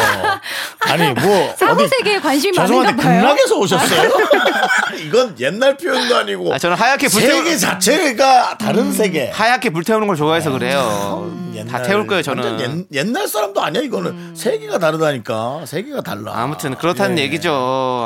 아니 0.82 1.12
뭐 1.14 1.54
사후 1.58 1.72
어디 1.74 1.88
세계에 1.88 2.20
관심이 2.20 2.58
많은가 2.58 2.96
봐요. 2.96 3.22
극락에서 3.22 3.56
오셨어요? 3.58 4.12
이건 5.06 5.36
옛날 5.40 5.78
표현도 5.78 6.16
아니고 6.18 6.54
아, 6.54 6.58
저는 6.58 6.76
하얗게 6.76 7.08
불태우 7.08 7.44
세계 7.44 7.58
자체가 7.58 8.58
다른 8.58 8.92
세계. 8.92 9.30
하얗게 9.30 9.70
불태우는 9.72 10.08
걸 10.08 10.16
좋아해서 10.16 10.52
그래요. 10.52 11.32
다 11.70 11.82
태울 11.82 12.08
거예요, 12.08 12.22
저는. 12.22 12.44
음, 12.60 12.86
옛, 12.94 13.00
옛날 13.06 13.28
사람도 13.28 13.62
아니야 13.62 13.82
이거는 13.82 14.34
세계가 14.36 14.80
다르다니까 14.80 15.66
세계가 15.66 16.02
달라. 16.02 16.32
아무튼 16.36 16.76
그렇다는 16.76 17.18
예. 17.20 17.24
얘기죠. 17.24 17.52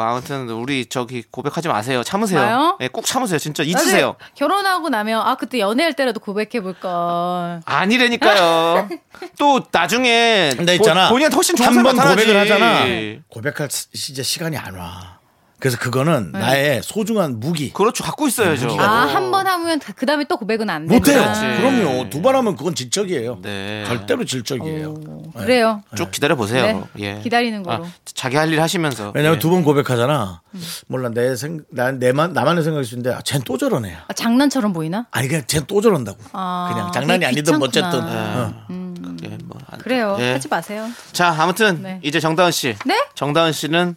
아무튼 0.02 0.50
우리 0.50 0.88
저기 0.88 1.24
고백하지 1.30 1.68
마세요. 1.68 2.04
참으세요. 2.04 2.78
예, 2.82 2.88
꼭 2.88 3.06
참으세요. 3.06 3.38
진짜 3.38 3.62
잊으세요. 3.64 4.16
결혼하고 4.36 4.90
나면 4.90 5.22
아 5.22 5.36
그때 5.36 5.60
연애할 5.60 5.94
때라도 5.94 6.20
고백해 6.20 6.62
볼 6.62 6.74
걸. 6.74 7.62
아니라니까요. 7.66 8.42
또 9.40 9.62
나중에 9.72 10.52
근데 10.56 10.78
보- 10.78 10.84
있잖아 10.84 11.10
본인한테 11.10 11.36
훨씬 11.36 11.56
좋은 11.56 11.68
한 11.68 11.74
사람 11.74 11.96
나타나지. 11.96 12.22
고백을 12.26 12.40
하잖아. 12.42 12.86
고백할 13.30 13.70
시- 13.72 14.12
이제 14.12 14.24
시간이 14.24 14.58
안 14.58 14.76
와. 14.76 15.20
그래서 15.64 15.78
그거는 15.80 16.34
나의 16.34 16.84
소중한 16.84 17.40
무기. 17.40 17.72
그렇죠. 17.72 18.04
갖고 18.04 18.28
있어야죠. 18.28 18.76
아 18.82 19.06
한 19.08 19.32
번 19.32 19.48
하면 19.48 19.80
그 19.96 20.06
다음에 20.06 20.26
또 20.26 20.36
고백은 20.36 20.70
안 20.70 20.86
돼. 20.88 20.94
못해요. 20.94 21.24
그럼요. 21.58 22.10
두 22.10 22.22
번 22.22 22.36
하면 22.36 22.58
그건 22.58 22.76
질적이에요. 22.76 23.40
네. 23.42 23.86
절대로 23.88 24.26
질적이에요. 24.26 24.94
그래요. 25.38 25.82
쭉 25.96 26.12
기다려 26.12 26.36
보세요. 26.36 26.86
네. 26.96 27.16
예. 27.16 27.20
기다리는 27.24 27.64
거로. 27.64 27.86
자기 28.14 28.36
할 28.36 28.52
일 28.52 28.60
하시면서. 28.62 29.14
왜냐면 29.16 29.38
예. 29.38 29.40
두번 29.40 29.64
고백하잖아. 29.64 30.42
몰라 30.88 31.08
내 31.14 31.34
생, 31.38 31.62
난 31.72 31.98
내만 31.98 32.34
나만의 32.34 32.62
생각일 32.66 32.84
수 32.86 32.96
있는데 32.96 33.16
아, 33.16 33.22
쟤는 33.22 33.44
또 33.46 33.58
저러네. 33.58 33.96
아, 34.06 34.12
장난처럼 34.14 34.74
보이나? 34.74 35.08
아니 35.12 35.30
그냥 35.30 35.44
쟤는 35.48 35.66
또 35.68 35.80
저런다고. 35.80 36.18
아, 36.34 36.72
그냥 36.74 36.92
장난이 36.92 37.26
아니든 37.26 37.58
뭐 37.58 37.68
귀찮구나. 37.70 38.04
어쨌든. 38.04 38.14
어. 38.14 38.84
그게 39.16 39.38
뭐 39.46 39.58
안- 39.72 39.80
그래요. 39.80 40.18
예. 40.20 40.34
하지 40.34 40.50
마세요. 40.50 40.90
자, 41.14 41.34
아무튼 41.40 41.82
네. 41.82 42.00
이제 42.04 42.20
정다은 42.20 42.52
씨. 42.52 42.76
네? 42.86 42.96
정다은 43.16 43.54
씨는 43.54 43.96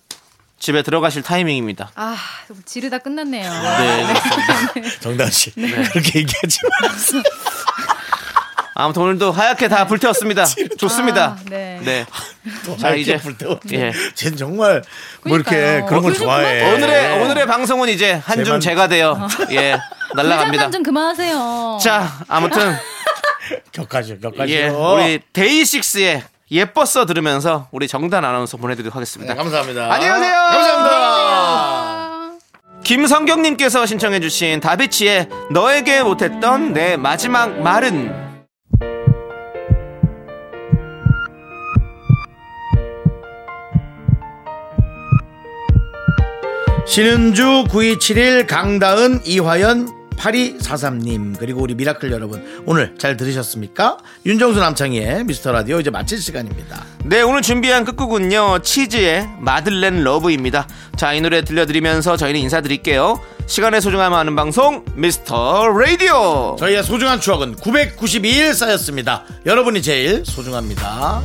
집에 0.58 0.82
들어가실 0.82 1.22
타이밍입니다. 1.22 1.90
아 1.94 2.16
지르다 2.64 2.98
끝났네요. 2.98 3.50
네, 3.52 4.06
그렇습니다. 4.72 5.00
정다은 5.00 5.30
씨 5.30 5.50
그렇게 5.54 6.20
얘기하지 6.20 6.58
마세요. 6.80 7.22
아무튼 8.78 9.02
오늘도 9.02 9.32
하얗게 9.32 9.68
다 9.68 9.86
불태웠습니다. 9.86 10.44
좋습니다. 10.78 11.24
아, 11.24 11.38
네. 11.48 11.80
네. 11.82 12.06
자 12.78 12.94
이제- 12.94 13.16
불태웠네. 13.16 13.58
예. 13.72 13.92
쟤는 14.14 14.36
정말 14.36 14.82
뭐 15.24 15.36
이렇게 15.36 15.50
그러니까요. 15.56 15.86
그런 15.86 16.02
걸 16.02 16.10
요즘 16.12 16.24
좋아해. 16.24 16.74
오늘의 16.74 17.22
오늘의 17.22 17.46
방송은 17.46 17.88
이제 17.88 18.12
한줌 18.24 18.58
제만- 18.58 18.60
제가 18.60 18.88
돼요. 18.88 19.28
예. 19.50 19.78
날라갑니다. 20.14 20.70
좀 20.70 20.82
그만하세요. 20.82 21.78
자, 21.82 22.18
아무튼 22.28 22.76
격하죠, 23.72 24.18
격하죠. 24.20 24.50
예, 24.52 24.68
우리 24.68 25.20
데이식스의 25.32 26.22
예뻤어 26.50 27.06
들으면서 27.06 27.68
우리 27.72 27.88
정다은 27.88 28.24
아나운서 28.24 28.56
보내드리도록 28.56 28.94
하겠습니다. 28.94 29.34
네, 29.34 29.38
감사합니다. 29.38 29.92
안녕히 29.92 30.20
가세요. 30.20 30.32
감사합니다. 30.52 32.06
김성경님께서 32.84 33.84
신청해주신 33.84 34.60
다비치의 34.60 35.28
너에게 35.50 36.02
못했던 36.04 36.72
내 36.72 36.96
마지막 36.96 37.60
말은 37.60 38.26
신은주 46.86 47.64
9271 47.70 48.46
강다은 48.46 49.20
이화연 49.24 50.05
8243님 50.16 51.38
그리고 51.38 51.62
우리 51.62 51.74
미라클 51.74 52.10
여러분 52.12 52.62
오늘 52.66 52.94
잘 52.98 53.16
들으셨습니까? 53.16 53.98
윤정수 54.24 54.58
남창희의 54.60 55.24
미스터라디오 55.24 55.80
이제 55.80 55.90
마칠 55.90 56.18
시간입니다. 56.18 56.84
네 57.04 57.22
오늘 57.22 57.42
준비한 57.42 57.84
끝곡은요 57.84 58.60
치즈의 58.62 59.28
마들렌 59.40 60.02
러브입니다. 60.04 60.66
자 60.96 61.14
이 61.14 61.20
노래 61.20 61.42
들려드리면서 61.42 62.16
저희는 62.16 62.40
인사드릴게요. 62.40 63.20
시간의 63.46 63.80
소중함 63.80 64.12
아는 64.12 64.34
방송 64.34 64.84
미스터 64.94 65.68
라디오. 65.68 66.56
저희의 66.58 66.82
소중한 66.82 67.20
추억은 67.20 67.56
992일 67.56 68.52
쌓였습니다. 68.54 69.24
여러분이 69.46 69.82
제일 69.82 70.24
소중합니다. 70.26 71.22